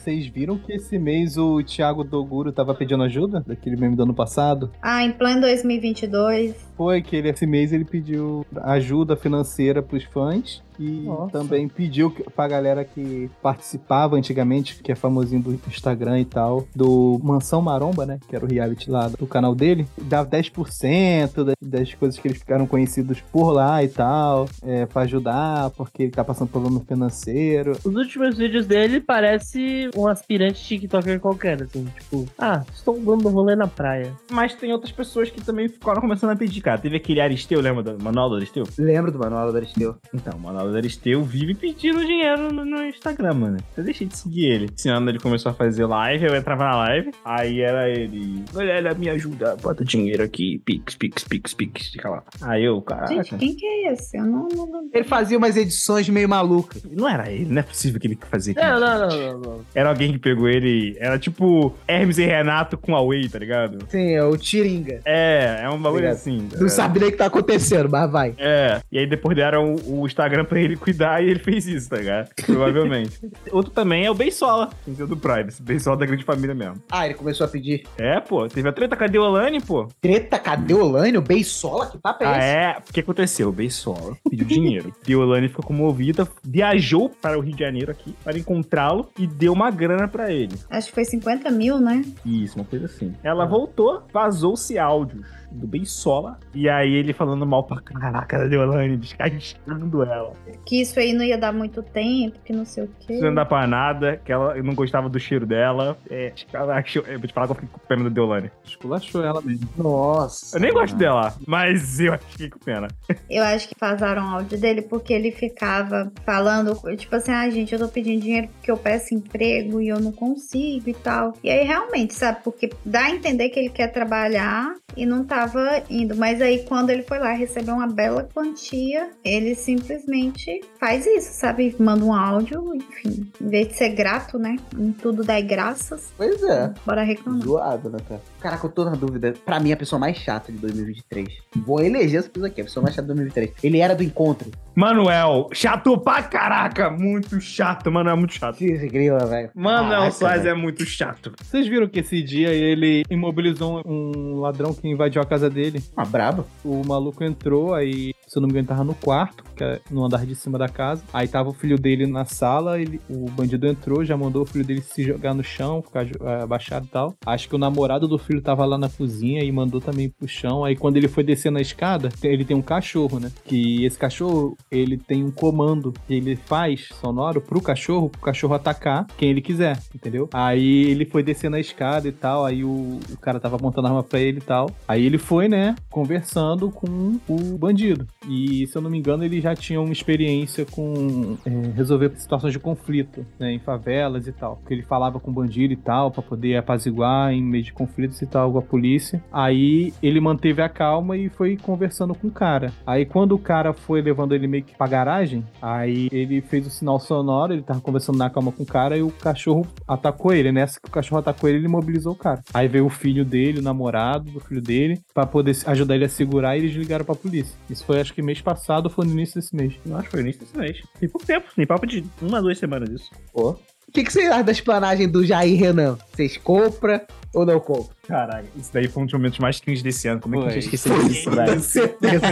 Vocês 0.08 0.26
viram 0.26 0.56
que 0.56 0.72
esse 0.72 0.98
mês 0.98 1.36
o 1.36 1.62
Thiago 1.62 2.02
Doguro 2.02 2.50
tava 2.50 2.74
pedindo 2.74 3.02
ajuda? 3.02 3.44
Daquele 3.46 3.76
meme 3.76 3.94
do 3.94 4.04
ano 4.04 4.14
passado? 4.14 4.72
Ah, 4.80 5.04
em 5.04 5.12
plano 5.12 5.42
2022. 5.42 6.56
Foi 6.78 7.02
que 7.02 7.14
ele, 7.14 7.28
esse 7.28 7.46
mês 7.46 7.74
ele 7.74 7.84
pediu 7.84 8.42
ajuda 8.56 9.16
financeira 9.16 9.82
pros 9.82 10.04
fãs 10.04 10.62
e 10.78 11.02
Nossa. 11.02 11.32
também 11.32 11.68
pediu 11.68 12.10
que- 12.10 12.22
pra 12.30 12.46
galera 12.48 12.84
que 12.84 13.30
participava 13.42 14.16
antigamente, 14.16 14.80
que 14.82 14.92
é 14.92 14.94
famosinho 14.94 15.42
do 15.42 15.60
Instagram 15.68 16.20
e 16.20 16.24
tal, 16.24 16.66
do 16.74 17.18
Mansão 17.22 17.60
Maromba, 17.60 18.06
né? 18.06 18.18
Que 18.28 18.36
era 18.36 18.44
o 18.44 18.48
reality 18.48 18.90
lá 18.90 19.08
do 19.08 19.26
canal 19.26 19.54
dele, 19.54 19.86
dava 20.00 20.28
10% 20.28 21.44
da- 21.44 21.52
das 21.60 21.92
coisas 21.94 22.18
que 22.18 22.28
eles 22.28 22.38
ficaram 22.38 22.66
conhecidos 22.66 23.20
por 23.32 23.50
lá 23.52 23.82
e 23.82 23.88
tal, 23.88 24.48
é, 24.62 24.86
pra 24.86 25.02
ajudar, 25.02 25.70
porque 25.70 26.04
ele 26.04 26.12
tá 26.12 26.24
passando 26.24 26.48
problema 26.48 26.80
financeiro. 26.80 27.72
Os 27.84 27.94
últimos 27.94 28.36
vídeos 28.36 28.66
dele 28.66 29.00
parece 29.00 29.90
um 29.96 30.06
aspirante 30.06 30.62
TikToker 30.62 31.20
qualquer, 31.20 31.62
assim, 31.62 31.84
tipo, 31.98 32.26
ah, 32.38 32.62
estou 32.72 32.98
dando 33.00 33.28
rolê 33.28 33.54
na 33.56 33.66
praia. 33.66 34.12
Mas 34.30 34.54
tem 34.54 34.72
outras 34.72 34.92
pessoas 34.92 35.30
que 35.30 35.40
também 35.42 35.68
ficaram 35.68 36.00
começando 36.00 36.30
a 36.30 36.36
pedir, 36.36 36.60
cara. 36.60 36.78
Teve 36.78 36.96
aquele 36.96 37.20
Aristeu, 37.20 37.60
lembra 37.60 37.82
do 37.82 38.02
Manual 38.02 38.28
do 38.30 38.36
Aristeu? 38.36 38.64
Lembro 38.78 39.10
do 39.12 39.18
Manual 39.18 39.50
do 39.50 39.56
Aristeu. 39.56 39.96
Então, 40.14 40.38
o 40.68 40.70
Manual 40.70 40.72
do 40.72 40.76
Aristeu 40.76 41.22
vive 41.24 41.54
pedindo 41.54 42.04
dinheiro 42.04 42.52
no, 42.52 42.64
no 42.64 42.84
Instagram, 42.84 43.34
mano. 43.34 43.56
Eu 43.76 43.84
deixei 43.84 44.06
de 44.06 44.16
seguir 44.16 44.46
ele. 44.46 44.68
Esse 44.76 44.88
ano 44.88 45.10
ele 45.10 45.18
começou 45.18 45.50
a 45.50 45.54
fazer 45.54 45.86
live, 45.86 46.24
eu 46.26 46.36
entrava 46.36 46.64
na 46.64 46.76
live, 46.76 47.10
aí 47.24 47.60
era 47.60 47.88
ele. 47.88 48.44
Galera, 48.52 48.94
me 48.94 49.08
ajuda, 49.08 49.56
bota 49.56 49.84
dinheiro 49.84 50.22
aqui, 50.22 50.60
pix, 50.64 50.94
pix, 50.94 51.24
pix, 51.24 51.54
pix, 51.54 51.88
fica 51.88 52.08
lá. 52.10 52.22
Aí 52.42 52.64
eu, 52.64 52.80
caraca. 52.82 53.14
Gente, 53.14 53.36
quem 53.36 53.54
que 53.54 53.66
é 53.66 53.92
esse? 53.92 54.16
Eu 54.16 54.24
não, 54.24 54.48
não, 54.48 54.66
não- 54.66 54.88
Ele 54.92 55.04
fazia 55.04 55.38
umas 55.38 55.56
edições 55.56 56.08
meio 56.08 56.28
malucas. 56.28 56.82
Não 56.84 57.08
era 57.08 57.30
ele, 57.30 57.46
não 57.46 57.60
é 57.60 57.62
possível 57.62 58.00
que 58.00 58.06
ele 58.06 58.18
fazia 58.30 58.54
Não, 58.54 58.62
aquilo. 58.62 58.80
não, 58.80 58.98
não, 59.08 59.32
não, 59.32 59.40
não. 59.40 59.60
Era 59.74 59.88
alguém 59.88 60.12
que 60.12 60.18
pegou 60.18 60.48
ele. 60.48 60.96
Era 60.98 61.18
tipo 61.18 61.74
Hermes 61.86 62.18
e 62.18 62.24
Renato 62.24 62.76
com 62.76 62.94
a 62.96 63.02
Way, 63.04 63.28
tá 63.28 63.38
ligado? 63.38 63.78
Sim, 63.88 64.12
é 64.12 64.24
o 64.24 64.36
Tiringa. 64.36 65.00
É, 65.04 65.60
é 65.62 65.70
um 65.70 65.80
bagulho 65.80 66.08
assim. 66.10 66.48
Não 66.58 66.66
é. 66.66 66.70
sabe 66.70 66.98
nem 67.00 67.08
o 67.08 67.12
que 67.12 67.18
tá 67.18 67.26
acontecendo, 67.26 67.88
mas 67.88 68.10
vai. 68.10 68.34
É, 68.38 68.80
e 68.90 68.98
aí 68.98 69.06
depois 69.06 69.36
deram 69.36 69.74
o, 69.74 70.00
o 70.02 70.06
Instagram 70.06 70.44
pra 70.44 70.57
ele 70.64 70.76
cuidar 70.76 71.22
e 71.22 71.30
ele 71.30 71.38
fez 71.38 71.66
isso, 71.66 71.88
tá 71.90 71.96
ligado? 71.96 72.30
Provavelmente. 72.46 73.18
Outro 73.52 73.70
também 73.72 74.04
é 74.04 74.10
o 74.10 74.14
Beisola, 74.14 74.70
do 74.86 75.16
Privacy. 75.16 75.62
Beisola 75.62 75.96
da 75.96 76.06
grande 76.06 76.24
família 76.24 76.54
mesmo. 76.54 76.82
Ah, 76.90 77.04
ele 77.06 77.14
começou 77.14 77.46
a 77.46 77.48
pedir. 77.48 77.84
É, 77.96 78.20
pô, 78.20 78.46
teve 78.48 78.68
a 78.68 78.72
treta, 78.72 78.96
cadê 78.96 79.18
o 79.18 79.22
Olane, 79.22 79.60
pô? 79.60 79.88
Treta, 80.00 80.38
cadê 80.38 80.74
o 80.74 80.84
Lânio? 80.84 81.20
Beisola? 81.22 81.86
Que 81.86 81.98
papo 81.98 82.24
é 82.24 82.26
Ah, 82.26 82.38
esse? 82.38 82.46
é? 82.46 82.76
O 82.88 82.92
que 82.92 83.00
aconteceu? 83.00 83.48
O 83.48 83.52
Beisola 83.52 84.16
pediu 84.28 84.46
dinheiro. 84.46 84.92
e 85.06 85.16
o 85.16 85.20
Olane 85.20 85.48
ficou 85.48 85.64
comovida, 85.64 86.26
viajou 86.44 87.08
para 87.10 87.38
o 87.38 87.40
Rio 87.40 87.54
de 87.54 87.60
Janeiro 87.64 87.90
aqui 87.90 88.14
para 88.24 88.38
encontrá-lo 88.38 89.08
e 89.18 89.26
deu 89.26 89.52
uma 89.52 89.70
grana 89.70 90.08
pra 90.08 90.32
ele. 90.32 90.56
Acho 90.70 90.88
que 90.88 90.94
foi 90.94 91.04
50 91.04 91.50
mil, 91.50 91.78
né? 91.78 92.04
Isso, 92.24 92.56
uma 92.56 92.64
coisa 92.64 92.86
assim. 92.86 93.12
Ela 93.22 93.44
voltou, 93.46 94.02
vazou-se 94.12 94.78
áudios 94.78 95.26
do 95.50 95.66
Beisola. 95.66 96.38
E 96.54 96.68
aí 96.68 96.92
ele 96.94 97.12
falando 97.12 97.46
mal 97.46 97.64
pra 97.64 97.80
caraca 97.80 98.38
da 98.38 98.46
Deolane, 98.46 98.96
descascando 98.96 100.02
ela. 100.02 100.32
Que 100.66 100.80
isso 100.82 100.98
aí 100.98 101.12
não 101.12 101.24
ia 101.24 101.38
dar 101.38 101.52
muito 101.52 101.82
tempo, 101.82 102.38
que 102.44 102.52
não 102.52 102.64
sei 102.64 102.84
o 102.84 102.90
quê. 103.00 103.14
Isso 103.14 103.24
não 103.24 103.34
dá 103.34 103.44
pra 103.44 103.66
nada, 103.66 104.20
que 104.24 104.30
ela 104.32 104.54
não 104.62 104.74
gostava 104.74 105.08
do 105.08 105.18
cheiro 105.18 105.46
dela. 105.46 105.96
É, 106.10 106.32
ela 106.52 106.76
achou- 106.78 107.02
eu 107.06 107.18
vou 107.18 107.26
te 107.28 107.32
falar 107.34 107.46
que 107.46 107.52
eu 107.52 107.56
fiquei 107.56 107.68
com 107.72 107.78
pena 107.86 108.04
da 108.04 108.10
Deolane. 108.10 108.50
Esculachou 108.64 109.22
ela 109.24 109.40
mesmo. 109.40 109.68
Nossa. 109.76 110.56
Eu 110.56 110.60
nem 110.60 110.72
gosto 110.72 110.96
dela, 110.96 111.34
mas 111.46 112.00
eu 112.00 112.18
fiquei 112.18 112.50
com 112.50 112.58
pena. 112.58 112.88
Eu 113.28 113.42
acho 113.44 113.68
que 113.68 113.74
vazaram 113.78 114.24
o 114.24 114.34
áudio 114.36 114.58
dele 114.60 114.82
porque 114.82 115.12
ele 115.12 115.30
ficava 115.32 116.12
falando, 116.24 116.74
tipo 116.96 117.14
assim, 117.16 117.32
ah, 117.32 117.48
gente, 117.50 117.72
eu 117.72 117.78
tô 117.78 117.88
pedindo 117.88 118.20
dinheiro 118.22 118.48
porque 118.48 118.70
eu 118.70 118.76
peço 118.76 119.14
emprego 119.14 119.80
e 119.80 119.88
eu 119.88 120.00
não 120.00 120.12
consigo 120.12 120.88
e 120.90 120.94
tal. 120.94 121.32
E 121.42 121.50
aí, 121.50 121.64
realmente, 121.64 122.14
sabe? 122.14 122.40
Porque 122.44 122.70
dá 122.84 123.04
a 123.06 123.10
entender 123.10 123.48
que 123.50 123.58
ele 123.60 123.70
quer 123.70 123.88
trabalhar 123.88 124.74
e 124.96 125.06
não 125.06 125.24
tava 125.38 125.82
indo. 125.88 126.16
Mas 126.16 126.42
aí, 126.42 126.64
quando 126.64 126.90
ele 126.90 127.02
foi 127.02 127.18
lá 127.18 127.32
receber 127.32 127.70
uma 127.70 127.86
bela 127.86 128.28
quantia, 128.34 129.10
ele 129.24 129.54
simplesmente 129.54 130.60
faz 130.80 131.06
isso, 131.06 131.32
sabe? 131.32 131.76
Manda 131.78 132.04
um 132.04 132.12
áudio, 132.12 132.74
enfim. 132.74 133.30
Em 133.40 133.48
vez 133.48 133.68
de 133.68 133.74
ser 133.74 133.90
grato, 133.90 134.38
né? 134.38 134.56
Em 134.76 134.90
tudo 134.90 135.22
dá 135.22 135.40
graças. 135.40 136.12
Pois 136.16 136.42
é. 136.42 136.72
Bora 136.84 137.02
reclamar. 137.02 137.42
Zoado, 137.42 137.90
né, 137.90 137.98
cara? 138.08 138.20
Caraca, 138.40 138.66
eu 138.66 138.70
tô 138.70 138.84
na 138.84 138.94
dúvida. 138.94 139.34
Pra 139.44 139.58
mim, 139.60 139.72
a 139.72 139.76
pessoa 139.76 139.98
mais 139.98 140.16
chata 140.16 140.52
de 140.52 140.58
2023. 140.58 141.28
Vou 141.56 141.80
eleger 141.80 142.20
essa 142.20 142.28
pessoa 142.28 142.48
aqui, 142.48 142.60
a 142.60 142.64
pessoa 142.64 142.82
mais 142.82 142.94
chata 142.94 143.06
de 143.08 143.14
2023. 143.14 143.64
Ele 143.64 143.78
era 143.78 143.94
do 143.94 144.02
encontro. 144.02 144.50
Manuel, 144.74 145.48
chato 145.52 145.98
pra 145.98 146.22
caraca, 146.22 146.88
muito 146.88 147.40
chato, 147.40 147.90
Manuel 147.90 148.14
é 148.14 148.18
muito 148.18 148.34
chato. 148.34 148.58
Que 148.58 148.76
grila, 148.86 149.26
velho. 149.26 149.50
Manuel 149.54 149.88
Caraca, 149.88 150.10
Soares 150.12 150.46
é 150.46 150.54
muito 150.54 150.84
chato. 150.86 151.32
Vocês 151.42 151.66
viram 151.66 151.88
que 151.88 151.98
esse 151.98 152.22
dia 152.22 152.50
ele 152.50 153.02
imobilizou 153.10 153.82
um 153.84 154.38
ladrão 154.38 154.72
que 154.72 154.86
invadiu 154.86 155.20
a 155.20 155.26
casa 155.26 155.50
dele? 155.50 155.82
Ah, 155.96 156.04
brabo. 156.04 156.44
O 156.64 156.86
maluco 156.86 157.24
entrou, 157.24 157.74
aí, 157.74 158.14
se 158.26 158.38
eu 158.38 158.40
não 158.40 158.46
me 158.46 158.52
engano, 158.52 158.68
tava 158.68 158.84
no 158.84 158.94
quarto, 158.94 159.42
que 159.56 159.64
é 159.64 159.80
no 159.90 160.04
andar 160.04 160.24
de 160.24 160.36
cima 160.36 160.56
da 160.56 160.68
casa. 160.68 161.02
Aí 161.12 161.26
tava 161.26 161.50
o 161.50 161.52
filho 161.52 161.76
dele 161.76 162.06
na 162.06 162.24
sala, 162.24 162.80
ele, 162.80 163.00
o 163.10 163.28
bandido 163.30 163.66
entrou, 163.66 164.04
já 164.04 164.16
mandou 164.16 164.42
o 164.42 164.46
filho 164.46 164.64
dele 164.64 164.80
se 164.80 165.02
jogar 165.02 165.34
no 165.34 165.42
chão, 165.42 165.82
ficar 165.82 166.06
abaixado 166.40 166.86
e 166.86 166.88
tal. 166.88 167.16
Acho 167.26 167.48
que 167.48 167.56
o 167.56 167.58
namorado 167.58 168.06
do 168.06 168.18
filho 168.28 168.42
tava 168.42 168.64
lá 168.66 168.76
na 168.76 168.88
cozinha 168.88 169.42
e 169.42 169.50
mandou 169.50 169.80
também 169.80 170.10
pro 170.10 170.28
chão. 170.28 170.64
Aí 170.64 170.76
quando 170.76 170.98
ele 170.98 171.08
foi 171.08 171.24
descer 171.24 171.50
na 171.50 171.60
escada, 171.60 172.10
ele 172.22 172.44
tem 172.44 172.56
um 172.56 172.62
cachorro, 172.62 173.18
né? 173.18 173.32
Que 173.44 173.84
esse 173.84 173.98
cachorro 173.98 174.56
ele 174.70 174.98
tem 174.98 175.24
um 175.24 175.30
comando 175.30 175.94
que 176.06 176.14
ele 176.14 176.36
faz 176.36 176.88
sonoro 177.00 177.40
pro 177.40 177.60
cachorro, 177.60 178.10
pro 178.10 178.20
cachorro 178.20 178.54
atacar 178.54 179.06
quem 179.16 179.30
ele 179.30 179.40
quiser, 179.40 179.80
entendeu? 179.94 180.28
Aí 180.32 180.84
ele 180.90 181.06
foi 181.06 181.22
descendo 181.22 181.56
a 181.56 181.60
escada 181.60 182.06
e 182.06 182.12
tal, 182.12 182.44
aí 182.44 182.62
o, 182.62 183.00
o 183.10 183.16
cara 183.20 183.40
tava 183.40 183.56
apontando 183.56 183.88
arma 183.88 184.02
pra 184.02 184.20
ele 184.20 184.38
e 184.38 184.42
tal. 184.42 184.70
Aí 184.86 185.04
ele 185.04 185.18
foi, 185.18 185.48
né, 185.48 185.74
conversando 185.90 186.70
com 186.70 187.18
o 187.28 187.58
bandido. 187.58 188.06
E, 188.28 188.66
se 188.66 188.76
eu 188.76 188.82
não 188.82 188.90
me 188.90 188.98
engano, 188.98 189.24
ele 189.24 189.40
já 189.40 189.54
tinha 189.54 189.80
uma 189.80 189.92
experiência 189.92 190.66
com 190.66 191.38
é, 191.46 191.50
resolver 191.74 192.12
situações 192.16 192.52
de 192.52 192.58
conflito, 192.58 193.24
né, 193.38 193.52
em 193.52 193.58
favelas 193.58 194.26
e 194.26 194.32
tal. 194.32 194.56
Porque 194.56 194.74
ele 194.74 194.82
falava 194.82 195.18
com 195.18 195.30
o 195.30 195.34
bandido 195.34 195.72
e 195.72 195.76
tal, 195.76 196.10
pra 196.10 196.22
poder 196.22 196.56
apaziguar 196.56 197.32
em 197.32 197.42
meio 197.42 197.64
de 197.64 197.72
conflitos 197.72 198.17
e 198.24 198.26
tal 198.26 198.52
com 198.52 198.58
a 198.58 198.62
polícia. 198.62 199.22
Aí 199.32 199.92
ele 200.02 200.20
manteve 200.20 200.62
a 200.62 200.68
calma 200.68 201.16
e 201.16 201.28
foi 201.28 201.56
conversando 201.56 202.14
com 202.14 202.28
o 202.28 202.30
cara. 202.30 202.72
Aí 202.86 203.04
quando 203.04 203.32
o 203.32 203.38
cara 203.38 203.72
foi 203.72 204.00
levando 204.00 204.34
ele 204.34 204.46
meio 204.46 204.64
que 204.64 204.76
pra 204.76 204.86
garagem, 204.86 205.44
aí 205.60 206.08
ele 206.12 206.40
fez 206.40 206.66
o 206.66 206.70
sinal 206.70 207.00
sonoro, 207.00 207.52
ele 207.52 207.62
tava 207.62 207.80
conversando 207.80 208.18
na 208.18 208.30
calma 208.30 208.52
com 208.52 208.62
o 208.62 208.66
cara 208.66 208.96
e 208.96 209.02
o 209.02 209.10
cachorro 209.10 209.66
atacou 209.86 210.32
ele. 210.32 210.52
Nessa 210.52 210.80
que 210.80 210.88
o 210.88 210.92
cachorro 210.92 211.20
atacou 211.20 211.48
ele, 211.48 211.58
ele 211.58 211.66
imobilizou 211.66 212.12
o 212.12 212.16
cara. 212.16 212.42
Aí 212.52 212.68
veio 212.68 212.86
o 212.86 212.90
filho 212.90 213.24
dele, 213.24 213.60
o 213.60 213.62
namorado 213.62 214.30
do 214.30 214.40
filho 214.40 214.60
dele, 214.60 215.00
pra 215.12 215.26
poder 215.26 215.56
ajudar 215.66 215.94
ele 215.94 216.04
a 216.04 216.08
segurar 216.08 216.56
e 216.56 216.60
eles 216.60 216.74
ligaram 216.74 217.04
pra 217.04 217.14
polícia. 217.14 217.56
Isso 217.68 217.84
foi 217.84 218.00
acho 218.00 218.14
que 218.14 218.22
mês 218.22 218.40
passado 218.40 218.86
ou 218.86 218.90
foi 218.90 219.06
no 219.06 219.12
início 219.12 219.40
desse 219.40 219.54
mês. 219.54 219.74
Eu 219.84 219.96
acho 219.96 220.04
que 220.04 220.10
foi 220.10 220.20
no 220.20 220.26
início 220.26 220.42
desse 220.42 220.56
mês. 220.56 220.82
Tem 220.98 221.08
pouco 221.08 221.26
tempo, 221.26 221.46
tem 221.54 221.66
papo 221.66 221.86
de 221.86 222.04
uma, 222.20 222.40
duas 222.40 222.58
semanas 222.58 222.90
isso. 222.90 223.10
Pô. 223.32 223.50
O 223.88 223.92
que, 223.92 224.04
que 224.04 224.12
você 224.12 224.24
acha 224.24 224.44
da 224.44 224.52
esplanagem 224.52 225.08
do 225.08 225.24
Jair 225.24 225.58
Renan? 225.58 225.96
Vocês 226.12 226.36
compram 226.36 227.00
ou 227.34 227.44
não 227.44 227.60
compram? 227.60 227.90
Caralho, 228.06 228.46
isso 228.56 228.70
daí 228.72 228.88
foi 228.88 229.02
um 229.02 229.06
dos 229.06 229.12
momentos 229.12 229.38
mais 229.38 229.60
cringe 229.60 229.82
desse 229.82 230.08
ano. 230.08 230.20
Como 230.20 230.36
é 230.36 230.42
que 230.42 230.46
a 230.46 230.50
gente 230.52 230.64
esqueceu 230.64 231.02
disso, 231.04 231.30
velho? 231.30 231.60
certeza. 231.60 232.24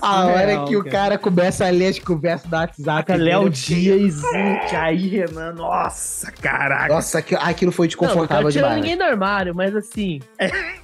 A 0.00 0.26
hora 0.26 0.64
que 0.64 0.76
o 0.76 0.84
cara 0.84 1.18
começa 1.18 1.66
a 1.66 1.70
ler 1.70 1.88
as 1.88 1.98
conversas 1.98 2.48
do 2.48 2.54
WhatsApp. 2.56 3.12
Léo 3.16 3.50
Dias 3.50 4.22
e 4.22 4.68
Jair 4.70 5.26
Renan, 5.28 5.52
nossa, 5.54 6.30
caraca. 6.30 6.94
Nossa, 6.94 7.18
aquilo, 7.18 7.40
aquilo 7.42 7.72
foi 7.72 7.86
Não, 7.86 7.88
desconfortável 7.88 8.44
não 8.44 8.50
tirando 8.50 8.68
demais. 8.74 8.82
ninguém 8.82 8.96
do 8.96 9.02
armário, 9.04 9.54
mas 9.54 9.74
assim. 9.74 10.20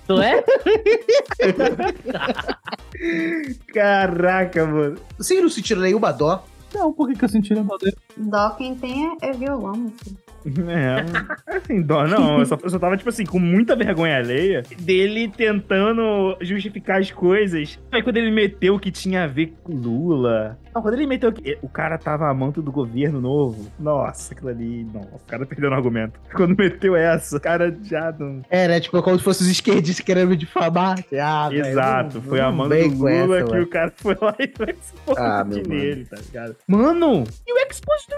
Tu 0.06 0.20
é? 0.20 0.42
Caraca, 3.72 4.66
mano. 4.66 4.96
Você 5.18 5.40
não 5.40 5.48
sentiu 5.48 5.78
nenhuma 5.78 6.12
dó? 6.12 6.44
Não, 6.74 6.92
por 6.92 7.08
que, 7.08 7.14
que 7.14 7.24
eu 7.24 7.28
senti 7.28 7.54
na 7.54 7.62
dó? 7.62 7.78
Dó 8.16 8.50
quem 8.50 8.74
tem 8.74 9.16
é, 9.22 9.28
é 9.28 9.32
violão, 9.32 9.76
meu 9.76 9.92
filho. 10.02 10.16
É, 10.68 11.56
assim, 11.56 11.82
dó, 11.82 12.06
não, 12.06 12.38
eu 12.38 12.46
só, 12.46 12.58
eu 12.62 12.70
só 12.70 12.78
tava, 12.78 12.96
tipo 12.96 13.08
assim, 13.08 13.24
com 13.26 13.38
muita 13.38 13.74
vergonha 13.74 14.16
alheia 14.18 14.62
dele 14.78 15.28
tentando 15.28 16.36
justificar 16.40 17.00
as 17.00 17.10
coisas. 17.10 17.78
Aí 17.90 18.02
quando 18.02 18.16
ele 18.18 18.30
meteu 18.30 18.78
que 18.78 18.90
tinha 18.90 19.24
a 19.24 19.26
ver 19.26 19.54
com 19.64 19.74
Lula. 19.74 20.58
Não, 20.74 20.82
quando 20.82 20.94
ele 20.94 21.06
meteu 21.06 21.32
que 21.32 21.58
o 21.62 21.68
cara 21.68 21.96
tava 21.98 22.28
a 22.28 22.34
manto 22.34 22.60
do 22.62 22.70
governo 22.70 23.20
novo. 23.20 23.70
Nossa, 23.78 24.34
aquilo 24.34 24.50
ali. 24.50 24.84
Nossa, 24.84 25.16
o 25.16 25.26
cara 25.26 25.46
perdeu 25.46 25.70
no 25.70 25.76
argumento. 25.76 26.20
Quando 26.34 26.54
meteu 26.56 26.94
essa, 26.94 27.36
o 27.36 27.40
cara 27.40 27.74
já 27.82 28.12
não. 28.18 28.42
É, 28.50 28.68
né? 28.68 28.78
Tipo, 28.80 29.02
como 29.02 29.16
se 29.18 29.24
fossem 29.24 29.46
os 29.46 29.50
esquerdistas 29.52 30.04
querendo 30.04 30.28
me 30.28 30.36
difamar. 30.36 30.98
Ah, 31.20 31.48
Exato, 31.50 32.16
não- 32.16 32.22
foi 32.22 32.40
a 32.40 32.50
não 32.50 32.52
mão 32.56 32.68
vem 32.68 32.90
do 32.90 32.96
Lula 32.98 33.38
essa, 33.38 33.46
que 33.46 33.52
ué. 33.52 33.60
o 33.62 33.66
cara 33.66 33.92
foi 33.96 34.16
lá 34.20 34.34
e 34.38 34.52
foi 34.54 34.76
se 34.80 34.92
Ah, 35.16 35.44
meu 35.44 35.56
mano. 35.58 35.68
nele, 35.68 36.04
tá 36.04 36.16
ligado? 36.16 36.56
Mano, 36.68 37.24
e 37.46 37.52
o 37.52 37.56
expose 37.70 38.06
do? 38.08 38.16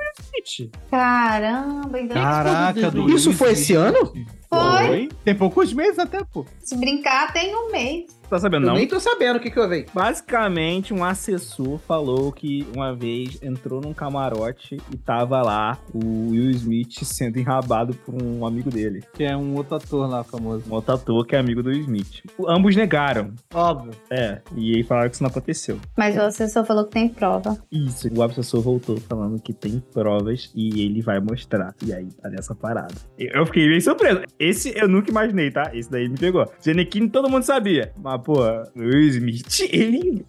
Caramba, 0.90 2.00
então. 2.00 2.17
Caraca, 2.22 2.90
do 2.90 3.10
Isso 3.10 3.32
foi 3.32 3.52
esse 3.52 3.74
ano? 3.74 4.12
Foi. 4.48 5.08
Tem 5.24 5.34
poucos 5.34 5.72
meses 5.72 5.98
até, 5.98 6.24
pô. 6.24 6.44
Se 6.60 6.76
brincar, 6.76 7.32
tem 7.32 7.54
um 7.54 7.70
mês. 7.70 8.17
Tá 8.28 8.38
sabendo, 8.38 8.64
Eu 8.64 8.70
não? 8.70 8.76
nem 8.76 8.86
tô 8.86 9.00
sabendo 9.00 9.36
o 9.36 9.40
que 9.40 9.50
que 9.50 9.58
eu 9.58 9.68
vi. 9.68 9.86
Basicamente, 9.94 10.92
um 10.92 11.04
assessor 11.04 11.78
falou 11.78 12.30
que 12.32 12.66
uma 12.74 12.94
vez 12.94 13.38
entrou 13.42 13.80
num 13.80 13.94
camarote 13.94 14.76
e 14.92 14.96
tava 14.96 15.40
lá 15.42 15.78
o 15.94 16.30
Will 16.30 16.50
Smith 16.50 17.04
sendo 17.04 17.38
enrabado 17.38 17.94
por 17.94 18.14
um 18.22 18.44
amigo 18.44 18.70
dele. 18.70 19.02
Que 19.14 19.24
é 19.24 19.36
um 19.36 19.54
outro 19.54 19.76
ator 19.76 20.08
lá 20.08 20.22
famoso. 20.24 20.64
Um 20.70 20.74
outro 20.74 20.94
ator 20.94 21.26
que 21.26 21.36
é 21.36 21.38
amigo 21.38 21.62
do 21.62 21.70
Will 21.70 21.80
Smith. 21.82 22.22
O- 22.36 22.48
Ambos 22.50 22.74
negaram. 22.76 23.32
Óbvio. 23.54 23.92
É, 24.10 24.40
e 24.56 24.76
aí 24.76 24.82
falaram 24.82 25.08
que 25.08 25.14
isso 25.14 25.22
não 25.22 25.30
aconteceu. 25.30 25.78
Mas 25.96 26.16
o 26.16 26.20
assessor 26.22 26.64
falou 26.64 26.84
que 26.84 26.90
tem 26.90 27.08
prova. 27.08 27.56
Isso, 27.72 28.08
o 28.14 28.22
assessor 28.22 28.60
voltou 28.60 28.98
falando 29.00 29.40
que 29.40 29.52
tem 29.52 29.80
provas 29.92 30.50
e 30.54 30.82
ele 30.82 31.00
vai 31.00 31.20
mostrar. 31.20 31.74
E 31.84 31.92
aí, 31.92 32.06
tá 32.20 32.28
nessa 32.28 32.54
parada. 32.54 32.94
Eu 33.18 33.38
eu 33.38 33.46
fiquei 33.46 33.68
bem 33.68 33.80
surpreso. 33.80 34.22
Esse 34.38 34.76
eu 34.76 34.88
nunca 34.88 35.10
imaginei, 35.10 35.50
tá? 35.50 35.70
Esse 35.72 35.88
daí 35.90 36.08
me 36.08 36.18
pegou. 36.18 36.44
Genequine 36.60 37.08
todo 37.08 37.30
mundo 37.30 37.44
sabia. 37.44 37.92
Mas, 37.96 38.17
pô, 38.18 38.36
Will 38.76 39.08
Smith, 39.08 39.60
ele. 39.72 40.24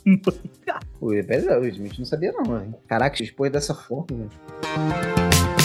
Pô, 0.99 1.13
é 1.13 1.21
verdade, 1.21 1.65
o 1.65 1.69
Smith 1.69 1.97
não 1.97 2.05
sabia 2.05 2.31
não, 2.31 2.61
hein? 2.61 2.73
Caraca, 2.87 3.21
expôs 3.21 3.51
dessa 3.51 3.73
forma, 3.73 4.07
velho. 4.11 5.58